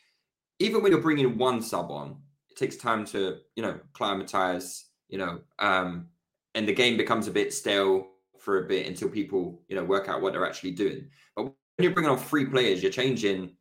even 0.59 0.83
when 0.83 0.93
you're 0.93 1.01
bringing 1.01 1.39
one 1.39 1.63
sub 1.63 1.91
on, 1.91 2.17
it 2.49 2.57
takes 2.57 2.77
time 2.77 3.05
to 3.07 3.39
you 3.57 3.63
know 3.63 3.79
climatize, 3.93 4.87
you 5.09 5.19
know, 5.19 5.41
um, 5.59 6.07
and 6.55 6.67
the 6.67 6.75
game 6.75 6.97
becomes 6.97 7.29
a 7.29 7.33
bit 7.33 7.53
stale 7.53 8.09
for 8.39 8.65
a 8.65 8.69
bit 8.69 8.87
until 8.87 9.09
people 9.09 9.63
you 9.69 9.77
know 9.77 9.85
work 9.85 10.09
out 10.09 10.23
what 10.23 10.33
they're 10.33 10.47
actually 10.47 10.73
doing. 10.73 11.09
But 11.37 11.45
when 11.45 11.55
you're 11.79 11.93
bringing 11.93 12.11
on 12.11 12.19
three 12.19 12.47
players, 12.47 12.83
you're 12.83 12.93
changing, 12.93 13.57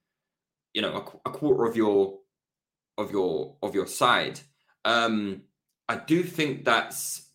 you 0.73 0.81
know, 0.81 0.95
a, 1.25 1.29
a 1.29 1.31
quarter 1.31 1.65
of 1.65 1.75
your 1.75 2.19
of 2.97 3.11
your 3.11 3.57
of 3.61 3.75
your 3.75 3.87
side. 3.87 4.39
Um, 4.85 5.43
I 5.87 5.95
do 5.95 6.23
think 6.23 6.65
that's 6.65 7.29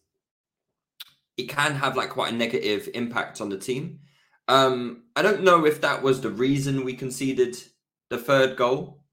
it 1.37 1.49
can 1.49 1.75
have 1.75 1.97
like 1.97 2.11
quite 2.11 2.33
a 2.33 2.37
negative 2.37 2.89
impact 2.95 3.41
on 3.41 3.49
the 3.49 3.59
team. 3.59 4.01
Um, 4.49 5.05
I 5.17 5.23
don't 5.23 5.43
know 5.43 5.65
if 5.65 5.81
that 5.81 6.03
was 6.03 6.21
the 6.21 6.31
reason 6.31 6.85
we 6.85 6.95
conceded 6.95 7.57
the 8.11 8.19
third 8.19 8.57
goal. 8.57 9.05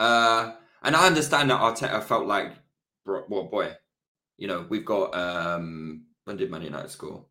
Uh, 0.00 0.52
and 0.82 0.96
I 0.96 1.06
understand 1.06 1.50
that 1.50 1.60
Arteta 1.60 2.02
felt 2.02 2.26
like, 2.26 2.52
well, 3.04 3.48
boy, 3.50 3.74
you 4.36 4.48
know, 4.48 4.66
we've 4.68 4.84
got 4.84 5.14
um, 5.14 6.06
when 6.24 6.36
did 6.36 6.50
Man 6.50 6.62
United 6.62 6.90
score? 6.90 7.26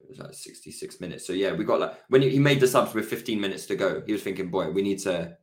It 0.00 0.08
was 0.08 0.18
like 0.18 0.34
66 0.34 1.00
minutes. 1.00 1.26
So 1.26 1.32
yeah, 1.32 1.52
we 1.52 1.64
got 1.64 1.80
like 1.80 1.94
when 2.08 2.22
he 2.22 2.38
made 2.38 2.60
the 2.60 2.68
subs 2.68 2.94
with 2.94 3.08
15 3.08 3.40
minutes 3.40 3.66
to 3.66 3.76
go, 3.76 4.02
he 4.06 4.12
was 4.12 4.22
thinking, 4.22 4.50
boy, 4.50 4.70
we 4.70 4.82
need 4.82 5.00
to 5.00 5.36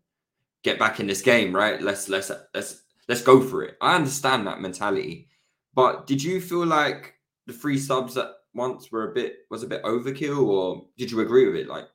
get 0.63 0.79
back 0.79 0.99
in 0.99 1.07
this 1.07 1.21
game, 1.21 1.53
right? 1.53 1.81
Let's 1.81 2.07
let's 2.09 2.31
let's 2.53 2.83
let's 3.07 3.21
go 3.21 3.41
for 3.41 3.63
it. 3.63 3.77
I 3.81 3.95
understand 3.95 4.47
that 4.47 4.61
mentality, 4.61 5.29
but 5.73 6.07
did 6.07 6.23
you 6.23 6.39
feel 6.39 6.65
like 6.65 7.15
the 7.45 7.53
three 7.53 7.77
subs 7.77 8.17
at 8.17 8.29
once 8.53 8.91
were 8.91 9.11
a 9.11 9.13
bit 9.13 9.39
was 9.49 9.63
a 9.63 9.67
bit 9.67 9.83
overkill, 9.83 10.47
or 10.47 10.85
did 10.97 11.11
you 11.11 11.21
agree 11.21 11.47
with 11.47 11.55
it? 11.55 11.67
Like, 11.67 11.85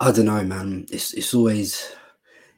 I 0.00 0.12
don't 0.12 0.26
know, 0.26 0.42
man. 0.44 0.86
It's 0.90 1.12
it's 1.14 1.34
always 1.34 1.94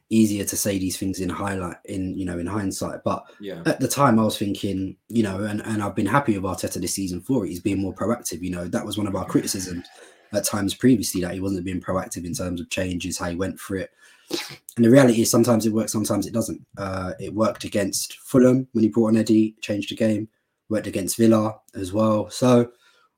easier 0.09 0.43
to 0.45 0.55
say 0.55 0.77
these 0.77 0.97
things 0.97 1.19
in 1.19 1.29
highlight 1.29 1.77
in 1.85 2.15
you 2.15 2.25
know 2.25 2.37
in 2.37 2.45
hindsight 2.45 3.03
but 3.03 3.23
yeah. 3.39 3.63
at 3.65 3.79
the 3.79 3.87
time 3.87 4.19
i 4.19 4.23
was 4.23 4.37
thinking 4.37 4.95
you 5.07 5.23
know 5.23 5.43
and, 5.45 5.61
and 5.61 5.81
i've 5.81 5.95
been 5.95 6.05
happy 6.05 6.37
with 6.37 6.43
arteta 6.43 6.79
this 6.79 6.93
season 6.93 7.19
for 7.21 7.43
it. 7.43 7.49
He's 7.49 7.59
being 7.59 7.81
more 7.81 7.93
proactive 7.93 8.41
you 8.41 8.51
know. 8.51 8.67
That 8.67 8.85
was 8.85 8.97
one 8.97 9.07
of 9.07 9.15
our 9.15 9.25
criticisms 9.25 9.87
at 10.31 10.45
times 10.45 10.75
previously 10.75 11.21
that 11.21 11.33
he 11.33 11.39
wasn't 11.39 11.65
being 11.65 11.81
proactive 11.81 12.25
in 12.25 12.33
terms 12.33 12.61
of 12.61 12.69
changes 12.69 13.17
how 13.17 13.29
he 13.29 13.35
went 13.35 13.59
for 13.59 13.77
it. 13.77 13.91
And 14.75 14.85
the 14.85 14.89
reality 14.89 15.21
is 15.21 15.31
sometimes 15.31 15.65
it 15.65 15.73
works 15.73 15.91
sometimes 15.91 16.27
it 16.27 16.33
doesn't. 16.33 16.63
Uh 16.77 17.13
it 17.19 17.33
worked 17.33 17.63
against 17.63 18.17
fulham 18.19 18.67
when 18.73 18.83
he 18.83 18.89
brought 18.89 19.07
on 19.07 19.17
eddie 19.17 19.55
changed 19.61 19.89
the 19.89 19.95
game 19.95 20.27
worked 20.69 20.87
against 20.87 21.17
villa 21.17 21.55
as 21.75 21.93
well 21.93 22.29
so 22.29 22.69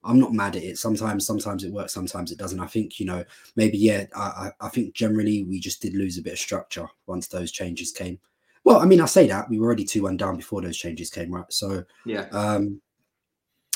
I'm 0.04 0.20
not 0.20 0.32
mad 0.32 0.56
at 0.56 0.64
it. 0.64 0.78
Sometimes, 0.78 1.26
sometimes 1.26 1.64
it 1.66 1.74
works, 1.74 1.92
sometimes 1.92 2.32
it 2.32 2.38
doesn't. 2.38 2.60
I 2.60 2.68
think 2.68 3.00
you 3.00 3.06
know, 3.06 3.26
maybe 3.58 3.78
yeah. 3.78 4.06
I, 4.16 4.52
I 4.62 4.70
think 4.70 4.94
generally 4.94 5.44
we 5.44 5.60
just 5.60 5.82
did 5.82 5.96
lose 5.96 6.18
a 6.18 6.22
bit 6.22 6.34
of 6.34 6.40
structure 6.40 6.88
once 7.08 7.28
those 7.28 7.52
changes 7.52 7.92
came. 7.92 8.18
Well, 8.64 8.78
I 8.78 8.86
mean, 8.86 9.02
I 9.02 9.06
say 9.06 9.28
that 9.28 9.50
we 9.50 9.60
were 9.60 9.66
already 9.66 9.84
two 9.84 10.04
one 10.04 10.16
down 10.16 10.38
before 10.38 10.62
those 10.62 10.78
changes 10.78 11.10
came, 11.10 11.34
right? 11.34 11.52
So 11.52 11.84
yeah. 12.06 12.28
Um, 12.32 12.80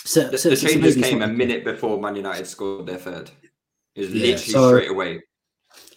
so 0.06 0.30
the, 0.30 0.38
so, 0.38 0.50
the 0.52 0.56
changes 0.56 0.96
maybe 0.96 1.10
came 1.10 1.22
a 1.22 1.28
minute 1.28 1.64
before 1.66 2.00
Man 2.00 2.16
United 2.16 2.48
scored 2.48 2.86
their 2.86 2.98
third. 2.98 3.30
It 3.96 4.02
was 4.02 4.14
Yeah, 4.14 4.22
literally 4.28 4.54
so- 4.54 4.68
straight 4.70 4.92
away. 4.92 5.24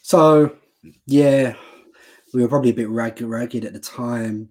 So 0.02 0.56
yeah, 1.06 1.54
we 2.32 2.42
were 2.42 2.48
probably 2.48 2.70
a 2.70 2.74
bit 2.74 2.88
ragged, 2.88 3.26
ragged 3.26 3.64
at 3.64 3.72
the 3.72 3.78
time. 3.78 4.48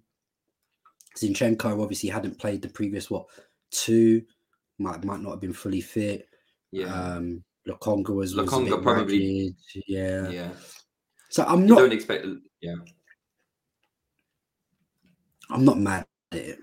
Zinchenko 1.17 1.81
obviously 1.81 2.09
hadn't 2.09 2.39
played 2.39 2.61
the 2.61 2.69
previous 2.69 3.09
what 3.09 3.25
two, 3.71 4.21
might 4.79 5.03
might 5.03 5.21
not 5.21 5.31
have 5.31 5.41
been 5.41 5.53
fully 5.53 5.81
fit. 5.81 6.27
Yeah, 6.71 6.93
Um, 6.93 7.43
Lokonga 7.67 8.09
was, 8.15 8.35
was 8.35 8.51
a 8.51 8.59
bit 8.61 8.81
probably- 8.81 9.53
ragged, 9.73 9.85
Yeah. 9.87 10.29
yeah. 10.29 10.51
So 11.29 11.43
I'm 11.45 11.61
You 11.61 11.67
not 11.67 11.79
don't 11.79 11.93
expect. 11.93 12.25
Yeah, 12.61 12.75
I'm 15.49 15.65
not 15.65 15.79
mad 15.79 16.05
at 16.31 16.37
it. 16.39 16.59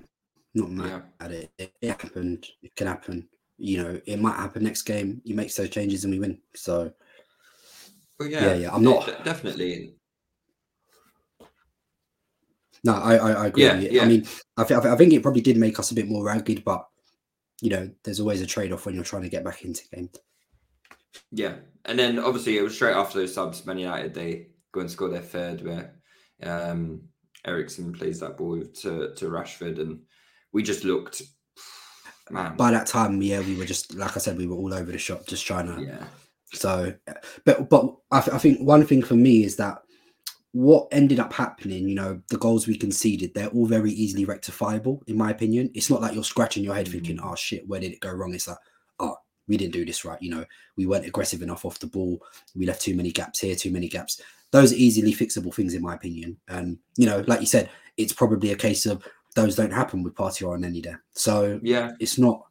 Not 0.55 0.71
mad 0.71 0.87
yeah, 0.89 1.25
at 1.27 1.33
it. 1.33 1.51
it. 1.59 1.73
It 1.81 1.89
happened. 1.89 2.47
It 2.63 2.75
can 2.77 2.87
happen. 2.89 3.29
You 3.59 3.83
know, 3.83 4.01
it 4.07 4.19
might 4.21 4.37
happen 4.37 4.65
next 4.65 4.83
game. 4.83 5.21
You 5.25 5.35
make 5.35 5.55
those 5.55 5.71
changes 5.71 6.05
and 6.05 6.13
we 6.13 6.19
win. 6.19 6.41
So 6.57 6.93
well, 8.19 8.29
yeah, 8.29 8.47
yeah, 8.47 8.55
yeah, 8.55 8.75
I'm 8.75 8.83
not- 8.83 9.07
de- 9.07 9.23
definitely. 9.25 9.95
No, 12.85 12.95
I 12.95 13.17
I, 13.17 13.31
I 13.33 13.47
agree. 13.47 13.65
Yeah, 13.65 13.75
yeah. 13.75 14.03
I 14.03 14.07
mean, 14.07 14.27
I, 14.57 14.65
th- 14.65 14.81
I 14.81 14.97
think 14.97 15.13
it 15.13 15.23
probably 15.23 15.43
did 15.43 15.57
make 15.57 15.79
us 15.79 15.91
a 15.91 15.95
bit 15.95 16.09
more 16.09 16.25
ragged, 16.25 16.65
but 16.65 16.87
you 17.61 17.71
know, 17.71 17.91
there's 18.05 18.21
always 18.21 18.41
a 18.41 18.47
trade 18.47 18.73
off 18.73 18.87
when 18.87 18.95
you're 18.95 19.05
trying 19.05 19.23
to 19.23 19.29
get 19.29 19.45
back 19.45 19.65
into 19.65 19.87
game. 19.89 20.09
Yeah, 21.31 21.57
and 21.85 21.99
then 21.99 22.19
obviously 22.19 22.57
it 22.57 22.63
was 22.63 22.75
straight 22.75 22.95
after 22.95 23.19
those 23.19 23.35
subs. 23.35 23.65
Man 23.67 23.79
United 23.79 24.15
they 24.15 24.49
go 24.73 24.81
and 24.81 24.91
score 24.91 25.09
their 25.09 25.21
third, 25.21 25.63
where 25.63 25.95
um, 26.43 27.03
Eriksen 27.45 27.93
plays 27.93 28.21
that 28.21 28.37
ball 28.37 28.63
to 28.63 29.15
to 29.15 29.25
Rashford, 29.27 29.79
and 29.81 30.01
we 30.53 30.63
just 30.63 30.85
looked, 30.85 31.23
man. 32.31 32.57
By 32.57 32.71
that 32.71 32.87
time, 32.87 33.21
yeah, 33.23 33.41
we 33.41 33.57
were 33.57 33.65
just 33.65 33.95
like 33.95 34.17
I 34.17 34.21
said, 34.21 34.39
we 34.39 34.47
were 34.47 34.57
all 34.57 34.75
over 34.75 34.91
the 34.91 34.99
shop, 34.99 35.27
just 35.27 35.47
trying 35.47 35.67
to 35.67 35.83
yeah, 35.85 36.05
So, 36.53 36.95
but 37.45 37.69
but 37.69 37.95
I, 38.11 38.21
th- 38.21 38.35
I 38.35 38.39
think 38.39 38.61
one 38.61 38.87
thing 38.87 39.03
for 39.03 39.15
me 39.15 39.45
is 39.45 39.57
that 39.57 39.83
what 40.53 40.89
ended 40.91 41.21
up 41.21 41.33
happening, 41.33 41.89
you 41.89 41.95
know, 41.95 42.21
the 42.29 42.39
goals 42.39 42.67
we 42.67 42.77
conceded, 42.77 43.35
they're 43.35 43.49
all 43.49 43.67
very 43.67 43.93
easily 43.93 44.25
rectifiable, 44.25 45.01
in 45.07 45.17
my 45.17 45.31
opinion. 45.31 45.71
It's 45.75 45.91
not 45.91 46.01
like 46.01 46.15
you're 46.15 46.25
scratching 46.25 46.65
your 46.65 46.75
head 46.75 46.87
mm-hmm. 46.87 46.93
thinking, 46.93 47.21
"Oh 47.21 47.37
shit, 47.37 47.67
where 47.69 47.81
did 47.81 47.93
it 47.93 48.01
go 48.01 48.11
wrong?" 48.11 48.35
It's 48.35 48.49
like, 48.49 48.59
"Oh, 48.99 49.17
we 49.47 49.57
didn't 49.57 49.75
do 49.75 49.85
this 49.85 50.05
right." 50.05 50.21
You 50.21 50.31
know, 50.31 50.45
we 50.77 50.87
weren't 50.87 51.07
aggressive 51.07 51.43
enough 51.43 51.65
off 51.65 51.79
the 51.79 51.87
ball. 51.87 52.21
We 52.57 52.67
left 52.67 52.83
too 52.83 52.97
many 52.97 53.13
gaps 53.13 53.41
here, 53.41 53.55
too 53.55 53.71
many 53.71 53.89
gaps. 53.89 54.21
Those 54.51 54.73
are 54.73 54.77
easily 54.77 55.13
fixable 55.13 55.55
things, 55.55 55.75
in 55.75 55.83
my 55.83 55.95
opinion. 55.95 56.39
And 56.49 56.79
you 56.97 57.07
know, 57.07 57.25
like 57.29 57.41
you 57.41 57.47
said, 57.47 57.71
it's 57.97 58.13
probably 58.13 58.51
a 58.51 58.57
case 58.57 58.87
of 58.87 59.07
those 59.37 59.55
don't 59.55 59.73
happen 59.73 60.03
with 60.03 60.15
Partey 60.15 60.47
or 60.47 60.59
Elneny. 60.59 60.99
So 61.13 61.61
yeah, 61.63 61.93
it's 62.01 62.19
not 62.19 62.47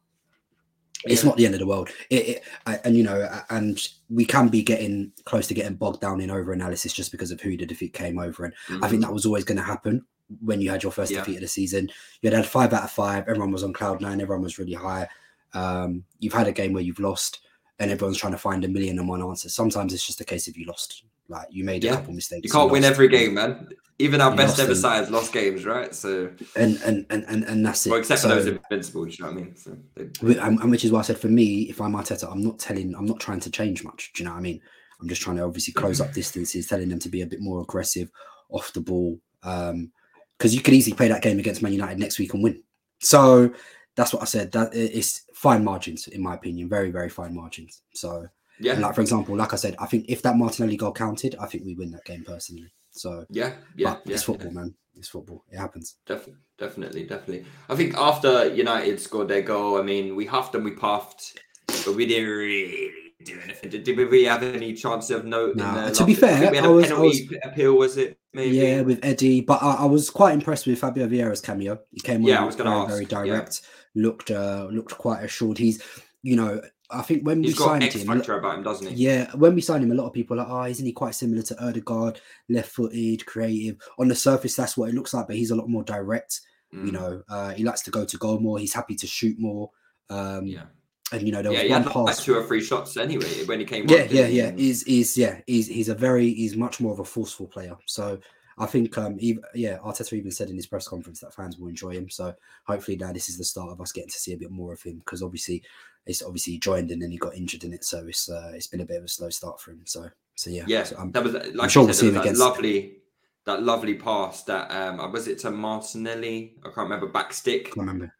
it's 1.04 1.22
Yeah. 1.22 1.28
not 1.28 1.36
the 1.38 1.46
end 1.46 1.54
of 1.54 1.60
the 1.60 1.66
world 1.66 1.88
it, 2.10 2.28
it 2.28 2.44
I- 2.66 2.80
and 2.84 2.96
you 2.96 3.02
know 3.02 3.28
and 3.50 3.80
we 4.10 4.24
can 4.24 4.48
be 4.48 4.62
getting 4.62 5.12
close 5.24 5.46
to 5.48 5.54
getting 5.54 5.74
bogged 5.76 6.00
down 6.00 6.20
in 6.20 6.30
over 6.30 6.52
analysis 6.52 6.92
just 6.92 7.10
because 7.10 7.30
of 7.30 7.40
who 7.40 7.56
the 7.56 7.64
defeat 7.66 7.92
came 7.92 8.18
over 8.18 8.44
and 8.44 8.54
i 8.82 8.88
think 8.88 9.02
that 9.02 9.12
was 9.12 9.24
always 9.26 9.44
going 9.44 9.56
to 9.58 9.62
happen 9.64 10.04
when 10.44 10.60
you 10.60 10.70
had 10.70 10.82
your 10.82 10.92
first 10.92 11.10
Mm-hmm. 11.12 11.18
Yeah. 11.18 11.24
defeat 11.24 11.36
of 11.36 11.42
the 11.42 11.48
season 11.48 11.90
you 12.22 12.30
had 12.30 12.36
had 12.36 12.46
five 12.46 12.72
out 12.72 12.84
of 12.84 12.90
five 12.90 13.24
everyone 13.28 13.50
was 13.52 13.64
on 13.64 13.72
cloud 13.72 14.00
nine 14.00 14.20
everyone 14.20 14.42
was 14.44 14.58
really 14.58 14.74
high 14.74 15.08
um, 15.54 16.04
you've 16.20 16.32
had 16.32 16.46
a 16.46 16.52
game 16.52 16.72
where 16.72 16.82
you've 16.82 17.00
lost 17.00 17.40
and 17.78 17.90
everyone's 17.90 18.18
trying 18.18 18.32
to 18.32 18.38
find 18.38 18.64
a 18.64 18.68
million 18.68 18.98
and 18.98 19.08
one 19.08 19.22
answers 19.22 19.54
sometimes 19.54 19.92
it's 19.94 20.06
just 20.06 20.20
a 20.20 20.24
case 20.24 20.46
of 20.48 20.56
you 20.56 20.64
lost 20.66 21.04
like 21.28 21.46
you 21.50 21.64
made 21.64 21.82
Yeah. 21.82 21.92
a 21.92 21.96
couple 21.96 22.12
mistakes 22.14 22.44
you 22.44 22.50
can't 22.50 22.70
win 22.70 22.84
every 22.84 23.08
game, 23.08 23.34
man. 23.34 23.68
Even 24.00 24.20
our 24.20 24.34
best 24.34 24.58
ever 24.58 24.68
them. 24.68 24.76
sides 24.76 25.10
lost 25.10 25.32
games, 25.32 25.64
right? 25.64 25.94
So, 25.94 26.30
and 26.56 26.80
and 26.84 27.06
and 27.10 27.24
and, 27.28 27.44
and 27.44 27.66
that's 27.66 27.86
it 27.86 27.90
well, 27.90 28.00
except 28.00 28.22
So- 28.22 28.28
for 28.28 28.34
those 28.36 28.46
invincible. 28.46 29.04
Do 29.04 29.10
you 29.10 29.16
know 29.24 29.30
what 29.30 29.38
I 29.38 29.42
mean? 29.42 29.56
So 29.56 29.76
they, 29.94 30.38
And, 30.38 30.70
which 30.70 30.84
is 30.84 30.92
why 30.92 31.00
I 31.00 31.02
said 31.02 31.18
for 31.18 31.28
me, 31.28 31.62
if 31.70 31.80
I'm 31.80 31.92
Arteta, 31.92 32.30
I'm 32.30 32.42
not 32.42 32.58
telling, 32.58 32.94
I'm 32.94 33.06
not 33.06 33.20
trying 33.20 33.40
to 33.40 33.50
change 33.50 33.84
much. 33.84 34.12
Do 34.14 34.22
you 34.22 34.28
know 34.28 34.32
what 34.34 34.40
I 34.40 34.42
mean? 34.42 34.60
I'm 35.00 35.08
just 35.08 35.22
trying 35.22 35.36
to 35.36 35.44
obviously 35.44 35.72
close 35.72 36.00
up 36.00 36.12
distances, 36.12 36.66
telling 36.66 36.88
them 36.88 36.98
to 37.00 37.08
be 37.08 37.22
a 37.22 37.26
bit 37.26 37.40
more 37.40 37.60
aggressive 37.62 38.10
off 38.50 38.72
the 38.72 38.80
ball. 38.80 39.18
Um, 39.42 39.92
because 40.36 40.54
you 40.54 40.62
could 40.62 40.72
easily 40.74 40.96
play 40.96 41.08
that 41.08 41.22
game 41.22 41.38
against 41.38 41.60
Man 41.62 41.72
United 41.72 41.98
next 41.98 42.18
week 42.18 42.32
and 42.32 42.42
win. 42.42 42.62
So 43.00 43.52
that's 43.94 44.12
what 44.14 44.22
I 44.22 44.24
said. 44.24 44.52
That 44.52 44.74
it's 44.74 45.22
fine 45.34 45.62
margins, 45.62 46.06
in 46.08 46.22
my 46.22 46.34
opinion, 46.34 46.68
very, 46.68 46.90
very 46.90 47.10
fine 47.10 47.34
margins. 47.34 47.82
So, 47.94 48.26
yeah, 48.58 48.78
like 48.78 48.94
for 48.94 49.02
example, 49.02 49.36
like 49.36 49.52
I 49.52 49.56
said, 49.56 49.76
I 49.78 49.84
think 49.86 50.06
if 50.08 50.22
that 50.22 50.36
Martinelli 50.36 50.78
goal 50.78 50.92
counted, 50.92 51.36
I 51.38 51.46
think 51.46 51.64
we 51.66 51.74
win 51.74 51.90
that 51.90 52.06
game 52.06 52.24
personally. 52.24 52.72
So, 52.92 53.24
yeah, 53.30 53.54
yeah, 53.76 53.96
yeah. 54.04 54.14
it's 54.14 54.22
football, 54.24 54.50
man. 54.52 54.74
It's 54.96 55.08
football. 55.08 55.44
It 55.50 55.58
happens. 55.58 55.96
Definitely, 56.06 56.42
definitely, 56.58 57.04
definitely. 57.04 57.46
I 57.68 57.76
think 57.76 57.96
after 57.96 58.52
United 58.54 59.00
scored 59.00 59.28
their 59.28 59.42
goal, 59.42 59.78
I 59.78 59.82
mean, 59.82 60.16
we 60.16 60.26
huffed 60.26 60.54
and 60.54 60.64
we 60.64 60.72
puffed, 60.72 61.38
but 61.66 61.94
we 61.94 62.06
didn't 62.06 62.28
really 62.28 62.90
do 63.24 63.38
anything. 63.42 63.70
Did, 63.70 63.84
did 63.84 63.96
we 63.96 64.04
really 64.04 64.24
have 64.24 64.42
any 64.42 64.72
chance 64.74 65.10
of 65.10 65.24
note? 65.24 65.52
in 65.52 65.92
to 65.94 66.04
be 66.04 66.12
I 66.12 66.16
fair, 66.16 66.50
we 66.50 66.56
had 66.56 66.64
I 66.64 66.68
a 66.68 66.72
was- 66.72 66.84
I 66.86 66.88
penalty 66.88 67.38
appeal. 67.44 67.74
Was 67.76 67.96
it? 67.96 68.18
Maybe. 68.32 68.56
Yeah, 68.56 68.82
with 68.82 69.00
Eddie, 69.02 69.40
but 69.40 69.62
I, 69.62 69.74
I 69.74 69.84
was 69.86 70.08
quite 70.10 70.34
impressed 70.34 70.66
with 70.66 70.78
Fabio 70.78 71.06
Vieira's 71.08 71.40
cameo. 71.40 71.80
He 71.92 72.00
came 72.00 72.22
on 72.22 72.28
Yeah, 72.28 72.42
I 72.42 72.44
was 72.44 72.54
very, 72.54 72.68
ask, 72.68 72.88
very 72.88 73.02
yeah. 73.02 73.08
direct. 73.08 73.62
Looked 73.94 74.30
uh, 74.30 74.68
looked 74.70 74.96
quite 74.96 75.24
assured. 75.24 75.58
He's, 75.58 75.82
you 76.22 76.36
know, 76.36 76.60
I 76.92 77.02
think 77.02 77.26
when 77.26 77.42
He's 77.42 77.52
we 77.52 77.64
signed 77.64 77.82
X 77.84 77.96
him, 77.96 78.06
factor 78.08 78.38
about 78.38 78.58
him, 78.58 78.62
doesn't 78.64 78.86
he? 78.94 79.04
yeah, 79.04 79.30
when 79.36 79.54
we 79.54 79.60
signed 79.60 79.84
him, 79.84 79.92
a 79.92 79.94
lot 79.94 80.06
of 80.06 80.12
people 80.12 80.38
are 80.38 80.44
like, 80.44 80.52
oh, 80.52 80.62
isn't 80.64 80.84
he 80.86 80.92
quite 80.92 81.14
similar 81.14 81.42
to 81.42 81.64
Odegaard, 81.64 82.20
left-footed, 82.48 83.24
creative? 83.26 83.76
On 83.98 84.08
the 84.08 84.14
surface, 84.14 84.56
that's 84.56 84.76
what 84.76 84.88
it 84.88 84.94
looks 84.94 85.14
like, 85.14 85.26
but 85.26 85.36
he's 85.36 85.50
a 85.50 85.56
lot 85.56 85.68
more 85.68 85.84
direct. 85.84 86.40
You 86.72 86.92
Mm, 86.92 86.92
know, 86.92 87.22
uh, 87.28 87.50
he 87.50 87.64
likes 87.64 87.82
to 87.82 87.90
go 87.90 88.04
to 88.04 88.16
goal 88.16 88.38
more. 88.40 88.58
He's 88.58 88.74
happy 88.74 88.94
to 88.96 89.06
shoot 89.06 89.36
more. 89.38 89.70
Um, 90.08 90.46
Yeah. 90.46 90.64
and 91.12 91.22
you 91.22 91.32
know, 91.32 91.42
there 91.42 91.52
Yeah, 91.52 91.58
was 91.58 91.66
he 91.66 91.70
one 91.70 91.82
had 91.84 91.94
like 91.94 92.16
pass. 92.16 92.24
two 92.24 92.36
or 92.36 92.42
three 92.44 92.62
shots 92.62 92.96
anyway 92.96 93.44
when 93.44 93.58
he 93.60 93.64
came. 93.66 93.88
Yeah, 93.88 94.02
on, 94.02 94.08
yeah, 94.08 94.26
he? 94.26 94.38
yeah. 94.38 94.52
He's 94.52 94.82
he's 94.82 95.16
yeah, 95.18 95.40
he's 95.46 95.66
he's 95.66 95.88
a 95.88 95.94
very 95.94 96.32
he's 96.32 96.56
much 96.56 96.80
more 96.80 96.92
of 96.92 97.00
a 97.00 97.04
forceful 97.04 97.46
player. 97.48 97.76
So 97.86 98.18
I 98.58 98.66
think 98.66 98.96
um 98.98 99.16
even, 99.20 99.42
yeah, 99.54 99.78
Arteta 99.78 100.12
even 100.12 100.30
said 100.30 100.50
in 100.50 100.56
his 100.56 100.66
press 100.66 100.86
conference 100.86 101.20
that 101.20 101.34
fans 101.34 101.58
will 101.58 101.68
enjoy 101.68 101.90
him. 101.90 102.08
So 102.10 102.34
hopefully 102.66 102.96
now 102.96 103.12
this 103.12 103.28
is 103.28 103.38
the 103.38 103.44
start 103.44 103.70
of 103.70 103.80
us 103.80 103.92
getting 103.92 104.10
to 104.10 104.18
see 104.18 104.32
a 104.32 104.38
bit 104.38 104.50
more 104.50 104.72
of 104.72 104.82
him 104.82 104.98
because 104.98 105.22
obviously 105.22 105.62
it's 106.10 106.22
obviously 106.22 106.54
he 106.54 106.58
joined 106.58 106.90
and 106.90 107.00
then 107.00 107.10
he 107.10 107.16
got 107.16 107.34
injured 107.36 107.64
in 107.64 107.72
it, 107.72 107.84
so 107.84 108.04
it's 108.06 108.28
uh, 108.28 108.52
it's 108.54 108.66
been 108.66 108.80
a 108.82 108.84
bit 108.84 108.98
of 108.98 109.04
a 109.04 109.08
slow 109.08 109.30
start 109.30 109.60
for 109.60 109.70
him. 109.70 109.82
So 109.86 110.08
so 110.34 110.50
yeah, 110.50 110.64
Yeah, 110.66 110.84
so 110.84 110.96
I'm, 110.98 111.10
that 111.12 111.24
was 111.24 111.34
like 111.54 111.70
sure 111.70 111.84
we'll 111.84 111.94
see 111.94 112.08
him 112.08 112.16
against- 112.18 112.40
lovely, 112.40 112.98
that 113.46 113.62
lovely 113.62 113.94
pass 113.94 114.42
that 114.44 114.70
um 114.70 115.12
was 115.12 115.26
it 115.28 115.38
to 115.40 115.50
Martinelli? 115.50 116.56
I 116.62 116.66
can't 116.68 116.76
remember 116.88 117.06
back 117.08 117.32
stick. 117.32 117.60
I 117.60 117.70
can't 117.70 117.76
remember. 117.78 118.14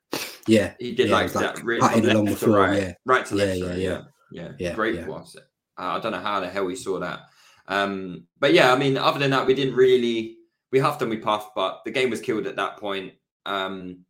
Yeah, 0.47 0.72
He 0.78 0.95
did 0.95 1.09
Yeah, 1.09 1.18
it 1.18 1.22
like 1.24 1.32
that 1.34 1.57
like 1.57 1.64
really 1.64 1.80
cutting 1.80 2.09
along 2.11 2.24
the 2.24 2.36
floor, 2.36 2.57
right, 2.61 2.82
yeah. 2.82 2.93
right 3.05 3.26
to 3.26 3.36
Yeah, 3.36 3.45
left. 3.45 3.59
yeah, 3.59 3.66
yeah. 3.66 3.74
yeah, 3.76 4.03
yeah, 4.32 4.53
Yeah, 4.59 4.74
Great 4.74 4.95
yeah. 4.95 5.03
it? 5.03 5.45
Uh, 5.78 5.97
I 5.97 6.01
don't 6.01 6.12
know 6.12 6.18
how 6.20 6.41
the 6.41 6.49
hell 6.49 6.64
we 6.64 6.76
saw 6.76 6.99
that. 6.99 7.20
Um, 7.68 8.26
but 8.41 8.53
yeah, 8.53 8.72
I 8.72 8.76
mean, 8.76 8.97
other 8.99 9.18
than 9.18 9.30
that, 9.30 9.47
we 9.47 9.55
didn't 9.55 9.74
really 9.74 10.38
we 10.72 10.78
huffed 10.78 11.03
and 11.03 11.11
we 11.11 11.16
puffed, 11.18 11.51
but 11.55 11.82
the 11.84 11.91
game 11.91 12.11
was 12.11 12.20
killed 12.20 12.47
at 12.47 12.57
that 12.57 12.76
point. 12.78 13.12
Um, 13.47 14.05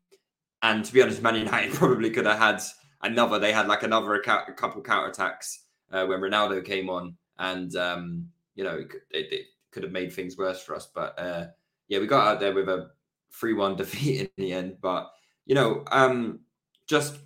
And 0.62 0.84
to 0.84 0.92
be 0.92 1.02
honest, 1.02 1.22
Man 1.22 1.36
United 1.36 1.72
probably 1.80 2.10
could 2.10 2.26
have 2.26 2.38
had 2.38 2.62
another. 3.02 3.38
They 3.38 3.52
had 3.52 3.68
like 3.68 3.82
another 3.82 4.14
a 4.14 4.52
couple 4.52 4.82
counter 4.82 5.08
attacks 5.08 5.64
uh, 5.92 6.06
when 6.06 6.20
Ronaldo 6.20 6.64
came 6.64 6.88
on, 6.90 7.16
and 7.38 7.74
um, 7.76 8.28
you 8.54 8.64
know 8.64 8.76
it, 8.76 8.92
it, 9.10 9.32
it, 9.32 9.46
could 9.70 9.84
have 9.84 9.92
made 9.92 10.12
things 10.12 10.36
worse 10.36 10.60
for 10.60 10.74
us. 10.74 10.90
But 10.92 11.16
uh, 11.16 11.46
yeah, 11.86 12.00
we 12.00 12.08
got 12.08 12.26
out 12.26 12.40
there 12.40 12.52
with 12.52 12.68
a 12.68 12.90
three-one 13.32 13.76
defeat 13.76 14.20
in 14.20 14.28
the 14.36 14.52
end. 14.52 14.78
But 14.80 15.10
you 15.46 15.54
know, 15.54 15.84
um, 15.90 16.40
just 16.86 17.18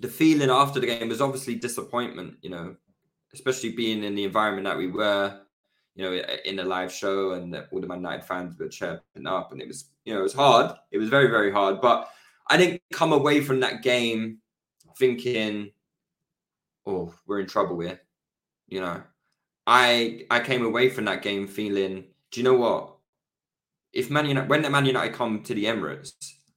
the 0.00 0.08
feeling 0.08 0.50
after 0.50 0.80
the 0.80 0.86
game 0.86 1.08
was 1.08 1.20
obviously 1.20 1.54
disappointment. 1.54 2.36
You 2.42 2.50
know, 2.50 2.76
especially 3.32 3.72
being 3.72 4.04
in 4.04 4.14
the 4.14 4.24
environment 4.24 4.66
that 4.66 4.78
we 4.78 4.88
were. 4.88 5.40
You 5.96 6.04
know, 6.04 6.22
in 6.44 6.60
a 6.60 6.64
live 6.64 6.92
show, 6.92 7.32
and 7.32 7.54
all 7.72 7.80
the 7.80 7.86
Man 7.86 7.98
United 7.98 8.24
fans 8.24 8.56
were 8.58 8.68
chirping 8.68 9.26
up, 9.26 9.52
and 9.52 9.60
it 9.60 9.66
was, 9.66 9.86
you 10.04 10.14
know, 10.14 10.20
it 10.20 10.22
was 10.22 10.32
hard. 10.32 10.74
It 10.92 10.98
was 10.98 11.10
very, 11.10 11.26
very 11.26 11.52
hard. 11.52 11.80
But 11.80 12.08
I 12.48 12.56
didn't 12.56 12.80
come 12.92 13.12
away 13.12 13.40
from 13.42 13.60
that 13.60 13.82
game 13.82 14.38
thinking, 14.96 15.72
"Oh, 16.86 17.14
we're 17.26 17.40
in 17.40 17.46
trouble 17.46 17.80
here." 17.80 18.00
You 18.68 18.80
know, 18.80 19.02
I 19.66 20.26
I 20.30 20.40
came 20.40 20.64
away 20.64 20.90
from 20.90 21.04
that 21.06 21.22
game 21.22 21.46
feeling, 21.46 22.04
do 22.30 22.40
you 22.40 22.44
know 22.44 22.54
what? 22.54 22.96
If 23.92 24.10
Man 24.10 24.26
United, 24.26 24.48
when 24.48 24.62
the 24.62 24.70
Man 24.70 24.86
United 24.86 25.14
come 25.14 25.42
to 25.42 25.54
the 25.54 25.64
Emirates, 25.64 26.12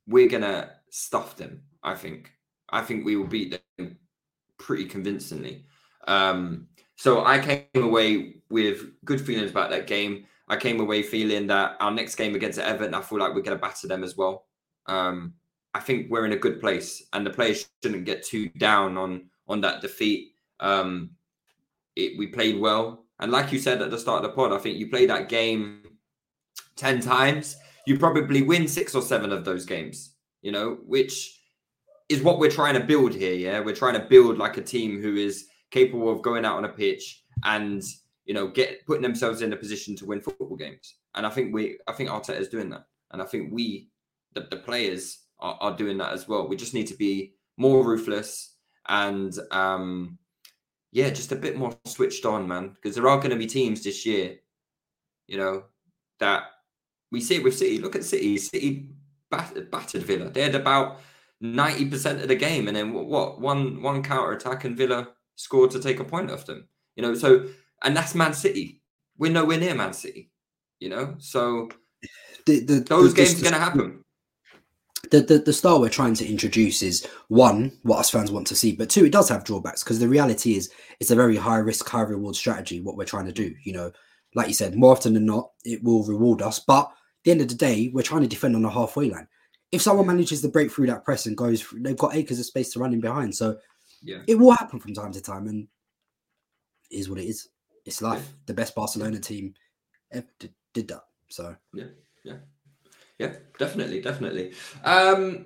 we're 0.07 0.29
gonna 0.29 0.71
stuff 0.89 1.35
them. 1.37 1.63
I 1.83 1.95
think. 1.95 2.31
I 2.69 2.81
think 2.81 3.05
we 3.05 3.15
will 3.15 3.27
beat 3.27 3.59
them 3.77 3.97
pretty 4.57 4.85
convincingly. 4.85 5.65
Um, 6.07 6.67
so 6.95 7.25
I 7.25 7.39
came 7.39 7.83
away 7.83 8.37
with 8.49 8.81
good 9.05 9.21
feelings 9.21 9.51
about 9.51 9.69
that 9.71 9.87
game. 9.87 10.25
I 10.47 10.57
came 10.57 10.79
away 10.79 11.03
feeling 11.03 11.47
that 11.47 11.75
our 11.79 11.91
next 11.91 12.15
game 12.15 12.35
against 12.35 12.59
Everton, 12.59 12.93
I 12.93 13.01
feel 13.01 13.19
like 13.19 13.33
we're 13.33 13.41
going 13.41 13.57
to 13.57 13.61
batter 13.61 13.87
them 13.87 14.03
as 14.03 14.17
well. 14.17 14.45
Um, 14.87 15.33
I 15.73 15.79
think 15.79 16.09
we're 16.09 16.25
in 16.25 16.33
a 16.33 16.37
good 16.37 16.59
place, 16.59 17.03
and 17.13 17.25
the 17.25 17.31
players 17.31 17.67
shouldn't 17.83 18.05
get 18.05 18.23
too 18.23 18.49
down 18.49 18.97
on 18.97 19.29
on 19.47 19.61
that 19.61 19.81
defeat. 19.81 20.35
Um, 20.59 21.11
it, 21.95 22.17
we 22.17 22.27
played 22.27 22.59
well, 22.59 23.05
and 23.19 23.31
like 23.31 23.51
you 23.51 23.59
said 23.59 23.81
at 23.81 23.91
the 23.91 23.99
start 23.99 24.23
of 24.23 24.29
the 24.29 24.35
pod, 24.35 24.51
I 24.51 24.57
think 24.57 24.77
you 24.77 24.89
play 24.89 25.05
that 25.07 25.29
game 25.29 25.83
ten 26.75 26.99
times, 26.99 27.57
you 27.85 27.97
probably 27.97 28.41
win 28.41 28.67
six 28.67 28.95
or 28.95 29.01
seven 29.01 29.31
of 29.31 29.45
those 29.45 29.65
games. 29.65 30.11
You 30.41 30.51
know, 30.51 30.77
which 30.85 31.39
is 32.09 32.21
what 32.21 32.37
we're 32.39 32.51
trying 32.51 32.75
to 32.75 32.85
build 32.85 33.13
here. 33.13 33.33
Yeah, 33.33 33.59
we're 33.59 33.75
trying 33.75 33.93
to 33.93 34.07
build 34.07 34.37
like 34.37 34.57
a 34.57 34.61
team 34.61 35.01
who 35.01 35.15
is 35.15 35.47
capable 35.71 36.11
of 36.11 36.21
going 36.21 36.45
out 36.45 36.57
on 36.57 36.65
a 36.65 36.69
pitch 36.69 37.23
and 37.45 37.81
you 38.25 38.33
know 38.33 38.47
get 38.47 38.85
putting 38.85 39.01
themselves 39.01 39.41
in 39.41 39.53
a 39.53 39.57
position 39.57 39.95
to 39.95 40.05
win 40.05 40.21
football 40.21 40.55
games. 40.55 40.95
And 41.15 41.25
I 41.25 41.29
think 41.29 41.53
we, 41.53 41.79
I 41.87 41.93
think 41.93 42.09
Arteta 42.09 42.39
is 42.39 42.49
doing 42.49 42.69
that, 42.69 42.85
and 43.11 43.21
I 43.21 43.25
think 43.25 43.51
we, 43.51 43.89
the, 44.33 44.47
the 44.49 44.57
players 44.57 45.19
are, 45.43 45.57
are 45.61 45.77
doing 45.77 45.97
that 45.99 46.13
as 46.13 46.27
well. 46.27 46.47
We 46.47 46.55
just 46.55 46.73
need 46.73 46.87
to 46.87 46.95
be 46.95 47.35
more 47.57 47.85
ruthless 47.85 48.55
and 48.87 49.37
um, 49.51 50.17
yeah, 50.91 51.09
just 51.09 51.31
a 51.31 51.35
bit 51.35 51.57
more 51.57 51.75
switched 51.85 52.25
on, 52.25 52.47
man. 52.47 52.69
Because 52.69 52.95
there 52.95 53.07
are 53.07 53.17
going 53.17 53.31
to 53.31 53.35
be 53.35 53.45
teams 53.45 53.83
this 53.83 54.05
year, 54.05 54.37
you 55.27 55.37
know, 55.37 55.65
that 56.19 56.43
we 57.11 57.21
see 57.21 57.35
it 57.35 57.43
with 57.43 57.57
City. 57.57 57.79
Look 57.79 57.95
at 57.95 58.03
City. 58.03 58.37
City 58.37 58.89
battered, 59.29 59.69
battered 59.69 60.03
Villa. 60.03 60.29
They 60.29 60.41
had 60.41 60.55
about 60.55 60.99
ninety 61.41 61.85
percent 61.85 62.21
of 62.21 62.27
the 62.27 62.35
game, 62.35 62.67
and 62.67 62.75
then 62.75 62.93
what? 62.93 63.39
One 63.39 63.81
one 63.81 64.03
counter 64.03 64.31
attack, 64.31 64.65
and 64.65 64.77
Villa 64.77 65.09
scored 65.35 65.71
to 65.71 65.79
take 65.79 65.99
a 65.99 66.05
point 66.05 66.31
off 66.31 66.45
them. 66.45 66.67
You 66.95 67.03
know, 67.03 67.15
so 67.15 67.47
and 67.83 67.95
that's 67.95 68.15
Man 68.15 68.33
City. 68.33 68.81
We're 69.17 69.31
nowhere 69.31 69.59
near 69.59 69.75
Man 69.75 69.93
City. 69.93 70.31
You 70.79 70.89
know, 70.89 71.15
so 71.17 71.69
the, 72.45 72.59
the, 72.59 72.79
those 72.81 73.13
the, 73.13 73.23
games 73.23 73.39
are 73.39 73.43
going 73.43 73.53
to 73.53 73.59
happen 73.59 74.02
the, 75.13 75.21
the, 75.21 75.37
the 75.37 75.53
style 75.53 75.79
we're 75.79 75.89
trying 75.89 76.15
to 76.15 76.27
introduce 76.27 76.81
is 76.81 77.05
one 77.27 77.71
what 77.83 77.99
us 77.99 78.09
fans 78.09 78.31
want 78.31 78.47
to 78.47 78.55
see 78.55 78.75
but 78.75 78.89
two 78.89 79.05
it 79.05 79.11
does 79.11 79.29
have 79.29 79.43
drawbacks 79.43 79.83
because 79.83 79.99
the 79.99 80.07
reality 80.07 80.55
is 80.55 80.71
it's 80.99 81.11
a 81.11 81.15
very 81.15 81.37
high 81.37 81.59
risk 81.59 81.87
high 81.87 82.01
reward 82.01 82.35
strategy 82.35 82.81
what 82.81 82.97
we're 82.97 83.05
trying 83.05 83.27
to 83.27 83.31
do 83.31 83.53
you 83.63 83.73
know? 83.73 83.91
Like 84.33 84.47
you 84.47 84.55
said 84.55 84.75
more 84.75 84.91
often 84.91 85.13
than 85.13 85.27
not 85.27 85.51
it 85.63 85.83
will 85.83 86.03
reward 86.03 86.41
us 86.41 86.57
but 86.59 86.85
at 86.85 87.23
the 87.25 87.31
end 87.31 87.41
of 87.41 87.47
the 87.47 87.53
day 87.53 87.91
we're 87.93 88.01
trying 88.01 88.23
to 88.23 88.27
defend 88.27 88.55
on 88.55 88.65
a 88.65 88.71
halfway 88.71 89.07
line. 89.07 89.27
If 89.71 89.83
someone 89.83 90.07
manages 90.07 90.41
to 90.41 90.47
break 90.47 90.71
through 90.71 90.87
that 90.87 91.05
press 91.05 91.27
and 91.27 91.37
goes 91.37 91.61
through, 91.61 91.81
they've 91.81 91.95
got 91.95 92.15
acres 92.15 92.39
of 92.39 92.45
space 92.47 92.73
to 92.73 92.79
run 92.79 92.93
in 92.93 92.99
behind 92.99 93.35
so 93.35 93.57
yeah. 94.01 94.23
it 94.27 94.39
will 94.39 94.51
happen 94.51 94.79
from 94.79 94.95
time 94.95 95.11
to 95.11 95.21
time 95.21 95.45
and 95.45 95.67
it 96.89 96.95
is 96.95 97.07
what 97.07 97.19
it 97.19 97.25
is. 97.25 97.49
It's 97.85 98.01
life. 98.01 98.33
The 98.47 98.53
best 98.55 98.73
barcelona 98.73 99.19
team 99.19 99.53
ever 100.11 100.27
did, 100.39 100.53
did 100.73 100.87
that 100.87 101.03
so. 101.29 101.55
Yeah. 101.71 101.85
Yeah 102.23 102.37
yeah, 103.23 103.35
definitely, 103.57 104.01
definitely. 104.01 104.53
Um, 104.83 105.45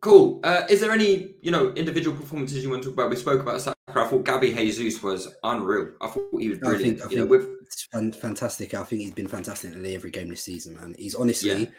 cool. 0.00 0.40
Uh, 0.44 0.64
is 0.68 0.80
there 0.80 0.92
any, 0.92 1.34
you 1.40 1.50
know, 1.50 1.72
individual 1.72 2.16
performances 2.16 2.62
you 2.62 2.70
want 2.70 2.82
to 2.82 2.88
talk 2.88 2.94
about? 2.94 3.10
We 3.10 3.16
spoke 3.16 3.40
about 3.40 3.60
Saka. 3.60 3.76
I 3.88 4.06
thought 4.08 4.24
Gabby 4.24 4.52
Jesus 4.52 5.02
was 5.02 5.28
unreal. 5.44 5.92
I 6.00 6.08
thought 6.08 6.28
he 6.38 6.48
was 6.48 6.58
brilliant. 6.58 7.00
I 7.00 7.04
think, 7.04 7.12
I 7.12 7.14
you 7.14 7.18
know, 7.20 7.26
with 7.26 8.14
fantastic. 8.16 8.74
I 8.74 8.84
think 8.84 9.02
he's 9.02 9.12
been 9.12 9.28
fantastic 9.28 9.72
in 9.72 9.86
every 9.86 10.10
game 10.10 10.28
this 10.28 10.42
season, 10.42 10.76
man. 10.76 10.94
He's 10.98 11.14
honestly 11.14 11.50
yeah. 11.50 11.70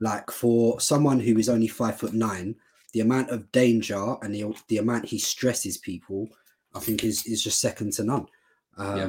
like 0.00 0.30
for 0.30 0.80
someone 0.80 1.20
who 1.20 1.38
is 1.38 1.48
only 1.48 1.68
five 1.68 1.98
foot 1.98 2.12
nine, 2.12 2.54
the 2.92 3.00
amount 3.00 3.30
of 3.30 3.50
danger 3.52 4.16
and 4.22 4.34
the 4.34 4.54
the 4.68 4.78
amount 4.78 5.06
he 5.06 5.18
stresses 5.18 5.78
people, 5.78 6.28
I 6.74 6.80
think 6.80 7.04
is 7.04 7.26
is 7.26 7.42
just 7.42 7.60
second 7.60 7.92
to 7.94 8.04
none. 8.04 8.26
Um, 8.76 8.96
yeah. 8.96 9.06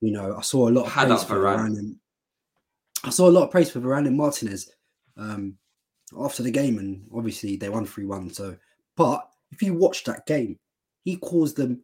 You 0.00 0.12
know, 0.12 0.36
I 0.36 0.42
saw 0.42 0.68
a 0.68 0.70
lot 0.70 0.86
of 0.86 0.92
praise 0.92 1.24
for 1.24 1.36
Varane. 1.36 1.78
And, 1.78 1.96
I 3.04 3.10
saw 3.10 3.28
a 3.28 3.30
lot 3.30 3.44
of 3.44 3.50
praise 3.50 3.70
for 3.70 3.80
Varane 3.80 4.06
and 4.06 4.16
Martinez 4.16 4.70
um, 5.18 5.54
after 6.18 6.42
the 6.42 6.50
game, 6.50 6.78
and 6.78 7.06
obviously 7.14 7.56
they 7.56 7.68
won 7.68 7.86
3 7.86 8.06
1. 8.06 8.30
So, 8.30 8.56
but 8.96 9.28
if 9.50 9.62
you 9.62 9.74
watch 9.74 10.04
that 10.04 10.26
game, 10.26 10.58
he 11.04 11.16
caused 11.16 11.56
them 11.56 11.82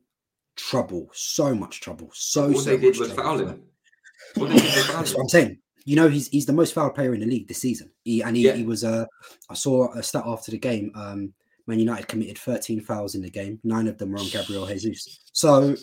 trouble, 0.56 1.08
so 1.12 1.54
much 1.54 1.80
trouble. 1.80 2.10
So, 2.12 2.46
All 2.46 2.54
so 2.54 2.70
they 2.70 2.78
did 2.78 2.98
was 2.98 3.12
fouling. 3.12 3.62
That's 4.36 5.14
what 5.14 5.20
I'm 5.20 5.28
saying. 5.28 5.58
You 5.84 5.96
know, 5.96 6.08
he's 6.08 6.28
he's 6.28 6.46
the 6.46 6.52
most 6.52 6.72
fouled 6.72 6.94
player 6.94 7.14
in 7.14 7.20
the 7.20 7.26
league 7.26 7.46
this 7.46 7.60
season. 7.60 7.90
He 8.04 8.22
and 8.22 8.36
he, 8.36 8.44
yeah. 8.44 8.54
he 8.54 8.64
was 8.64 8.84
uh 8.84 9.04
I 9.50 9.54
saw 9.54 9.92
a 9.92 10.02
stat 10.02 10.24
after 10.26 10.50
the 10.50 10.58
game. 10.58 10.90
Um 10.94 11.34
Man 11.66 11.78
United 11.78 12.08
committed 12.08 12.38
13 12.38 12.80
fouls 12.80 13.14
in 13.14 13.22
the 13.22 13.30
game. 13.30 13.58
Nine 13.64 13.86
of 13.88 13.98
them 13.98 14.12
were 14.12 14.18
on 14.18 14.28
Gabriel 14.28 14.66
Jesus. 14.66 15.20
So 15.32 15.76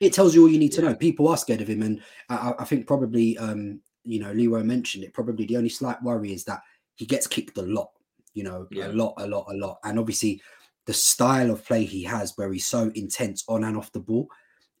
it 0.00 0.12
tells 0.12 0.34
you 0.34 0.42
all 0.42 0.48
you 0.48 0.58
need 0.58 0.72
to 0.72 0.82
know. 0.82 0.94
People 0.94 1.28
are 1.28 1.36
scared 1.36 1.60
of 1.60 1.68
him, 1.68 1.82
and 1.82 2.02
I, 2.28 2.54
I 2.58 2.64
think 2.64 2.86
probably 2.86 3.38
um, 3.38 3.80
you 4.04 4.20
know, 4.20 4.32
Leroy 4.32 4.62
mentioned 4.62 5.04
it. 5.04 5.14
Probably 5.14 5.46
the 5.46 5.56
only 5.56 5.68
slight 5.68 6.02
worry 6.02 6.32
is 6.32 6.44
that 6.44 6.60
he 6.96 7.06
gets 7.06 7.26
kicked 7.26 7.58
a 7.58 7.62
lot, 7.62 7.90
you 8.34 8.44
know, 8.44 8.66
yeah. 8.70 8.88
a 8.88 8.92
lot, 8.92 9.14
a 9.18 9.26
lot, 9.26 9.46
a 9.50 9.54
lot. 9.54 9.78
And 9.84 9.98
obviously, 9.98 10.42
the 10.86 10.92
style 10.92 11.50
of 11.50 11.64
play 11.64 11.84
he 11.84 12.02
has, 12.04 12.32
where 12.36 12.52
he's 12.52 12.66
so 12.66 12.90
intense 12.94 13.44
on 13.48 13.64
and 13.64 13.76
off 13.76 13.92
the 13.92 14.00
ball, 14.00 14.28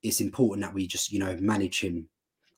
it's 0.02 0.20
important 0.20 0.64
that 0.64 0.74
we 0.74 0.86
just, 0.86 1.12
you 1.12 1.18
know, 1.18 1.36
manage 1.40 1.80
him 1.80 2.08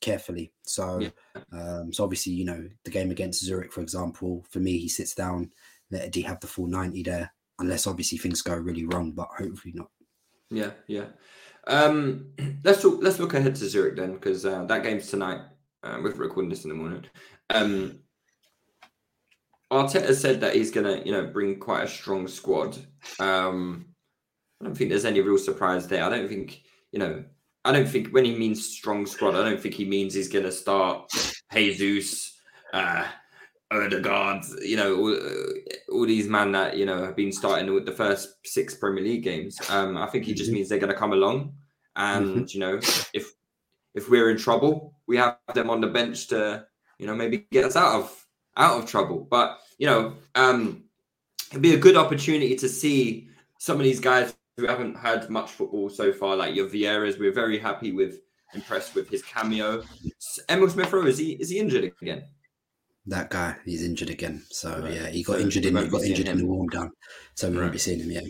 carefully. 0.00 0.52
So, 0.62 1.00
yeah. 1.00 1.42
um, 1.52 1.92
so 1.92 2.04
obviously, 2.04 2.32
you 2.32 2.44
know, 2.44 2.68
the 2.84 2.90
game 2.90 3.10
against 3.10 3.44
Zurich, 3.44 3.72
for 3.72 3.80
example, 3.80 4.44
for 4.50 4.60
me, 4.60 4.78
he 4.78 4.88
sits 4.88 5.14
down, 5.14 5.50
let 5.90 6.02
Eddie 6.02 6.22
have 6.22 6.40
the 6.40 6.46
full 6.46 6.66
90 6.66 7.02
there, 7.02 7.32
unless 7.58 7.86
obviously 7.86 8.18
things 8.18 8.42
go 8.42 8.54
really 8.54 8.86
wrong, 8.86 9.12
but 9.12 9.28
hopefully 9.36 9.74
not. 9.74 9.90
Yeah, 10.50 10.70
yeah. 10.86 11.06
Um, 11.66 12.32
let's 12.64 12.82
talk, 12.82 12.98
let's 13.02 13.18
look 13.18 13.34
ahead 13.34 13.54
to 13.56 13.68
Zurich 13.68 13.96
then, 13.96 14.14
because 14.14 14.46
uh, 14.46 14.64
that 14.64 14.82
game's 14.82 15.08
tonight. 15.08 15.40
Um, 15.84 16.02
we're 16.02 16.12
recording 16.12 16.48
this 16.48 16.64
in 16.64 16.70
the 16.70 16.74
morning. 16.74 17.04
Um, 17.50 17.98
Arteta 19.70 20.14
said 20.14 20.40
that 20.40 20.54
he's 20.54 20.70
going 20.70 20.86
to, 20.86 21.06
you 21.06 21.12
know, 21.12 21.26
bring 21.26 21.58
quite 21.58 21.84
a 21.84 21.88
strong 21.88 22.26
squad. 22.26 22.78
Um, 23.20 23.84
I 24.60 24.64
don't 24.64 24.74
think 24.74 24.88
there's 24.88 25.04
any 25.04 25.20
real 25.20 25.36
surprise 25.36 25.86
there. 25.86 26.02
I 26.02 26.08
don't 26.08 26.28
think, 26.28 26.62
you 26.90 26.98
know, 26.98 27.22
I 27.66 27.72
don't 27.72 27.88
think 27.88 28.08
when 28.14 28.24
he 28.24 28.34
means 28.34 28.66
strong 28.66 29.04
squad, 29.04 29.34
I 29.34 29.44
don't 29.44 29.60
think 29.60 29.74
he 29.74 29.84
means 29.84 30.14
he's 30.14 30.28
going 30.28 30.46
to 30.46 30.52
start 30.52 31.10
Jesus, 31.52 32.40
uh, 32.72 33.06
Odegaard, 33.70 34.44
you 34.62 34.76
know, 34.76 34.96
all, 34.96 35.18
all, 35.92 36.06
these 36.06 36.28
men 36.28 36.52
that, 36.52 36.78
you 36.78 36.86
know, 36.86 37.04
have 37.04 37.16
been 37.16 37.32
starting 37.32 37.74
with 37.74 37.84
the 37.84 37.92
first 37.92 38.36
six 38.46 38.74
Premier 38.74 39.04
League 39.04 39.24
games. 39.24 39.58
Um, 39.68 39.98
I 39.98 40.06
think 40.06 40.24
he 40.24 40.32
just 40.32 40.48
mm-hmm. 40.48 40.56
means 40.56 40.68
they're 40.70 40.78
going 40.78 40.92
to 40.92 40.98
come 40.98 41.12
along. 41.12 41.52
And, 41.96 42.26
mm-hmm. 42.26 42.44
you 42.48 42.60
know, 42.60 42.80
if 43.12 43.34
if 43.94 44.10
we're 44.10 44.30
in 44.30 44.36
trouble, 44.36 44.98
we 45.06 45.16
have 45.16 45.38
them 45.54 45.70
on 45.70 45.80
the 45.80 45.86
bench 45.86 46.26
to, 46.28 46.66
you 46.98 47.06
know, 47.06 47.14
maybe 47.14 47.46
get 47.50 47.64
us 47.64 47.76
out 47.76 48.00
of 48.00 48.26
out 48.56 48.82
of 48.82 48.88
trouble. 48.88 49.26
But 49.30 49.60
you 49.78 49.86
know, 49.86 50.14
um, 50.34 50.84
it'd 51.50 51.62
be 51.62 51.74
a 51.74 51.78
good 51.78 51.96
opportunity 51.96 52.56
to 52.56 52.68
see 52.68 53.28
some 53.58 53.76
of 53.76 53.84
these 53.84 54.00
guys 54.00 54.34
who 54.56 54.66
haven't 54.66 54.96
had 54.96 55.30
much 55.30 55.50
football 55.50 55.88
so 55.88 56.12
far, 56.12 56.36
like 56.36 56.54
your 56.54 56.68
Vieiras. 56.68 57.18
We're 57.18 57.32
very 57.32 57.58
happy 57.58 57.92
with, 57.92 58.20
impressed 58.54 58.94
with 58.94 59.08
his 59.08 59.22
cameo. 59.22 59.82
Emil 60.48 60.70
Smith 60.70 60.92
Rowe 60.92 61.06
is 61.06 61.18
he 61.18 61.32
is 61.32 61.50
he 61.50 61.58
injured 61.58 61.92
again? 62.00 62.24
That 63.06 63.28
guy, 63.28 63.56
he's 63.64 63.84
injured 63.84 64.10
again. 64.10 64.42
So 64.50 64.80
right. 64.80 64.94
yeah, 64.94 65.06
he 65.08 65.22
got 65.22 65.34
so 65.34 65.42
injured 65.42 65.66
in 65.66 65.76
he 65.76 65.88
got 65.88 66.02
injured 66.02 66.28
in 66.28 66.38
the 66.38 66.46
warm 66.46 66.68
down. 66.68 66.90
So 67.34 67.48
we 67.48 67.56
right. 67.56 67.62
won't 67.62 67.72
be 67.72 67.78
seeing 67.78 68.00
him 68.00 68.10
yet. 68.10 68.24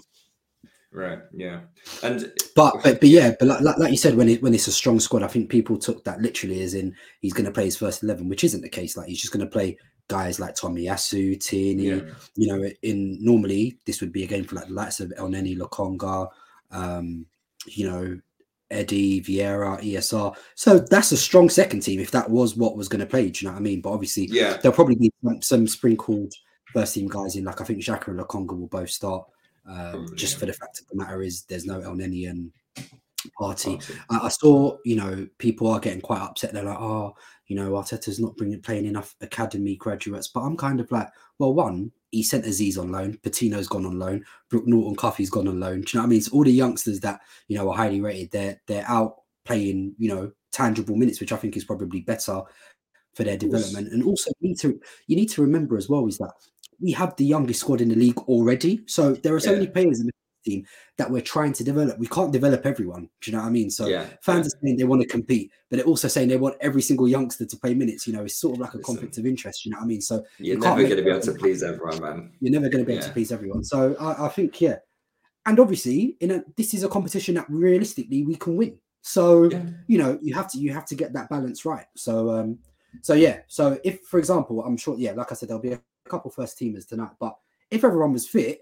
Right. 0.95 1.19
Yeah. 1.33 1.63
And 2.05 2.33
but 2.55 2.77
but, 2.85 3.01
but 3.01 3.09
yeah, 3.09 3.33
but 3.41 3.49
like, 3.49 3.77
like 3.79 3.91
you 3.91 3.97
said, 3.97 4.15
when 4.15 4.29
it 4.29 4.41
when 4.43 4.55
it's 4.55 4.69
a 4.69 4.73
strong 4.73 5.01
squad, 5.01 5.25
I 5.25 5.27
think 5.27 5.51
people 5.51 5.77
took 5.77 6.05
that 6.05 6.21
literally 6.23 6.63
as 6.63 6.75
in 6.75 6.95
he's 7.21 7.33
going 7.33 7.47
to 7.47 7.51
play 7.53 7.65
his 7.65 7.77
first 7.77 8.05
eleven, 8.05 8.29
which 8.29 8.45
isn't 8.45 8.61
the 8.63 8.69
case. 8.69 8.97
Like 8.97 9.09
he's 9.09 9.21
just 9.21 9.33
going 9.33 9.45
to 9.45 9.51
play 9.51 9.77
guys 10.07 10.39
like 10.39 10.55
Tomiyasu, 10.55 11.41
Tierney. 11.41 11.89
Yeah. 11.89 12.01
You 12.37 12.47
know, 12.47 12.71
in 12.83 13.19
normally 13.21 13.77
this 13.87 14.01
would 14.01 14.13
be 14.13 14.23
a 14.23 14.29
game 14.29 14.45
for 14.45 14.55
like 14.55 14.69
the 14.69 14.73
likes 14.75 15.01
of 15.01 15.13
Elneny, 15.19 15.59
Lokonga, 15.59 16.29
um, 16.71 17.27
you 17.67 17.91
know, 17.91 18.21
Eddie, 18.71 19.21
Vieira, 19.21 19.83
ESR. 19.83 20.37
So 20.55 20.79
that's 20.79 21.11
a 21.11 21.17
strong 21.17 21.49
second 21.49 21.81
team 21.81 21.99
if 21.99 22.13
that 22.13 22.31
was 22.31 22.57
what 22.57 22.77
was 22.77 22.89
going 22.89 23.01
to 23.01 23.07
play. 23.07 23.31
Do 23.31 23.45
you 23.45 23.49
know 23.49 23.55
what 23.55 23.61
I 23.61 23.63
mean? 23.63 23.81
But 23.81 23.91
obviously, 23.91 24.27
Yeah. 24.31 24.59
there'll 24.59 24.77
probably 24.77 24.95
be 24.95 25.13
some, 25.25 25.43
some 25.43 25.67
sprinkled 25.67 26.33
first 26.73 26.95
team 26.95 27.09
guys 27.09 27.35
in. 27.35 27.43
Like 27.45 27.61
I 27.61 27.65
think 27.65 27.81
Xhaka 27.81 28.09
and 28.09 28.21
Lokonga 28.21 28.57
will 28.57 28.69
both 28.69 28.91
start. 28.91 29.25
Um, 29.67 29.91
Probably, 29.91 30.17
just 30.17 30.35
yeah. 30.35 30.39
for 30.41 30.47
the 30.47 30.53
fact 30.53 30.81
of 30.81 30.87
the 30.89 30.97
matter 30.97 31.23
is, 31.23 31.45
there's 31.45 31.67
no 31.67 31.81
El 31.81 31.95
Neni 31.95 32.51
Partey. 33.41 33.83
I, 34.11 34.19
I 34.19 34.29
saw, 34.29 34.77
you 34.85 34.97
know, 34.97 35.27
people 35.39 35.69
are 35.69 35.81
getting 35.81 36.01
quite 36.01 36.21
upset. 36.21 36.53
They're 36.53 36.65
like, 36.65 36.81
oh, 36.81 37.15
you 37.47 37.57
know, 37.57 37.73
Arteta's 37.73 38.21
not 38.21 38.37
bringing 38.37 38.61
playing 38.61 38.87
enough 38.87 39.15
academy 39.21 39.77
graduates. 39.77 40.29
But 40.29 40.41
I'm 40.41 40.57
kind 40.57 40.81
of 40.81 40.91
like, 40.91 41.09
well, 41.39 41.55
one, 41.55 41.93
he 42.11 42.23
sent 42.23 42.47
Aziz 42.47 42.79
on 42.79 42.93
loan, 42.93 43.19
Patino's 43.23 43.69
gone 43.69 43.87
on 43.87 43.99
loan, 43.99 44.25
Brooke 44.49 44.67
Norton 44.67 44.97
Cuffy's 44.97 45.31
gone 45.31 45.49
on 45.49 45.61
loan. 45.61 45.81
Do 45.81 45.91
you 45.93 45.99
know 45.99 46.03
what 46.03 46.07
I 46.07 46.11
mean? 46.11 46.19
It's 46.19 46.29
all 46.29 46.45
the 46.45 46.53
youngsters 46.53 47.01
that 47.01 47.21
you 47.49 47.57
know 47.57 47.71
are 47.71 47.77
highly 47.77 48.01
rated, 48.01 48.31
they're 48.31 48.61
they're 48.67 48.89
out 48.89 49.17
playing, 49.45 49.95
you 49.99 50.09
know, 50.09 50.33
tangible 50.53 50.97
minutes, 50.97 51.21
which 51.21 51.33
I 51.33 51.37
think 51.37 51.57
is 51.57 51.65
probably 51.65 52.01
better 52.01 52.41
for 53.15 53.25
their 53.25 53.37
development. 53.37 53.93
And 53.93 54.05
also, 54.05 54.31
you 54.41 54.51
need 54.51 54.59
to 54.61 54.81
you 55.07 55.17
need 55.17 55.31
to 55.31 55.43
remember 55.43 55.77
as 55.77 55.89
well 55.89 56.07
is 56.07 56.19
that 56.19 56.33
we 56.81 56.93
have 56.93 57.15
the 57.17 57.25
youngest 57.25 57.61
squad 57.61 57.81
in 57.81 57.89
the 57.89 57.97
league 57.97 58.19
already. 58.19 58.83
So 58.87 59.15
there 59.15 59.35
are 59.35 59.41
so 59.41 59.51
Yeah. 59.51 59.59
many 59.59 59.69
players 59.69 60.01
in 60.01 60.07
the 60.07 60.13
team 60.45 60.67
that 60.99 61.11
we're 61.11 61.23
trying 61.23 61.53
to 61.55 61.65
develop. 61.65 61.99
We 61.99 62.07
can't 62.07 62.33
develop 62.33 62.67
everyone. 62.67 63.09
Do 63.23 63.31
you 63.31 63.37
know 63.37 63.43
what 63.43 63.49
I 63.49 63.51
mean? 63.51 63.71
So 63.71 63.87
Yeah. 63.89 64.07
fans 64.23 64.47
are 64.47 64.59
saying 64.63 64.77
they 64.77 64.85
want 64.85 65.01
to 65.03 65.09
compete, 65.09 65.51
but 65.71 65.77
they're 65.79 65.87
also 65.87 66.07
saying 66.09 66.29
they 66.29 66.37
want 66.37 66.57
every 66.61 66.83
single 66.83 67.09
youngster 67.09 67.47
to 67.47 67.57
play 67.57 67.73
minutes. 67.75 68.07
You 68.07 68.13
know, 68.13 68.25
it's 68.25 68.37
sort 68.37 68.55
of 68.57 68.61
like 68.61 68.75
a 68.75 68.77
Listen. 68.79 68.95
conflict 68.95 69.19
of 69.19 69.25
interest. 69.27 69.65
You 69.65 69.71
know 69.71 69.79
what 69.79 69.85
I 69.85 69.87
mean? 69.87 70.01
So 70.03 70.25
You're 70.39 70.57
you 70.57 70.61
never 70.63 70.83
going 70.83 70.97
to 70.97 71.03
be 71.03 71.11
able 71.11 71.21
to 71.23 71.33
please 71.35 71.63
everyone, 71.63 72.01
man. 72.01 72.33
you're 72.41 72.53
never 72.53 72.69
going 72.69 72.85
to 72.85 72.87
be 72.87 72.93
able 72.93 73.03
Yeah. 73.03 73.09
to 73.09 73.13
please 73.15 73.33
everyone. 73.33 73.65
So 73.65 73.97
I, 73.99 74.27
I 74.27 74.29
think 74.29 74.61
yeah, 74.61 74.77
and 75.47 75.59
obviously 75.59 76.17
in 76.21 76.31
a 76.31 76.45
this 76.57 76.75
is 76.75 76.85
a 76.85 76.89
competition 76.89 77.35
that 77.37 77.47
realistically 77.49 78.23
we 78.25 78.37
can 78.37 78.57
win. 78.57 78.79
So 79.01 79.45
Yeah. 79.51 79.63
you 79.87 79.99
know 79.99 80.19
you 80.23 80.35
have 80.35 80.51
to 80.53 80.59
you 80.59 80.73
have 80.73 80.85
to 80.87 80.95
get 80.95 81.13
that 81.15 81.29
balance 81.31 81.65
right. 81.65 81.87
So 81.97 82.31
um 82.31 82.59
so 83.03 83.15
yeah, 83.15 83.41
so 83.49 83.79
if 83.83 84.01
for 84.03 84.19
example 84.19 84.63
I'm 84.63 84.77
sure 84.77 84.97
yeah 84.99 85.13
like 85.13 85.33
I 85.33 85.35
said 85.35 85.49
there'll 85.49 85.63
be 85.63 85.73
a 85.73 85.81
couple 86.09 86.31
first 86.31 86.59
teamers 86.59 86.87
tonight, 86.87 87.13
but 87.19 87.37
if 87.71 87.85
everyone 87.85 88.13
was 88.13 88.29
fit, 88.29 88.61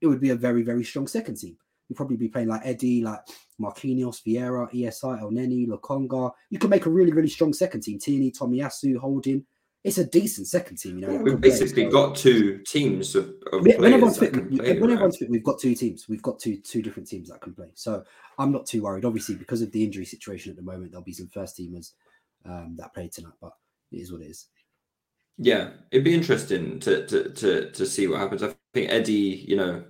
it 0.00 0.06
would 0.06 0.20
be 0.20 0.30
a 0.30 0.36
very 0.36 0.62
very 0.62 0.84
strong 0.84 1.06
second 1.06 1.36
team. 1.36 1.56
You'd 1.88 1.96
probably 1.96 2.16
be 2.16 2.28
playing 2.28 2.48
like 2.48 2.62
Eddie, 2.64 3.02
like 3.02 3.20
Marquinhos, 3.60 4.22
Vieira, 4.26 4.70
ESI, 4.72 5.22
Elneny, 5.22 5.66
Lokonga. 5.66 6.30
You 6.50 6.58
could 6.58 6.70
make 6.70 6.86
a 6.86 6.90
really 6.90 7.12
really 7.12 7.28
strong 7.28 7.52
second 7.52 7.82
team. 7.82 7.98
Tierney, 7.98 8.30
Tomiyasu, 8.30 8.96
Holding. 8.96 9.44
It's 9.84 9.98
a 9.98 10.04
decent 10.04 10.48
second 10.48 10.76
team. 10.76 10.98
You 10.98 11.06
know, 11.06 11.22
We've 11.22 11.40
basically 11.40 11.86
got 11.86 12.16
two 12.16 12.58
teams 12.66 13.14
of, 13.14 13.32
of 13.52 13.64
when 13.64 13.76
players 13.76 13.94
everyone's 13.94 14.18
fit, 14.18 14.32
when 14.34 14.58
play, 14.58 14.68
right? 14.68 14.76
everyone's 14.76 15.16
fit, 15.16 15.30
we've 15.30 15.44
got 15.44 15.60
two 15.60 15.74
teams. 15.74 16.08
We've 16.08 16.22
got 16.22 16.40
two 16.40 16.58
two 16.58 16.82
different 16.82 17.08
teams 17.08 17.28
that 17.28 17.40
can 17.40 17.54
play. 17.54 17.70
So 17.74 18.02
I'm 18.38 18.52
not 18.52 18.66
too 18.66 18.82
worried. 18.82 19.04
Obviously, 19.04 19.36
because 19.36 19.62
of 19.62 19.70
the 19.70 19.82
injury 19.82 20.04
situation 20.04 20.50
at 20.50 20.56
the 20.56 20.62
moment, 20.62 20.90
there'll 20.90 21.04
be 21.04 21.12
some 21.12 21.28
first 21.28 21.56
teamers 21.56 21.92
um, 22.44 22.74
that 22.76 22.92
play 22.92 23.08
tonight. 23.08 23.34
But 23.40 23.52
it 23.92 23.98
is 23.98 24.12
what 24.12 24.22
it 24.22 24.26
is. 24.26 24.46
Yeah, 25.38 25.70
it'd 25.90 26.04
be 26.04 26.14
interesting 26.14 26.80
to 26.80 27.06
to 27.06 27.30
to 27.30 27.70
to 27.70 27.86
see 27.86 28.08
what 28.08 28.18
happens. 28.18 28.42
I 28.42 28.54
think 28.74 28.90
Eddie, 28.90 29.44
you 29.46 29.56
know, 29.56 29.84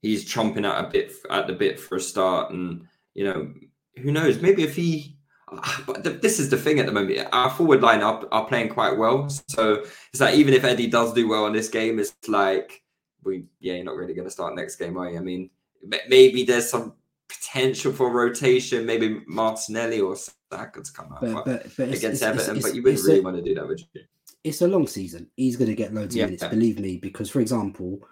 he's 0.00 0.24
chomping 0.24 0.66
at 0.66 0.84
a 0.84 0.88
bit 0.88 1.12
at 1.30 1.46
the 1.46 1.52
bit 1.52 1.78
for 1.78 1.96
a 1.96 2.00
start, 2.00 2.52
and 2.52 2.86
you 3.12 3.24
know, 3.24 3.52
who 3.96 4.10
knows? 4.10 4.40
Maybe 4.40 4.62
if 4.62 4.74
he, 4.74 5.16
ah, 5.52 5.82
but 5.86 6.04
th- 6.04 6.22
this 6.22 6.40
is 6.40 6.48
the 6.48 6.56
thing 6.56 6.80
at 6.80 6.86
the 6.86 6.92
moment. 6.92 7.28
Our 7.32 7.50
forward 7.50 7.82
line 7.82 8.02
are, 8.02 8.26
are 8.32 8.46
playing 8.46 8.70
quite 8.70 8.96
well, 8.96 9.28
so 9.28 9.84
it's 10.12 10.20
like 10.20 10.36
even 10.36 10.54
if 10.54 10.64
Eddie 10.64 10.86
does 10.86 11.12
do 11.12 11.28
well 11.28 11.46
in 11.46 11.52
this 11.52 11.68
game, 11.68 11.98
it's 11.98 12.14
like 12.26 12.82
we, 13.24 13.44
yeah, 13.60 13.74
you're 13.74 13.84
not 13.84 13.96
really 13.96 14.14
going 14.14 14.26
to 14.26 14.30
start 14.30 14.54
next 14.54 14.76
game, 14.76 14.96
are 14.96 15.10
you? 15.10 15.18
I 15.18 15.20
mean, 15.20 15.50
ma- 15.86 15.96
maybe 16.08 16.44
there's 16.44 16.70
some 16.70 16.94
potential 17.28 17.92
for 17.92 18.10
rotation. 18.10 18.86
Maybe 18.86 19.22
Martinelli 19.26 20.00
or 20.00 20.16
Saka 20.16 20.82
to 20.82 20.92
come 20.92 21.12
out 21.12 21.20
But 21.20 21.34
but 21.34 21.44
but, 21.44 21.76
but 21.76 21.88
against 21.88 22.04
it's, 22.04 22.22
Everton, 22.22 22.56
it's, 22.56 22.66
but 22.66 22.74
you 22.74 22.82
wouldn't 22.82 23.04
really 23.04 23.20
want 23.20 23.36
to 23.36 23.42
do 23.42 23.54
that, 23.54 23.66
would 23.66 23.80
you? 23.80 24.02
It's 24.44 24.60
a 24.62 24.68
long 24.68 24.86
season. 24.86 25.30
He's 25.36 25.56
going 25.56 25.70
to 25.70 25.74
get 25.74 25.92
loads 25.94 26.14
of 26.14 26.18
Yeah. 26.18 26.26
minutes, 26.26 26.44
believe 26.44 26.78
me. 26.78 26.98
Because 26.98 27.30
for 27.30 27.40
example, 27.40 28.06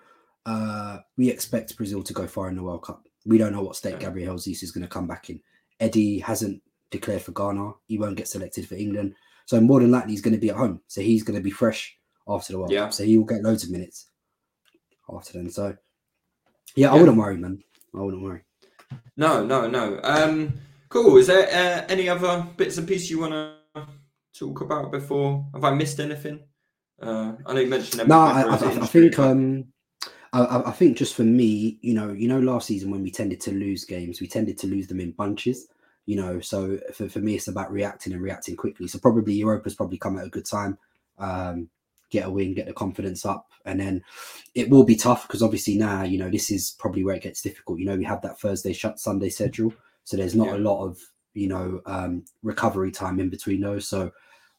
uh, 0.47 0.99
we 1.17 1.29
expect 1.29 1.77
Brazil 1.77 2.03
to 2.03 2.13
go 2.13 2.27
far 2.27 2.49
in 2.49 2.57
the 2.57 2.63
World 2.63 2.83
Cup. 2.83 3.07
We 3.27 3.39
don't 3.39 3.53
know 3.53 3.63
what 3.63 3.77
state 3.77 3.93
Yeah. 3.93 4.09
Gabriel 4.09 4.39
Jesus 4.39 4.65
is 4.65 4.73
going 4.73 4.83
to 4.83 4.89
come 4.89 5.07
back 5.07 5.31
in. 5.31 5.41
Eddie 5.79 6.19
hasn't 6.19 6.63
declared 6.91 7.23
for 7.23 7.33
Ghana. 7.33 7.73
He 7.87 7.99
won't 7.99 8.17
get 8.17 8.29
selected 8.29 8.67
for 8.67 8.75
England. 8.75 9.15
So 9.47 9.61
more 9.61 9.81
than 9.81 9.91
likely, 9.91 10.13
he's 10.13 10.23
going 10.23 10.35
to 10.35 10.41
be 10.41 10.51
at 10.51 10.57
home. 10.57 10.81
So 10.89 11.01
he's 11.01 11.23
going 11.23 11.39
to 11.39 11.43
be 11.43 11.51
fresh 11.51 11.97
after 12.27 12.53
the 12.53 12.59
World 12.59 12.73
Yeah. 12.73 12.85
Cup. 12.85 12.95
So 12.95 13.05
he 13.05 13.19
will 13.19 13.25
get 13.25 13.43
loads 13.43 13.65
of 13.65 13.71
minutes 13.71 14.09
after 15.15 15.35
then. 15.35 15.51
So 15.51 15.77
yeah, 16.75 16.93
I 16.93 16.97
wouldn't 16.99 17.19
worry, 17.19 17.37
man. 17.37 17.63
I 17.95 18.01
wouldn't 18.01 18.23
worry. 18.23 18.43
No, 19.17 19.45
no, 19.45 19.69
no. 19.69 20.01
Um, 20.03 20.55
cool. 20.89 21.19
Is 21.19 21.27
there 21.27 21.47
uh, 21.49 21.85
any 21.89 22.09
other 22.09 22.47
bits 22.57 22.79
and 22.79 22.89
pieces 22.89 23.11
you 23.11 23.21
want 23.21 23.33
to 23.33 23.55
talk 24.39 24.61
about 24.61 24.91
before? 24.91 25.47
Have 25.55 25.65
I 25.65 25.75
missed 25.75 26.01
anything? 26.01 26.41
Uh, 27.01 27.33
I 27.47 27.53
know 27.55 27.61
you 27.61 27.69
mentioned. 27.71 28.09
No, 28.09 28.21
I, 28.21 28.43
I, 28.43 28.55
I- 28.55 28.87
think 28.87 29.19
um, 29.19 29.65
I- 30.33 30.41
I, 30.45 30.69
I 30.69 30.73
think 30.73 30.97
just 30.97 31.15
for 31.15 31.25
me, 31.25 31.79
you 31.83 31.95
know, 31.95 32.13
you 32.13 32.29
know, 32.29 32.39
last 32.41 32.67
season 32.69 32.91
when 32.91 33.03
we 33.03 33.11
tended 33.11 33.41
to 33.43 33.53
lose 33.53 33.85
games, 33.85 34.21
we 34.21 34.29
tended 34.29 34.59
to 34.59 34.67
lose 34.67 34.87
them 34.87 35.01
in 35.01 35.13
bunches. 35.13 35.69
You 36.07 36.17
know, 36.17 36.41
so 36.41 36.79
for, 36.93 37.09
for 37.09 37.21
me, 37.21 37.37
it's 37.37 37.47
about 37.49 37.71
reacting 37.71 38.13
and 38.13 38.21
reacting 38.23 38.57
quickly. 38.57 38.89
So 38.89 38.99
probably 38.99 39.35
Europa's 39.35 39.75
probably 39.77 39.99
come 39.99 40.19
at 40.19 40.27
a 40.27 40.31
good 40.31 40.47
time. 40.47 40.77
Um, 41.19 41.69
get 42.11 42.27
a 42.27 42.31
win, 42.31 42.55
get 42.55 42.67
the 42.67 42.73
confidence 42.73 43.25
up, 43.25 43.47
and 43.65 43.79
then 43.81 44.03
it 44.55 44.69
will 44.69 44.85
be 44.85 44.97
tough 44.97 45.27
because 45.27 45.43
obviously 45.43 45.77
now, 45.77 46.03
you 46.03 46.19
know, 46.19 46.29
this 46.29 46.51
is 46.51 46.73
probably 46.79 47.05
where 47.05 47.15
it 47.15 47.23
gets 47.23 47.41
difficult. 47.41 47.79
You 47.79 47.87
know, 47.87 47.97
we 47.97 48.05
have 48.05 48.21
that 48.23 48.39
Thursday 48.39 48.73
shut 48.73 48.99
Sunday 48.99 49.29
schedule, 49.31 49.73
so 50.05 50.17
there's 50.17 50.35
not 50.35 50.49
Yeah. 50.49 50.57
a 50.57 50.59
lot 50.59 50.85
of 50.85 50.99
you 51.35 51.49
know 51.49 51.81
um, 51.87 52.25
recovery 52.43 52.91
time 52.91 53.21
in 53.21 53.29
between 53.29 53.61
those. 53.61 53.89
So 53.89 54.13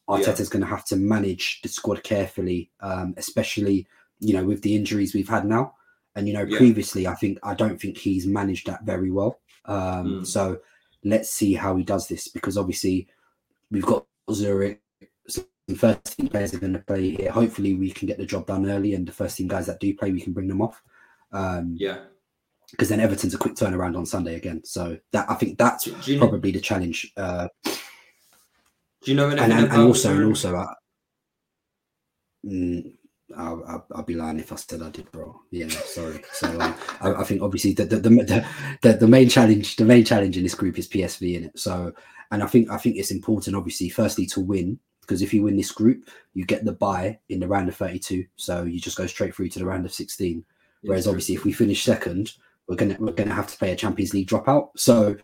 Yeah. 0.08 0.16
Arteta's 0.16 0.48
going 0.50 0.60
to 0.62 0.68
have 0.68 0.84
to 0.86 0.96
manage 0.96 1.62
the 1.62 1.68
squad 1.68 2.02
carefully, 2.02 2.70
um, 2.80 3.14
especially 3.16 3.86
you 4.20 4.34
know 4.34 4.44
with 4.44 4.62
the 4.62 4.74
injuries 4.76 5.14
we've 5.14 5.28
had 5.28 5.46
now. 5.46 5.74
And 6.16 6.28
you 6.28 6.34
know, 6.34 6.44
Yeah. 6.44 6.58
previously, 6.58 7.06
I 7.06 7.14
think 7.14 7.38
I 7.42 7.54
don't 7.54 7.80
think 7.80 7.96
he's 7.98 8.26
managed 8.26 8.66
that 8.66 8.84
very 8.84 9.10
well. 9.10 9.40
Um, 9.64 10.20
Mm. 10.20 10.26
So 10.26 10.60
let's 11.02 11.30
see 11.30 11.54
how 11.54 11.76
he 11.76 11.84
does 11.84 12.06
this 12.08 12.28
because 12.28 12.56
obviously 12.56 13.08
we've 13.70 13.84
got 13.86 14.06
Zurich. 14.32 14.80
Some 15.28 15.44
first 15.76 16.16
team 16.16 16.28
players 16.28 16.54
are 16.54 16.58
going 16.60 16.74
to 16.74 16.78
play 16.80 17.10
here. 17.16 17.30
Hopefully, 17.30 17.74
we 17.74 17.90
can 17.90 18.06
get 18.06 18.18
the 18.18 18.26
job 18.26 18.46
done 18.46 18.70
early, 18.70 18.94
and 18.94 19.06
the 19.08 19.12
first 19.12 19.36
team 19.36 19.48
guys 19.48 19.66
that 19.66 19.80
do 19.80 19.94
play, 19.94 20.12
we 20.12 20.20
can 20.20 20.32
bring 20.32 20.48
them 20.48 20.62
off. 20.62 20.82
Um, 21.32 21.74
Yeah. 21.78 22.04
Because 22.70 22.88
then 22.88 23.00
Everton's 23.00 23.34
a 23.34 23.38
quick 23.38 23.54
turnaround 23.54 23.96
on 23.96 24.06
Sunday 24.06 24.36
again. 24.36 24.62
So 24.64 24.98
that 25.12 25.30
I 25.30 25.34
think 25.34 25.58
that's 25.58 25.86
you 26.08 26.16
know, 26.16 26.28
probably 26.28 26.50
the 26.50 26.60
challenge. 26.60 27.12
Uh, 27.16 27.48
do 27.64 29.10
you 29.10 29.14
know 29.14 29.28
anything 29.28 29.52
and, 29.52 29.64
and, 29.64 29.72
and 29.72 29.82
also 29.82 30.14
and 30.14 30.24
also 30.24 30.56
uh, 30.56 30.74
mm, 32.44 32.92
I'll, 33.36 33.64
I'll, 33.66 33.86
I'll 33.94 34.02
be 34.02 34.14
lying 34.14 34.38
if 34.38 34.52
I 34.52 34.56
said 34.56 34.82
I 34.82 34.90
did, 34.90 35.10
bro. 35.12 35.40
Yeah, 35.50 35.68
sorry. 35.68 36.22
So 36.32 36.48
uh, 36.58 36.72
I, 37.00 37.14
I 37.14 37.24
think 37.24 37.42
obviously 37.42 37.72
the 37.72 37.84
the, 37.84 37.96
the 37.96 38.46
the 38.82 38.92
the 38.94 39.08
main 39.08 39.28
challenge 39.28 39.76
the 39.76 39.84
main 39.84 40.04
challenge 40.04 40.36
in 40.36 40.42
this 40.42 40.54
group 40.54 40.78
is 40.78 40.88
PSV 40.88 41.36
in 41.36 41.44
it. 41.44 41.58
So 41.58 41.92
and 42.30 42.42
I 42.42 42.46
think 42.46 42.70
I 42.70 42.76
think 42.76 42.96
it's 42.96 43.10
important, 43.10 43.56
obviously, 43.56 43.88
firstly 43.88 44.26
to 44.26 44.40
win 44.40 44.78
because 45.00 45.20
if 45.20 45.34
you 45.34 45.42
win 45.42 45.56
this 45.56 45.70
group, 45.70 46.08
you 46.32 46.44
get 46.44 46.64
the 46.64 46.72
bye 46.72 47.18
in 47.28 47.40
the 47.40 47.48
round 47.48 47.68
of 47.68 47.76
thirty 47.76 47.98
two. 47.98 48.24
So 48.36 48.64
you 48.64 48.80
just 48.80 48.96
go 48.96 49.06
straight 49.06 49.34
through 49.34 49.50
to 49.50 49.58
the 49.58 49.66
round 49.66 49.84
of 49.84 49.92
sixteen. 49.92 50.44
Whereas 50.82 51.06
obviously, 51.06 51.34
if 51.34 51.44
we 51.44 51.52
finish 51.52 51.82
second, 51.82 52.34
we're 52.68 52.76
gonna 52.76 52.96
we're 52.98 53.12
gonna 53.12 53.34
have 53.34 53.46
to 53.48 53.58
play 53.58 53.72
a 53.72 53.76
Champions 53.76 54.14
League 54.14 54.28
dropout. 54.28 54.68
So 54.76 55.16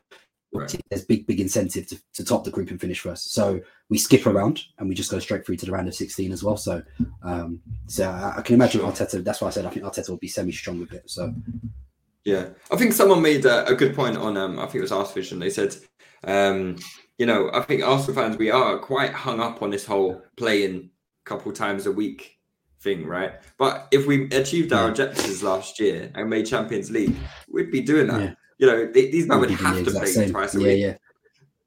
Right. 0.53 0.74
there's 0.91 1.05
big 1.05 1.28
big 1.28 1.38
incentive 1.38 1.86
to, 1.86 2.01
to 2.14 2.24
top 2.24 2.43
the 2.43 2.51
group 2.51 2.70
and 2.70 2.80
finish 2.80 2.99
first. 2.99 3.32
So 3.32 3.61
we 3.88 3.99
skip 3.99 4.26
around 4.26 4.61
and 4.78 4.88
we 4.88 4.97
just 4.97 5.09
go 5.11 5.20
straight 5.20 5.47
through 5.47 5.57
to 5.59 5.66
the 5.66 5.70
round 5.70 5.86
of 5.86 5.95
16 5.95 6.32
as 6.32 6.43
well. 6.43 6.57
So 6.57 6.82
um 7.22 7.61
so 7.86 8.11
I, 8.11 8.38
I 8.38 8.43
can 8.43 8.57
imagine. 8.57 8.80
Arteta. 8.80 9.22
That's 9.22 9.41
why 9.41 9.47
I 9.47 9.51
said 9.51 9.64
I 9.64 9.70
think 9.70 9.84
Arteta 9.84 10.09
will 10.09 10.16
be 10.16 10.26
semi 10.26 10.51
strong 10.51 10.80
with 10.80 10.93
it. 10.93 11.09
So 11.09 11.32
Yeah, 12.24 12.49
I 12.70 12.76
think 12.76 12.93
someone 12.95 13.22
made 13.22 13.45
a, 13.47 13.64
a 13.68 13.74
good 13.76 13.95
point 13.95 14.16
on. 14.16 14.36
Um, 14.36 14.59
I 14.59 14.64
think 14.64 14.76
it 14.76 14.80
was 14.82 14.93
Arsenal 14.93 15.14
Vision. 15.14 15.38
They 15.38 15.51
said, 15.51 15.74
um, 16.24 16.76
you 17.16 17.26
know, 17.26 17.51
I 17.55 17.61
think 17.62 17.82
Arsenal 17.82 18.14
fans 18.20 18.36
we 18.36 18.51
are 18.51 18.78
quite 18.78 19.12
hung 19.12 19.38
up 19.41 19.62
on 19.62 19.70
this 19.70 19.86
whole 19.86 20.20
playing 20.36 20.91
a 21.24 21.28
couple 21.28 21.53
times 21.53 21.86
a 21.86 21.93
week 21.93 22.39
thing, 22.83 23.07
right? 23.07 23.33
But 23.59 23.89
if 23.91 24.07
we 24.07 24.24
achieved 24.31 24.72
our 24.72 24.85
Yeah. 24.85 24.91
objectives 24.91 25.43
last 25.43 25.78
year 25.81 26.11
and 26.14 26.28
made 26.31 26.47
Champions 26.47 26.91
League, 26.91 27.14
we'd 27.53 27.70
be 27.70 27.81
doing 27.81 28.07
that. 28.09 28.20
Yeah. 28.20 28.35
You 28.59 28.66
know, 28.66 28.87
th- 28.93 29.12
these 29.12 29.26
men 29.26 29.41
would 29.41 29.51
have 29.51 29.85
to 29.85 29.91
play 29.91 30.07
same. 30.07 30.31
twice 30.31 30.55
a 30.55 30.61
Yeah, 30.61 30.66
week 30.89 30.97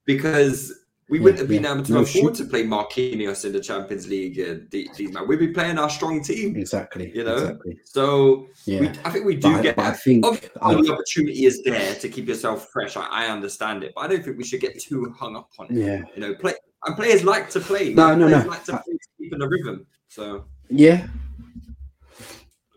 because 0.06 0.74
we 1.10 1.20
wouldn't 1.20 1.40
have 1.40 1.48
been 1.50 1.66
able 1.66 1.84
to 1.84 1.92
No, 1.94 2.00
afford 2.02 2.36
shoot. 2.38 2.44
to 2.44 2.50
play 2.50 2.64
Marquinhos 2.64 3.46
in 3.46 3.52
the 3.52 3.60
Champions 3.60 4.08
League. 4.08 4.40
Uh, 4.40 4.56
the- 4.72 4.90
these 4.96 5.12
men, 5.12 5.28
we'd 5.28 5.40
be 5.40 5.50
playing 5.50 5.78
our 5.78 5.90
strong 5.90 6.24
team. 6.24 6.56
Exactly. 6.56 7.12
You 7.14 7.24
know? 7.24 7.36
Exactly. 7.36 7.80
So 7.84 8.48
we, 8.66 8.88
I 9.06 9.10
think 9.12 9.26
we 9.26 9.36
do 9.36 9.42
But, 9.52 9.60
I, 9.60 9.62
get 9.62 9.76
but 9.76 9.86
I 9.86 9.92
think 9.92 10.26
Obviously, 10.26 10.50
I- 10.62 10.74
the 10.82 10.94
opportunity 10.94 11.46
is 11.46 11.62
there 11.64 11.96
to 11.96 12.10
keep 12.10 12.28
yourself 12.28 12.70
fresh. 12.72 12.96
I, 12.98 13.06
I 13.12 13.28
understand 13.28 13.84
it, 13.84 13.92
but 13.96 14.02
I 14.02 14.08
don't 14.08 14.24
think 14.24 14.38
we 14.38 14.44
should 14.44 14.62
get 14.62 14.80
too 14.82 15.14
hung 15.20 15.36
up 15.36 15.50
on 15.60 15.68
it. 15.68 15.74
yeah. 15.78 16.02
You 16.16 16.22
know, 16.22 16.34
play 16.36 16.54
and 16.86 16.96
players 16.96 17.24
like 17.24 17.50
to 17.52 17.60
play. 17.60 17.94
No, 17.94 18.16
no, 18.16 18.28
players 18.28 18.44
no. 18.46 18.50
Like 18.50 18.64
to 18.66 18.72
play 18.72 18.94
to 18.94 19.08
keep 19.20 19.34
in 19.34 19.40
the 19.40 19.48
rhythm. 19.48 19.86
So 20.10 20.46
Yeah, 20.70 21.08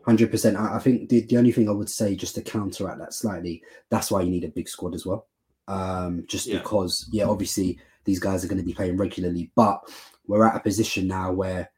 hundred 0.04 0.30
percent. 0.30 0.56
I 0.56 0.78
think 0.78 1.08
the, 1.08 1.22
the 1.22 1.36
only 1.36 1.52
thing 1.52 1.68
I 1.68 1.72
would 1.72 1.90
say 1.90 2.14
just 2.14 2.34
to 2.36 2.42
counteract 2.42 2.98
that 2.98 3.12
slightly, 3.12 3.62
that's 3.90 4.10
why 4.10 4.22
you 4.22 4.30
need 4.30 4.44
a 4.44 4.48
big 4.48 4.68
squad 4.68 4.94
as 4.94 5.04
well. 5.04 5.26
Um, 5.68 6.24
just 6.28 6.46
Yeah. 6.46 6.58
because, 6.58 7.08
yeah, 7.10 7.24
obviously 7.24 7.78
these 8.04 8.20
guys 8.20 8.44
are 8.44 8.48
going 8.48 8.60
to 8.60 8.64
be 8.64 8.72
playing 8.74 8.96
regularly, 8.96 9.50
but 9.56 9.80
we're 10.26 10.46
at 10.46 10.54
a 10.56 10.60
position 10.60 11.08
now 11.08 11.32
where 11.32 11.70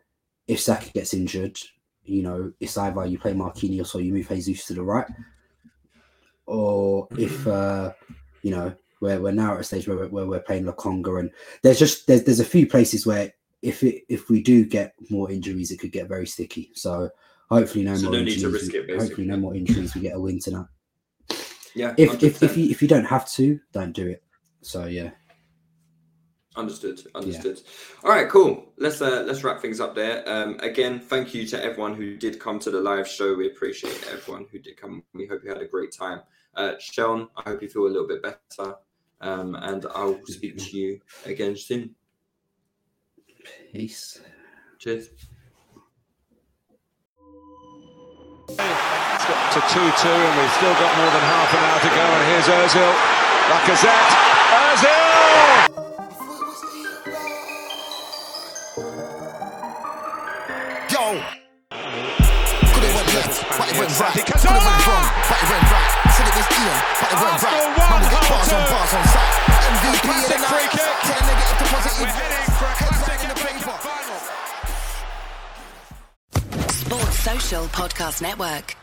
if 0.46 0.60
Saka 0.60 0.90
gets 0.90 1.14
injured, 1.14 1.58
you 2.04 2.22
know, 2.22 2.52
it's 2.60 2.76
either 2.76 3.06
you 3.06 3.18
play 3.18 3.32
Marquinhos 3.32 3.94
or 3.94 4.00
you 4.00 4.12
move 4.12 4.28
Jesus 4.28 4.66
to 4.66 4.74
the 4.74 4.82
right, 4.82 5.06
or 6.46 7.08
if 7.12 7.46
uh, 7.46 7.92
you 8.42 8.50
know 8.50 8.74
we're, 9.00 9.20
we're 9.20 9.32
now 9.32 9.54
at 9.54 9.60
a 9.60 9.64
stage 9.64 9.86
where 9.86 9.98
we're, 9.98 10.08
where 10.08 10.26
we're 10.26 10.40
playing 10.40 10.64
Lokonga, 10.64 11.20
and 11.20 11.30
there's 11.62 11.78
just 11.78 12.06
there's 12.06 12.24
there's 12.24 12.40
a 12.40 12.44
few 12.44 12.66
places 12.66 13.06
where 13.06 13.32
if 13.62 13.82
it 13.82 14.04
if 14.08 14.28
we 14.30 14.42
do 14.42 14.64
get 14.64 14.94
more 15.10 15.30
injuries, 15.30 15.70
it 15.70 15.78
could 15.78 15.92
get 15.92 16.08
very 16.08 16.26
sticky. 16.26 16.70
So 16.74 17.10
hopefully 17.50 17.84
no 17.84 17.96
So 17.96 18.04
more 18.04 18.12
no 18.12 18.18
injuries. 18.18 18.42
to 18.42 18.50
risk 18.50 18.74
it, 18.74 18.98
hopefully 18.98 19.26
no 19.26 19.36
more 19.36 19.54
injuries. 19.54 19.94
We 19.94 20.00
get 20.02 20.16
a 20.16 20.20
win 20.20 20.38
tonight. 20.40 20.66
Yeah, 21.74 21.94
If 21.96 22.22
if, 22.22 22.42
if 22.42 22.56
you 22.56 22.70
if 22.70 22.82
you 22.82 22.88
don't 22.88 23.04
have 23.04 23.30
to, 23.32 23.60
don't 23.72 23.92
do 23.92 24.06
it. 24.06 24.22
So 24.62 24.86
yeah, 24.86 25.10
Understood. 26.56 27.00
Understood. 27.14 27.60
All 28.02 28.10
right, 28.10 28.28
cool. 28.28 28.72
Let's 28.78 29.00
uh, 29.00 29.22
let's 29.26 29.44
wrap 29.44 29.60
things 29.60 29.78
up 29.80 29.94
there. 29.94 30.28
Um, 30.28 30.58
again, 30.60 30.98
thank 30.98 31.32
you 31.32 31.46
to 31.46 31.62
everyone 31.64 31.94
who 31.94 32.16
did 32.16 32.40
come 32.40 32.58
to 32.60 32.70
the 32.70 32.80
live 32.80 33.06
show. 33.06 33.34
We 33.34 33.46
appreciate 33.46 34.08
everyone 34.10 34.46
who 34.50 34.58
did 34.58 34.76
come. 34.76 35.04
We 35.14 35.26
hope 35.26 35.42
you 35.44 35.50
had 35.50 35.62
a 35.62 35.68
great 35.68 35.92
time. 35.92 36.22
Uh, 36.54 36.72
Seun, 36.80 37.28
I 37.36 37.42
hope 37.42 37.62
you 37.62 37.68
feel 37.68 37.86
a 37.86 37.88
little 37.88 38.08
bit 38.08 38.22
better. 38.22 38.74
Um, 39.20 39.54
and 39.56 39.86
I'll 39.94 40.18
speak 40.26 40.58
to 40.58 40.76
you 40.76 41.00
again 41.26 41.56
soon. 41.56 41.94
Peace. 43.72 44.20
Cheers. 44.78 45.10
It's 48.48 48.56
got 48.56 49.52
to 49.52 49.60
2 49.60 49.66
2, 49.68 50.08
and 50.08 50.34
we've 50.40 50.52
still 50.56 50.72
got 50.74 50.96
more 50.96 51.10
than 51.10 51.20
half 51.20 51.50
an 51.52 51.60
hour 51.68 51.80
to 51.80 51.88
go. 51.88 52.04
And 52.16 52.24
here's 52.30 52.48
Ozil. 52.48 52.92
Lacazette. 53.50 54.12
Ozil! 54.56 56.28
Yo. 60.88 61.04
Could 62.72 62.84
have 62.84 62.94
went 62.94 63.08
left, 63.14 63.36
but 63.58 63.66
it 63.68 63.76
went 63.78 63.92
right. 64.00 64.14
Could 64.14 64.40
have 64.40 64.64
went 64.64 64.86
wrong, 64.86 65.06
but 65.28 65.38
it 65.42 65.48
went 65.50 65.66
right. 65.68 65.92
Said 66.16 66.26
it 66.28 66.36
was 66.38 66.48
Ian, 66.56 66.78
but 67.00 67.08
it 67.12 67.18
went 67.18 67.42
right. 67.42 67.52
Arsenal 67.52 67.76
Man, 67.76 67.90
won, 67.90 68.00
we 68.00 68.08
get 68.08 68.24
Hull 68.24 68.38
bars 68.38 68.52
on 68.52 68.60
two. 68.64 68.72
bars 68.72 68.92
on 68.94 69.04
site. 69.08 69.57
MVP 69.68 70.08
of 70.08 70.28
the 70.28 70.38
free 70.48 70.68
kick. 70.72 70.94
Turn 71.04 71.22
negative 71.28 71.58
to 71.58 71.64
positive. 71.68 72.00
We're 72.00 72.08
heading 72.08 72.48
for 72.56 72.64
a 72.64 72.76
classic 72.80 73.20
in 73.22 73.28
the 73.28 73.36
FA 73.36 73.48
paper. 73.52 73.76
final. 73.84 74.18
Sports 76.70 77.18
Social 77.18 77.64
Podcast 77.68 78.22
Network. 78.22 78.77